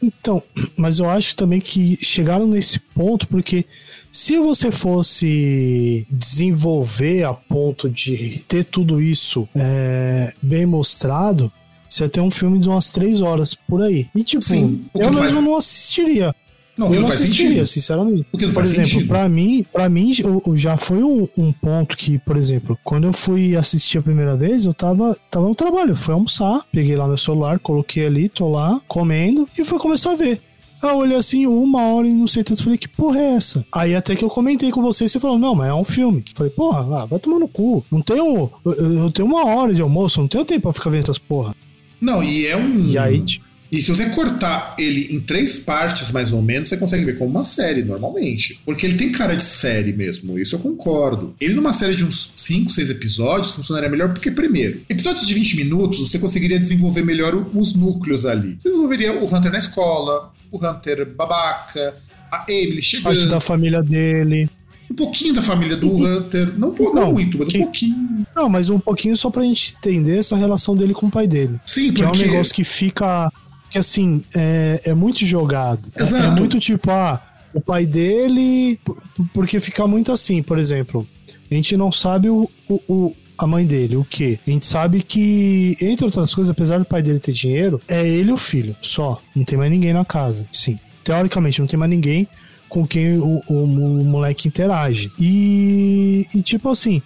[0.00, 0.42] Então,
[0.78, 3.66] mas eu acho também que chegaram nesse ponto porque
[4.12, 11.50] se você fosse desenvolver a ponto de ter tudo isso é, bem mostrado,
[11.88, 14.08] você ia ter um filme de umas três horas por aí.
[14.14, 16.34] E tipo, Sim, eu não mesmo faz- não assistiria.
[16.74, 17.66] Não, eu não assistiria, sentido.
[17.66, 18.26] sinceramente.
[18.32, 20.10] O que não Por faz exemplo, pra mim, para mim
[20.54, 24.64] já foi um, um ponto que, por exemplo, quando eu fui assistir a primeira vez,
[24.64, 28.48] eu tava, tava no trabalho, eu fui almoçar, peguei lá meu celular, coloquei ali, tô
[28.50, 30.40] lá, comendo, e fui começar a ver.
[30.82, 33.64] Aí eu olhei assim, uma hora e não sei tanto, falei, que porra é essa?
[33.72, 36.24] Aí até que eu comentei com você, você falou, não, mas é um filme.
[36.34, 37.84] Falei, porra, ah, vai tomar no cu.
[37.90, 38.50] Não tenho.
[38.64, 38.72] Eu,
[39.04, 41.54] eu tenho uma hora de almoço, não tenho tempo pra ficar vendo essas porra.
[42.00, 42.84] Não, e é um.
[42.88, 46.76] E aí, tipo, E se você cortar ele em três partes, mais ou menos, você
[46.76, 48.60] consegue ver como uma série, normalmente.
[48.64, 51.34] Porque ele tem cara de série mesmo, isso eu concordo.
[51.40, 55.56] Ele numa série de uns 5, 6 episódios funcionaria melhor porque, primeiro, episódios de 20
[55.56, 58.58] minutos você conseguiria desenvolver melhor os núcleos ali.
[58.60, 61.94] Você desenvolveria o Hunter na escola, o Hunter babaca,
[62.30, 64.48] a Emily parte chegando, da família dele.
[64.90, 66.52] um pouquinho da família do E- Hunter.
[66.58, 68.26] Não, não, Não, muito, mas um que- pouquinho.
[68.36, 71.58] Não, mas um pouquinho só pra gente entender essa relação dele com o pai dele.
[71.66, 72.26] Sim, Que é um porque.
[72.26, 73.32] negócio que fica.
[73.70, 75.88] Que assim, é, é muito jogado.
[75.96, 76.38] É- É, Exato.
[76.38, 77.22] muito tipo, ah,
[77.54, 78.78] o pai dele.
[78.84, 78.98] por-
[79.32, 81.06] Porque fica muito assim, por exemplo,
[81.50, 84.38] a gente não sabe o, o, o- a mãe dele, o quê?
[84.46, 88.30] A gente sabe que, entre outras coisas, apesar do pai dele ter dinheiro, é ele
[88.30, 89.20] e o filho, só.
[89.34, 90.46] Não tem mais ninguém na casa.
[90.52, 90.78] Sim.
[91.04, 92.28] Teoricamente, não tem mais ninguém
[92.68, 95.10] com quem o, o, o moleque interage.
[95.20, 97.02] E, e tipo assim,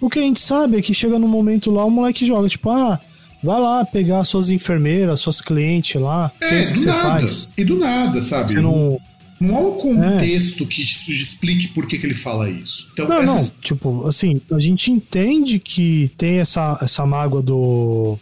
[0.00, 2.68] o que a gente sabe é que chega no momento lá, o moleque joga, tipo,
[2.70, 2.98] ah,
[3.42, 6.88] vai lá pegar suas enfermeiras, suas clientes lá, que é É, isso que do você
[6.88, 7.20] nada.
[7.20, 7.48] faz.
[7.56, 8.52] E do nada, sabe?
[8.54, 8.98] Você não.
[9.44, 12.90] Não há um contexto que isso explique por que, que ele fala isso.
[12.92, 18.18] Então, Não, essas- não, tipo, assim, a gente entende que tem essa, essa mágoa do.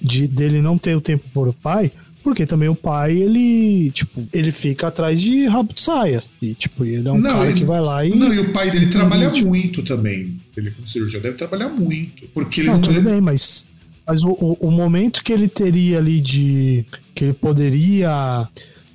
[0.00, 1.92] De, dele não ter o tempo por o pai,
[2.24, 6.24] porque também o pai, ele, tipo, ele fica atrás de rabo de saia.
[6.40, 8.10] E, tipo, ele é um Não, cara ele- que vai lá e.
[8.10, 10.40] Não, e o pai dele trabalha Tipo- muito também.
[10.56, 12.26] Ele, como cirurgião, deve trabalhar muito.
[12.34, 12.82] Porque ele Não, não.
[12.82, 13.64] tudo ele- bem, mas,
[14.06, 16.84] mas o, o, o momento que ele teria ali de.
[17.14, 18.48] que ele poderia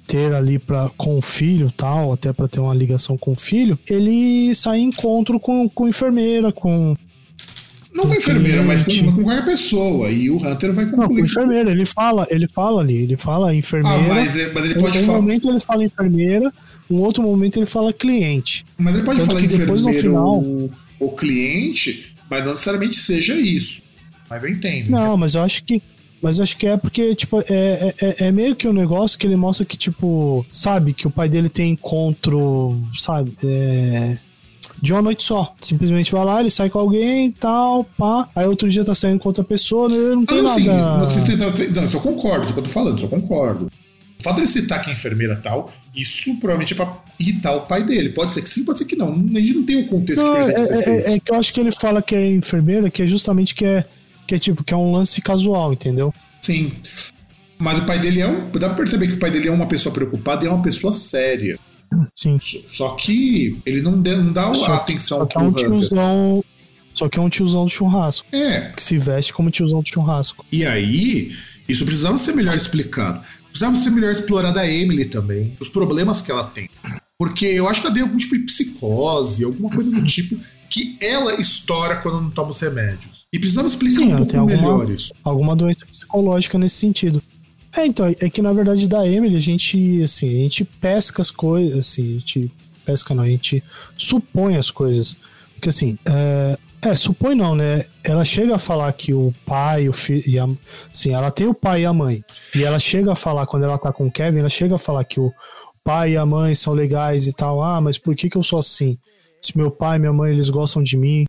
[0.08, 3.78] ter ali pra, com o filho tal, até pra ter uma ligação com o filho,
[3.90, 6.96] ele sai em encontro com, com enfermeira, com,
[7.94, 10.10] Não com a enfermeira, mas com, com qualquer pessoa.
[10.10, 13.56] E o Hunter vai Não, com enfermeira, ele fala, ele fala ali, ele fala ah,
[13.56, 14.14] enfermeira.
[14.14, 15.18] mas, é- mas ele um, pode um falar.
[15.22, 16.54] momento ele fala enfermeira,
[16.90, 18.66] um outro momento ele fala cliente.
[18.78, 20.72] Mas ele pode Tanto falar depois, no final- ou,
[21.02, 23.82] ou cliente, mas não necessariamente seja isso.
[24.30, 24.90] Mas eu entendo.
[24.90, 25.82] Não, mas eu acho que.
[26.22, 29.36] Mas acho que é porque, tipo, é, é, é meio que um negócio que ele
[29.36, 34.18] mostra que, tipo, sabe, que o pai dele tem encontro, sabe, é,
[34.82, 35.54] de uma noite só.
[35.62, 38.28] Simplesmente vai lá, ele sai com alguém e tal, pá.
[38.36, 40.66] Aí outro dia tá saindo com outra pessoa, ele não Ah, tem não, sim.
[40.68, 40.98] nada.
[41.04, 43.06] Não, você tem- não, tem- não, isso eu concordo, isso que eu tô falando, isso
[43.06, 43.72] eu concordo.
[44.20, 47.86] fato de ele citar que é enfermeira tal, isso provavelmente é pra irritar o pai
[47.86, 48.10] dele.
[48.10, 49.14] Pode ser que sim, pode ser que não.
[49.14, 51.54] A gente não tem o um contexto não, que é, é, é, que eu acho
[51.54, 53.86] que ele fala que é enfermeira, que é justamente que é,
[54.28, 56.14] que é tipo, que é um lance casual, entendeu?
[56.42, 56.74] Sim.
[57.58, 58.52] Mas o pai dele é um.
[58.52, 60.94] Dá pra perceber que o pai dele é uma pessoa preocupada e é uma pessoa
[60.94, 61.58] séria.
[62.16, 62.38] Sim.
[62.68, 66.44] Só que ele não, dá, não dá só, atenção só que é um tiozão,
[66.94, 68.28] Só que é um tiozão do churrasco.
[68.32, 68.74] É.
[68.76, 70.46] Que se veste como tiozão do churrasco.
[70.52, 71.36] E aí,
[71.68, 73.22] isso precisava ser melhor explicado.
[73.50, 76.70] Precisava ser melhor explorada a Emily também, os problemas que ela tem.
[77.18, 80.38] Porque eu acho que ela tem algum tipo de psicose, alguma coisa do tipo,
[80.70, 83.26] que ela estoura quando não toma os remédios.
[83.32, 85.14] E precisava explicar Sim, um pouco alguma, melhor isso.
[85.24, 87.22] Alguma doença psicológica nesse sentido.
[87.76, 91.30] É, então, é que na verdade da Emily a gente, assim, a gente pesca as
[91.30, 92.52] coisas, assim, a gente
[92.86, 93.64] pesca não, a gente
[93.98, 95.18] supõe as coisas.
[95.54, 97.86] Porque assim, é, é, supõe não, né?
[98.04, 100.48] Ela chega a falar que o pai, o filho, e a,
[100.94, 102.24] sim, ela tem o pai e a mãe.
[102.56, 105.04] E ela chega a falar, quando ela tá com o Kevin, ela chega a falar
[105.04, 105.34] que o
[105.84, 107.62] pai e a mãe são legais e tal.
[107.62, 108.98] Ah, mas por que que eu sou assim?
[109.42, 111.26] Se meu pai e minha mãe, eles gostam de mim,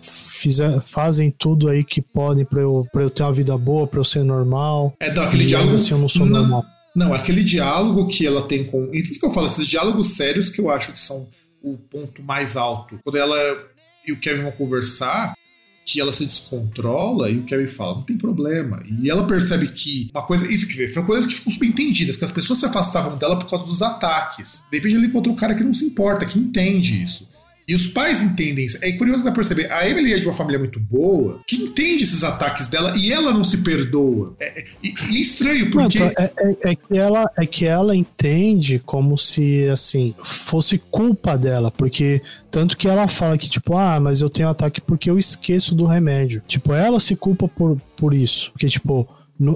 [0.00, 4.00] fizer, fazem tudo aí que podem para eu, pra eu ter uma vida boa, para
[4.00, 4.94] eu ser normal.
[5.00, 5.76] É, então, aquele diálogo...
[5.76, 6.64] Assim, eu não sou não, normal.
[6.94, 8.90] Não, aquele diálogo que ela tem com...
[8.92, 11.28] E tudo que eu falo, esses diálogos sérios que eu acho que são
[11.62, 12.98] o ponto mais alto.
[13.04, 13.36] Quando ela
[14.06, 15.34] e o Kevin vão conversar,
[15.86, 18.82] que ela se descontrola e o Kevin fala, não tem problema.
[19.00, 22.32] E ela percebe que uma coisa, isso que foi coisas que ficam subentendidas, que as
[22.32, 24.66] pessoas se afastavam dela por causa dos ataques.
[24.70, 27.28] De repente ela encontra um cara que não se importa, que entende isso.
[27.66, 28.78] E os pais entendem isso.
[28.82, 29.70] É curioso pra perceber.
[29.70, 33.32] A Emily é de uma família muito boa, que entende esses ataques dela e ela
[33.32, 34.34] não se perdoa.
[34.40, 35.98] É, é, e, estranho, porque.
[35.98, 41.36] Não, é, é, é, que ela, é que ela entende como se, assim, fosse culpa
[41.36, 41.70] dela.
[41.70, 42.20] Porque.
[42.50, 45.86] Tanto que ela fala que, tipo, ah, mas eu tenho ataque porque eu esqueço do
[45.86, 46.42] remédio.
[46.46, 48.50] Tipo, ela se culpa por, por isso.
[48.52, 49.08] Porque, tipo.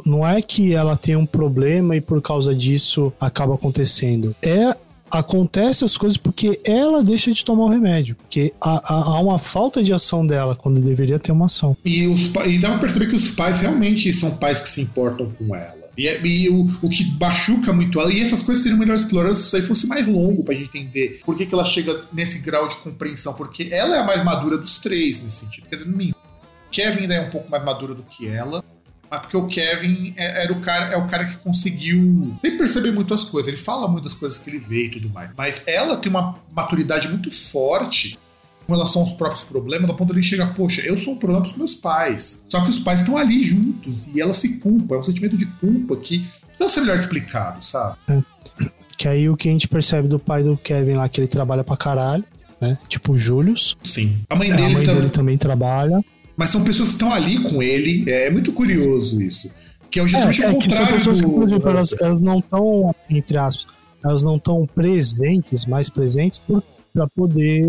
[0.05, 4.35] Não é que ela tem um problema e por causa disso acaba acontecendo.
[4.43, 4.75] É
[5.11, 8.17] acontece as coisas porque ela deixa de tomar o remédio.
[8.17, 11.77] Porque há, há uma falta de ação dela quando deveria ter uma ação.
[11.85, 15.31] E, os, e dá pra perceber que os pais realmente são pais que se importam
[15.31, 15.87] com ela.
[15.97, 19.39] E, é, e o, o, que machuca muito ela, e essas coisas seriam melhor exploradas
[19.39, 22.41] se isso aí fosse mais longo pra gente entender por que, que ela chega nesse
[22.41, 23.33] grau de compreensão.
[23.33, 25.69] Porque ela é a mais madura dos três nesse sentido.
[25.69, 26.15] Quer dizer, não
[26.71, 28.63] Kevin ainda é um pouco mais maduro do que ela
[29.11, 32.93] mas porque o Kevin é, era o cara, é o cara que conseguiu sem perceber
[32.93, 33.49] muitas coisas.
[33.49, 35.31] Ele fala muitas coisas que ele vê e tudo mais.
[35.37, 38.19] Mas ela tem uma maturidade muito forte
[38.67, 41.43] com relação aos próprios problemas, do ponto de ele chegar, poxa, eu sou um problema
[41.43, 42.47] para os meus pais.
[42.51, 45.47] Só que os pais estão ali juntos e ela se culpa, é um sentimento de
[45.47, 47.97] culpa que precisa ser melhor explicado, sabe?
[48.09, 48.23] É.
[48.99, 51.63] Que aí o que a gente percebe do pai do Kevin lá, que ele trabalha
[51.63, 52.25] pra caralho,
[52.61, 52.79] né?
[52.89, 53.77] Tipo o Julius.
[53.85, 54.19] Sim.
[54.29, 56.03] A mãe, dele, a mãe dele também trabalha
[56.37, 58.05] mas são pessoas que estão ali com ele.
[58.11, 59.55] É, é muito curioso isso.
[59.91, 62.23] Que é o justamente é, é o contrário são pessoas que, por exemplo, elas, elas
[62.23, 63.67] não estão, entre aspas,
[64.05, 66.41] elas não estão presentes, mais presentes,
[66.93, 67.63] para poder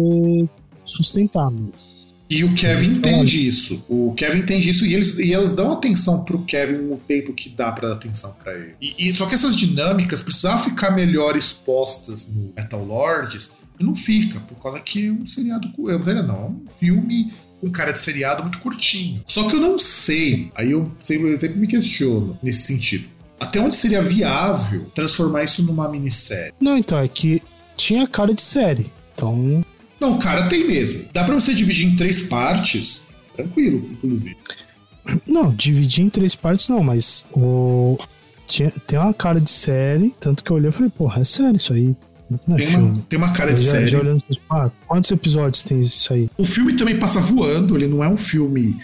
[0.83, 1.49] sustentar.
[1.49, 2.13] Mas...
[2.29, 3.85] E o Kevin entende isso.
[3.87, 7.49] O Kevin entende isso e, eles, e elas dão atenção pro Kevin o tempo que
[7.49, 8.75] dá para dar atenção para ele.
[8.81, 13.49] E, e, só que essas dinâmicas precisavam ficar melhor expostas no Metal Lords
[13.79, 15.69] e não fica, por causa que é um seriado.
[15.89, 17.31] É um seriado, não, é um filme
[17.61, 19.23] um cara de seriado muito curtinho.
[19.27, 23.07] Só que eu não sei, aí eu sempre, eu sempre me questiono nesse sentido.
[23.39, 26.53] Até onde seria viável transformar isso numa minissérie?
[26.59, 27.41] Não, então, é que
[27.75, 28.91] tinha cara de série.
[29.13, 29.63] Então.
[29.99, 31.05] Não, cara tem mesmo.
[31.13, 33.05] Dá pra você dividir em três partes,
[33.35, 34.37] tranquilo, inclusive.
[35.25, 37.97] Não, dividir em três partes não, mas o.
[38.47, 41.55] Tinha, tem uma cara de série, tanto que eu olhei e falei, porra, é sério
[41.55, 41.95] isso aí.
[42.31, 43.87] É tem, uma, tem uma cara de já, série.
[43.87, 46.29] Já olhando, ah, quantos episódios tem isso aí?
[46.37, 48.77] O filme também passa voando, ele não é um filme.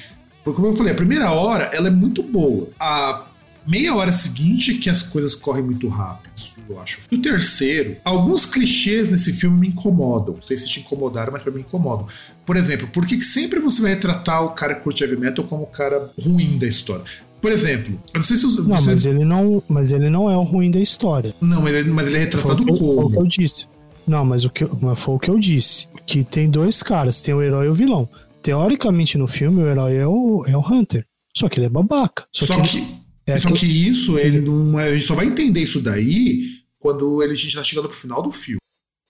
[0.43, 2.69] Porque, como eu falei, a primeira hora ela é muito boa.
[2.79, 3.25] A
[3.65, 6.31] meia hora seguinte é que as coisas correm muito rápido,
[6.69, 6.99] eu acho.
[7.09, 10.35] E o terceiro, alguns clichês nesse filme me incomodam.
[10.35, 12.07] Não sei se te incomodaram, mas pra mim incomodam.
[12.45, 15.63] Por exemplo, por que sempre você vai retratar o cara que curte heavy metal como
[15.63, 17.05] o cara ruim da história?
[17.43, 18.55] Por exemplo, eu não sei se os.
[18.65, 18.91] Não, você...
[18.91, 21.35] mas ele não, mas ele não é o ruim da história.
[21.41, 22.77] Não, mas ele, mas ele é retratado foi, como?
[22.77, 23.67] Foi o que eu disse.
[24.07, 25.89] Não, mas o que mas foi o que eu disse.
[26.05, 28.07] Que tem dois caras, tem o herói e o vilão.
[28.41, 31.05] Teoricamente no filme o herói é o, é o Hunter.
[31.35, 32.25] Só que ele é babaca.
[32.31, 34.79] Só, só que, que é só que isso, ele não.
[34.79, 36.45] É, a gente só vai entender isso daí
[36.79, 38.59] quando ele, a gente tá chegando pro final do filme.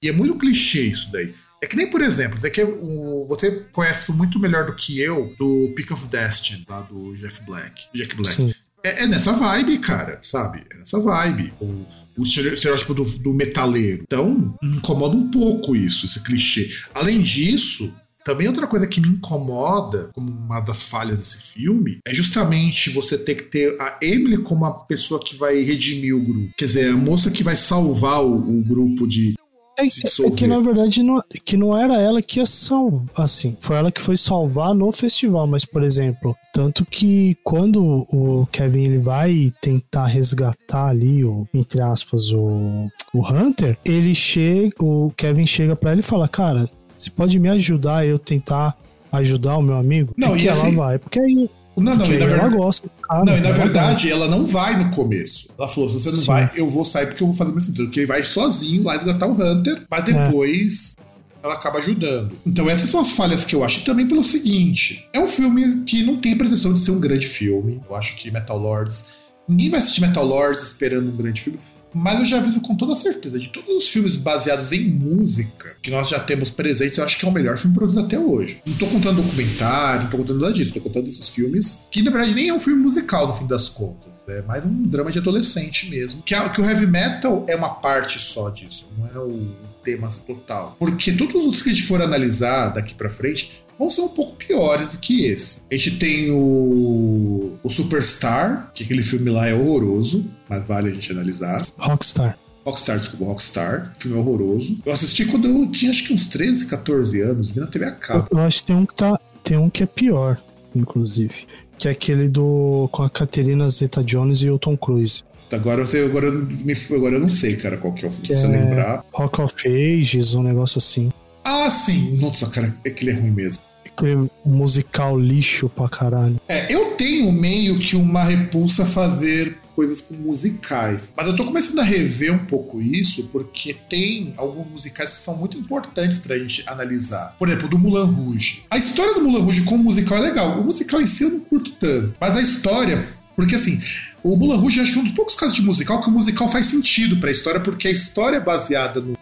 [0.03, 1.35] E é muito clichê isso daí.
[1.63, 5.33] É que nem, por exemplo, você, quer, o, você conhece muito melhor do que eu
[5.39, 7.83] do Pick of Destiny, lá do Jeff Black.
[7.95, 8.53] Jack Black.
[8.83, 10.65] É, é, nessa vibe, cara, sabe?
[10.69, 11.53] É nessa vibe.
[11.61, 11.85] O,
[12.17, 14.03] o estereótipo do, do metaleiro.
[14.03, 16.69] Então, incomoda um pouco isso, esse clichê.
[16.93, 22.13] Além disso, Também outra coisa que me incomoda, como uma das falhas desse filme, é
[22.13, 26.53] justamente você ter que ter a Emily como a pessoa que vai redimir o grupo.
[26.57, 29.33] Quer dizer, a moça que vai salvar o, o grupo de,
[29.77, 33.75] é, é, que na verdade não, que não era ela que ia salvar, assim, foi
[33.75, 38.97] ela que foi salvar no festival, mas por exemplo, tanto que quando o Kevin ele
[38.99, 45.75] vai tentar resgatar ali o entre aspas o, o Hunter, ele chega, o Kevin chega
[45.75, 48.77] para ele e fala: "Cara, você pode me ajudar eu tentar
[49.11, 51.49] ajudar o meu amigo?" Não, e ela assim, vai, porque aí
[51.81, 52.89] não, não, e na verdade, ela gosta.
[53.01, 55.53] Cara, não, e na verdade, ela não vai no começo.
[55.57, 56.25] Ela falou: se você não Sim.
[56.25, 57.85] vai, eu vou sair porque eu vou fazer meu sentido.
[57.85, 60.13] Porque ele vai sozinho lá resgatar o Hunter, mas é.
[60.13, 61.01] depois é.
[61.45, 62.37] ela acaba ajudando.
[62.45, 63.79] Então, essas são as falhas que eu acho.
[63.79, 66.99] E também pelo seguinte: é um filme que não tem a pretensão de ser um
[66.99, 67.81] grande filme.
[67.89, 69.05] Eu acho que Metal Lords.
[69.47, 71.59] Ninguém vai assistir Metal Lords esperando um grande filme.
[71.93, 75.91] Mas eu já aviso com toda certeza, de todos os filmes baseados em música que
[75.91, 78.61] nós já temos presentes, eu acho que é o melhor filme produzido até hoje.
[78.65, 82.11] Não tô contando documentário, não tô contando nada disso, tô contando esses filmes, que na
[82.11, 84.12] verdade nem é um filme musical no fim das contas.
[84.27, 86.21] É mais um drama de adolescente mesmo.
[86.23, 89.51] Que, que o heavy metal é uma parte só disso, não é o
[89.83, 90.75] tema total.
[90.79, 94.07] Porque todos os outros que a gente for analisar daqui para frente vão ser um
[94.07, 95.63] pouco piores do que esse.
[95.69, 100.93] A gente tem o, o Superstar, que aquele filme lá é horroroso, mas vale a
[100.93, 101.65] gente analisar.
[101.77, 102.37] Rockstar.
[102.65, 103.93] Rockstar, desculpa, Rockstar.
[103.99, 104.79] Filme horroroso.
[104.85, 107.91] Eu assisti quando eu tinha acho que uns 13, 14 anos, vi na TV a
[107.91, 108.27] cabo.
[108.31, 110.41] Eu, eu acho que tem um que, tá, tem um que é pior,
[110.73, 111.45] inclusive.
[111.77, 112.87] Que é aquele do.
[112.91, 115.23] com a Caterina Zeta Jones e o Tom Cruise.
[115.51, 116.47] Agora eu, sei, agora, eu,
[116.95, 119.05] agora eu não sei, cara, qual que é o filme, se você é lembrar.
[119.13, 121.11] Rock of Ages, um negócio assim.
[121.43, 122.17] Ah, sim.
[122.17, 123.61] Nossa, cara, é que ele é ruim mesmo.
[123.85, 126.39] Aquele musical lixo pra caralho.
[126.47, 131.11] É, eu tenho meio que uma repulsa a fazer coisas com musicais.
[131.15, 135.37] Mas eu tô começando a rever um pouco isso, porque tem alguns musicais que são
[135.37, 137.35] muito importantes pra gente analisar.
[137.37, 138.63] Por exemplo, do Mulan Rouge.
[138.69, 140.59] A história do Mulan Rouge como musical é legal.
[140.59, 142.13] O musical em si eu não curto tanto.
[142.19, 143.07] Mas a história.
[143.35, 143.81] Porque assim,
[144.23, 146.47] o Mulan Rouge acho que é um dos poucos casos de musical que o musical
[146.47, 149.13] faz sentido pra história, porque a história é baseada no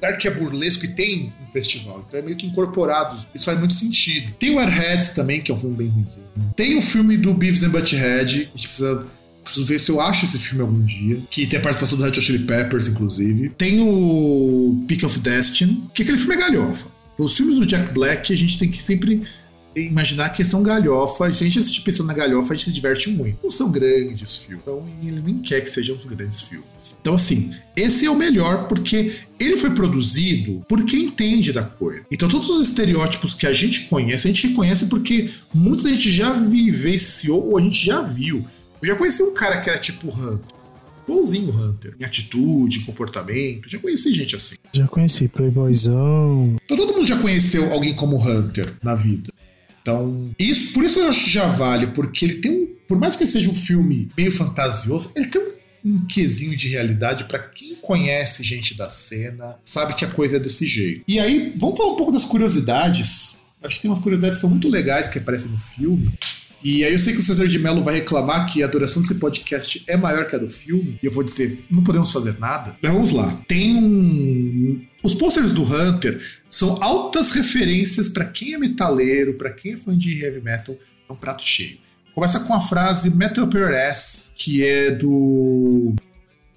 [0.00, 2.04] lugar que é burlesco e tem um festival.
[2.08, 3.18] Então é meio que incorporado.
[3.34, 4.32] Isso faz muito sentido.
[4.38, 6.26] Tem o Airheads também, que é um filme bem ruimzinho.
[6.56, 8.50] Tem o filme do Beavis and Butthead.
[8.52, 9.06] A gente precisa
[9.42, 11.18] Preciso ver se eu acho esse filme algum dia.
[11.30, 13.50] Que tem a participação do Red Hot Chili Peppers, inclusive.
[13.50, 16.88] Tem o Peak of Destiny, que aquele filme é galhofa.
[17.18, 19.22] Os filmes do Jack Black, a gente tem que sempre
[19.74, 21.32] imaginar que são galhofa.
[21.32, 23.38] Se a gente assistir pensando na galhofa, a gente se diverte muito.
[23.42, 24.62] Não são grandes filmes.
[24.62, 26.98] Então, ele nem quer que sejam grandes filmes.
[27.00, 32.04] Então, assim, esse é o melhor porque ele foi produzido por quem entende da coisa.
[32.10, 36.32] Então, todos os estereótipos que a gente conhece, a gente conhece porque muitos gente já
[36.32, 38.44] vivenciou ou a gente já viu.
[38.82, 40.58] Eu já conheci um cara que era tipo Hunter.
[41.06, 41.94] Igualzinho Hunter.
[41.98, 43.68] Em atitude, em comportamento.
[43.68, 44.56] Já conheci gente assim.
[44.72, 46.56] Já conheci, Playboyzão.
[46.64, 49.32] Então todo mundo já conheceu alguém como Hunter na vida.
[49.82, 52.70] Então, isso, por isso eu acho que já vale, porque ele tem um.
[52.86, 55.50] Por mais que seja um filme meio fantasioso, ele tem um
[55.84, 60.38] um quesinho de realidade para quem conhece gente da cena, sabe que a coisa é
[60.38, 61.02] desse jeito.
[61.08, 63.40] E aí, vamos falar um pouco das curiosidades.
[63.62, 66.12] Acho que tem umas curiosidades que são muito legais que aparecem no filme.
[66.62, 69.14] E aí eu sei que o César de Mello vai reclamar que a duração desse
[69.14, 72.76] podcast é maior que a do filme, e eu vou dizer, não podemos fazer nada.
[72.82, 73.42] Mas vamos lá.
[73.48, 74.84] Tem um.
[75.02, 79.96] Os posters do Hunter são altas referências para quem é metaleiro, para quem é fã
[79.96, 80.76] de heavy metal,
[81.08, 81.78] é um prato cheio.
[82.14, 85.94] Começa com a frase Metal Your Ass, que é do.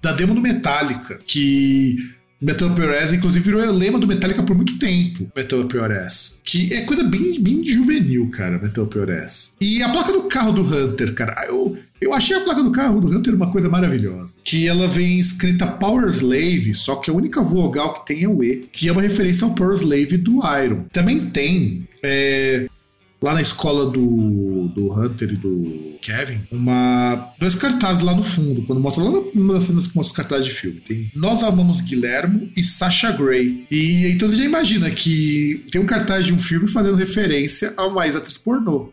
[0.02, 1.96] da demo do Metallica, que
[2.44, 2.68] Metal
[3.02, 5.66] Ass, inclusive, virou lema do Metallica por muito tempo, Metal
[6.04, 6.40] Ass.
[6.44, 8.88] Que é coisa bem, bem juvenil, cara, Metal
[9.24, 9.54] Ass.
[9.60, 13.00] E a placa do carro do Hunter, cara, eu, eu achei a placa do carro
[13.00, 14.34] do Hunter uma coisa maravilhosa.
[14.44, 18.44] Que ela vem escrita Power Slave, só que a única vogal que tem é o
[18.44, 20.84] E, que é uma referência ao Power Slave do Iron.
[20.92, 22.66] Também tem é,
[23.24, 28.60] lá na escola do, do Hunter e do Kevin, uma, dois cartazes lá no fundo,
[28.62, 30.80] quando mostra lá numa das cenas que mostra os cartazes de filme.
[30.80, 33.66] Tem Nós Amamos Guilhermo e Sasha Grey.
[33.70, 37.86] E então você já imagina que tem um cartaz de um filme fazendo referência a
[37.86, 38.92] uma ex-atriz pornô.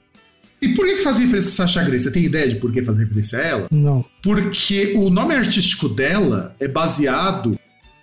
[0.62, 2.00] E por que, que faz referência a Sasha Grey?
[2.00, 3.68] Você tem ideia de por que faz referência a ela?
[3.70, 4.06] Não.
[4.24, 7.60] Porque o nome artístico dela é baseado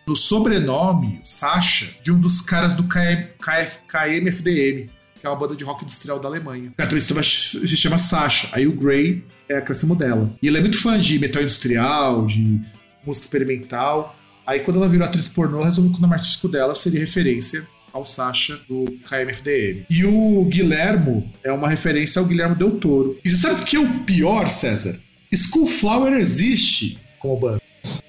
[0.06, 5.56] no sobrenome, Sasha, de um dos caras do KM, KF, KMFDM que é uma banda
[5.56, 6.70] de rock industrial da Alemanha.
[6.70, 8.48] O cara se chama, Sasha.
[8.52, 10.32] Aí o Gray é a acréscimo dela.
[10.42, 12.60] E ela é muito fã de metal industrial, de
[13.04, 14.16] música experimental.
[14.46, 18.06] Aí quando ela virou atriz pornô, resolveu que o nome artístico dela seria referência ao
[18.06, 19.86] Sasha do KMFDM.
[19.90, 23.18] E o Guilhermo é uma referência ao Guilhermo Del Toro.
[23.24, 24.98] E você sabe o que é o pior, César?
[25.34, 27.60] Schoolflower existe como banda.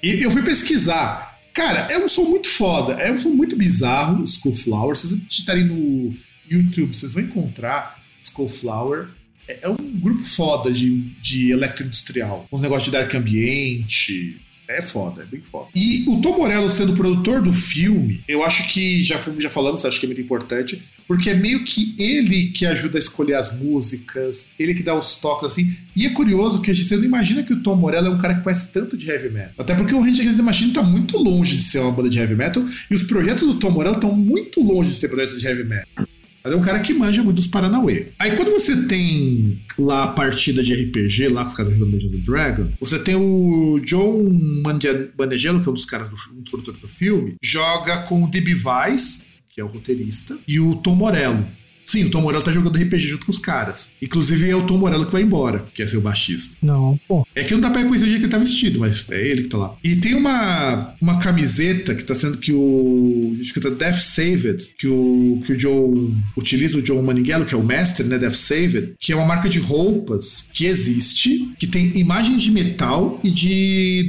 [0.01, 1.37] E eu fui pesquisar.
[1.53, 2.93] Cara, é um som muito foda.
[2.93, 4.95] É um som muito bizarro, Schoolflower.
[4.95, 6.13] Se vocês digitarem no
[6.49, 9.07] YouTube, vocês vão encontrar Skullflower.
[9.47, 12.47] É, é um grupo foda de, de eletroindustrial.
[12.51, 14.37] Uns negócios de dark ambiente,
[14.69, 15.67] é foda, é bem foda.
[15.73, 19.99] E o Tom Morello sendo produtor do filme, eu acho que, já, já falamos, acho
[19.99, 24.51] que é muito importante, porque é meio que ele que ajuda a escolher as músicas,
[24.59, 25.75] ele que dá os toques assim.
[25.95, 28.35] E é curioso que a gente não imagina que o Tom Morello é um cara
[28.35, 29.53] que faz tanto de heavy metal.
[29.57, 32.19] Até porque o Rage Against the Machine tá muito longe de ser uma banda de
[32.19, 35.47] heavy metal, e os projetos do Tom Morello estão muito longe de ser projetos de
[35.47, 36.07] heavy metal.
[36.43, 38.07] Mas é um cara que manja muito dos Paranauê.
[38.19, 42.19] Aí quando você tem lá a partida de RPG, lá com os caras do Dungeon
[42.23, 44.29] Dragon, você tem o John
[44.63, 48.55] Manegelo, que é um dos caras do um do filme, joga com o D.B.
[48.63, 51.45] Weiss, que é o roteirista, e o Tom Morello.
[51.89, 53.93] Sim, o Tom Morello tá jogando RPG junto com os caras.
[53.99, 56.55] Inclusive é o Tom Morello que vai embora, que é ser o baixista.
[56.61, 57.25] Não, pô.
[57.33, 59.41] É que não dá pra reconhecer o jeito que ele tá vestido, mas é ele
[59.41, 59.75] que tá lá.
[59.83, 63.31] E tem uma, uma camiseta que tá sendo que o.
[63.41, 67.63] escrita Death Saved, que o, que o Joe utiliza, o Joe Maninghello, que é o
[67.63, 68.19] mestre, né?
[68.19, 73.19] Death Saved, que é uma marca de roupas que existe, que tem imagens de metal
[73.23, 74.07] e de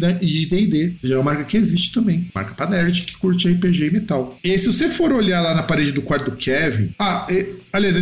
[0.51, 0.97] DD.
[1.03, 2.29] Já é uma marca que existe também.
[2.35, 4.39] Marca pra nerd que curte RPG e metal.
[4.45, 6.91] E se você for olhar lá na parede do quarto do Kevin.
[6.99, 7.97] Ah, é, Aliás,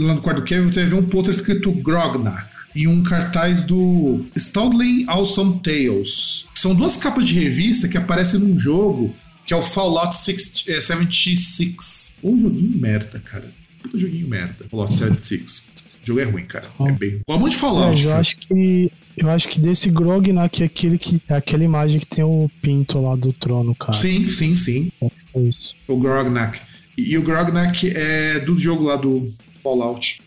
[0.00, 3.62] lá no quarto do Kevin, você vai ver um pôster escrito Grognak e um cartaz
[3.62, 6.46] do Stoudling Awesome Tales.
[6.54, 9.14] São duas capas de revista que aparecem num jogo
[9.46, 12.16] que é o Fallout 76.
[12.22, 13.52] Um joguinho merda, cara.
[13.94, 14.66] Um joguinho merda.
[14.70, 15.68] Fallout 76.
[16.02, 16.70] O jogo é ruim, cara.
[16.80, 17.20] É bem.
[17.26, 17.96] Qual de Fallout?
[17.96, 18.20] É, eu cara.
[18.20, 18.90] acho que.
[19.16, 21.22] Eu acho que desse Grognak é aquele que.
[21.28, 23.92] É aquela imagem que tem o pinto lá do trono, cara.
[23.92, 24.90] Sim, sim, sim.
[25.02, 25.74] É isso.
[25.86, 26.60] O Grognak.
[26.96, 30.20] E o Grognak é do jogo lá do Fallout.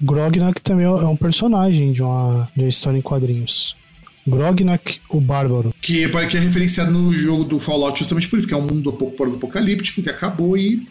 [0.00, 3.76] Grognak também é um personagem de uma, de uma história em quadrinhos.
[4.26, 5.72] Grognak, o Bárbaro.
[5.80, 8.90] Que, que é referenciado no jogo do Fallout justamente por isso, que é um mundo
[8.90, 10.86] apocalíptico que acabou e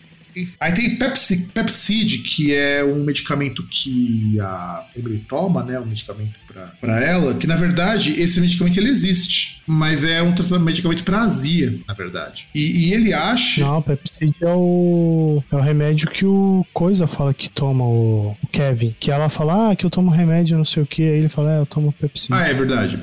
[0.59, 5.79] Aí tem Pepsi, Pepsid, que é um medicamento que a Emily toma, né?
[5.79, 6.33] Um medicamento
[6.79, 11.77] para ela, que na verdade esse medicamento ele existe, mas é um medicamento para azia,
[11.87, 12.47] na verdade.
[12.53, 13.61] E, e, ele acha.
[13.61, 18.47] Não, Pepsid é o, é o remédio que o Coisa fala que toma, o, o
[18.47, 18.95] Kevin.
[18.99, 21.03] Que ela fala, ah, que eu tomo remédio, não sei o que.
[21.03, 22.33] Aí ele fala, é, eu tomo Pepsid.
[22.33, 22.99] Ah, é verdade.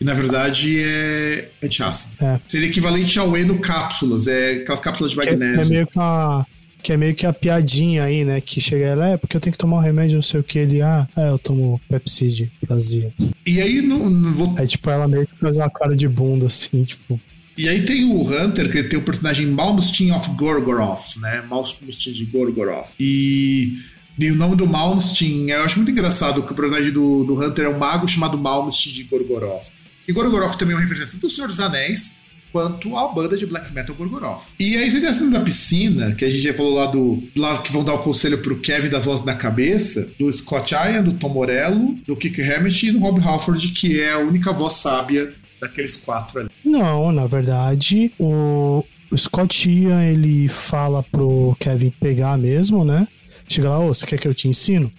[0.00, 2.24] E na verdade é antiácido.
[2.24, 2.40] É.
[2.46, 5.60] Seria equivalente ao Eno cápsulas, é aquelas cápsulas de magnésio.
[5.60, 6.46] É, é meio que uma
[6.82, 8.40] que é meio que a piadinha aí, né?
[8.40, 10.58] Que chega ela, é porque eu tenho que tomar um remédio, não sei o que.
[10.58, 13.12] Ele, ah, é, eu tomo Pepsi Brasil.
[13.46, 14.54] E aí, não, não vou...
[14.56, 17.20] Aí, tipo, ela meio que faz uma cara de bunda, assim, tipo.
[17.56, 21.42] E aí tem o Hunter, que tem o personagem Malmsteen of Gorgoroth, né?
[21.42, 22.90] Malmsteen de Gorgoroth.
[23.00, 23.78] E,
[24.16, 27.64] e o nome do Malmsteen, eu acho muito engraçado que o personagem do, do Hunter
[27.64, 29.72] é um mago chamado Malmsteen de Gorgoroth.
[30.06, 32.20] E Gorgoroth também é um representante do Senhor dos Anéis,
[32.52, 34.42] quanto a banda de black metal Gorgoroth.
[34.58, 37.22] E aí você tem a cena da piscina, que a gente já falou lá do.
[37.36, 41.02] lá que vão dar o conselho pro Kevin das vozes na cabeça, do Scott Ian,
[41.02, 44.74] do Tom Morello, do Kick Hammett e do Rob Halford, que é a única voz
[44.74, 46.48] sábia daqueles quatro ali.
[46.64, 53.06] Não, na verdade, o, o Scott Ian ele fala pro Kevin pegar mesmo, né?
[53.48, 54.92] Chega lá, ô, você quer que eu te ensino?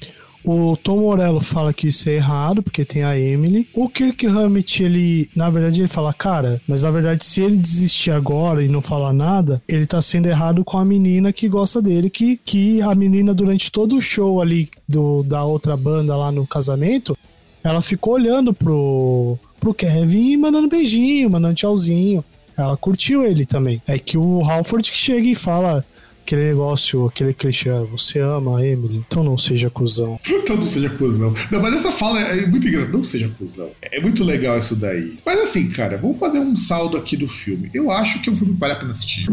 [0.43, 3.67] O Tom Morello fala que isso é errado, porque tem a Emily.
[3.73, 8.11] O Kirk Hammett, ele, na verdade, ele fala, cara, mas na verdade, se ele desistir
[8.11, 12.09] agora e não falar nada, ele tá sendo errado com a menina que gosta dele,
[12.09, 16.47] que, que a menina, durante todo o show ali do, da outra banda lá no
[16.47, 17.17] casamento,
[17.63, 22.23] ela ficou olhando pro, pro Kevin e mandando beijinho, mandando tchauzinho.
[22.57, 23.81] Ela curtiu ele também.
[23.87, 25.85] É que o Halford que chega e fala:
[26.29, 30.19] aquele negócio, aquele clichê, ah, você ama a Emily, então não seja cuzão.
[30.29, 31.33] então não seja cuzão.
[31.49, 33.71] Não, mas essa fala é muito engraçada, não seja cuzão.
[33.81, 35.17] É muito legal isso daí.
[35.25, 37.71] Mas assim, cara, vamos fazer um saldo aqui do filme.
[37.73, 39.27] Eu acho que é um filme que vale a pena assistir.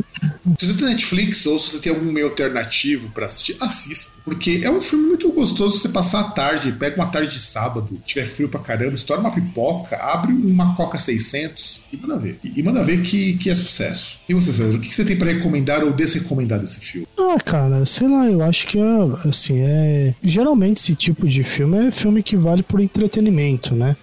[0.59, 4.19] Se você tem Netflix ou se você tem algum meio alternativo para assistir, assista.
[4.25, 8.01] Porque é um filme muito gostoso você passar a tarde, pega uma tarde de sábado,
[8.07, 12.39] tiver frio pra caramba, estoura uma pipoca, abre uma Coca 600 e manda ver.
[12.43, 14.21] E, manda ver que, que é sucesso.
[14.29, 17.07] E você, César, o que você tem para recomendar ou desrecomendar desse filme?
[17.19, 20.15] Ah, cara, sei lá, eu acho que é, assim, é.
[20.23, 23.97] Geralmente esse tipo de filme é filme que vale por entretenimento, né?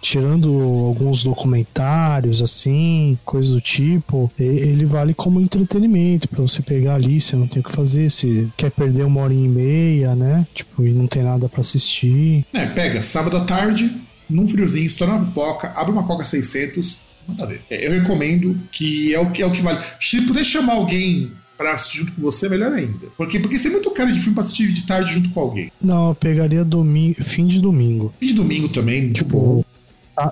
[0.00, 0.48] Tirando
[0.86, 7.36] alguns documentários assim, coisas do tipo, ele vale como entretenimento para você pegar ali, você
[7.36, 10.46] não tem o que fazer, se quer perder uma hora e meia, né?
[10.54, 12.44] Tipo, e não tem nada para assistir.
[12.52, 13.90] É, pega sábado à tarde,
[14.28, 17.62] num friozinho, estoura uma pipoca, abre uma Coca 600, manda ver.
[17.70, 19.78] É, eu recomendo que é o que é o que vale.
[20.00, 23.08] Se puder chamar alguém pra assistir junto com você, melhor ainda.
[23.16, 25.70] Porque, porque você é muito cara de filme pra assistir de tarde junto com alguém.
[25.82, 28.12] Não, eu pegaria domingo, fim de domingo.
[28.20, 29.64] Fim de domingo também, tipo.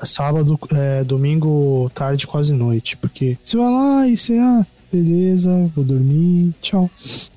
[0.05, 2.97] Sábado, é, domingo, tarde, quase noite.
[2.97, 6.91] Porque você vai lá e você, ah, beleza, vou dormir, tchau.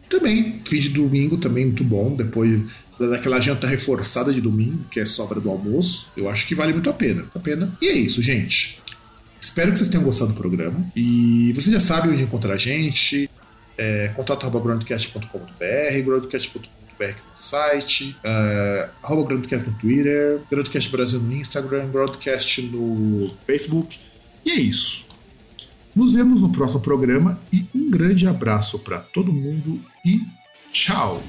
[0.10, 2.64] Também, fim de domingo também muito bom, depois
[3.00, 6.12] daquela janta reforçada de domingo, que é sobra do almoço.
[6.18, 7.26] Eu acho que vale muito a pena.
[7.36, 7.78] A pena.
[7.82, 8.82] E é isso, gente.
[9.40, 10.86] Espero que vocês tenham gostado do programa.
[10.96, 13.30] E vocês já sabem onde encontrar a gente.
[13.78, 23.28] É, contato.groundcast.com.br, no site, uh, arroba Groundcast no Twitter, Groundcast Brasil no Instagram, Groundcast no
[23.46, 24.00] Facebook.
[24.46, 25.06] E é isso.
[25.96, 30.22] Nos vemos no próximo programa e um grande abraço para todo mundo e
[30.72, 31.22] tchau!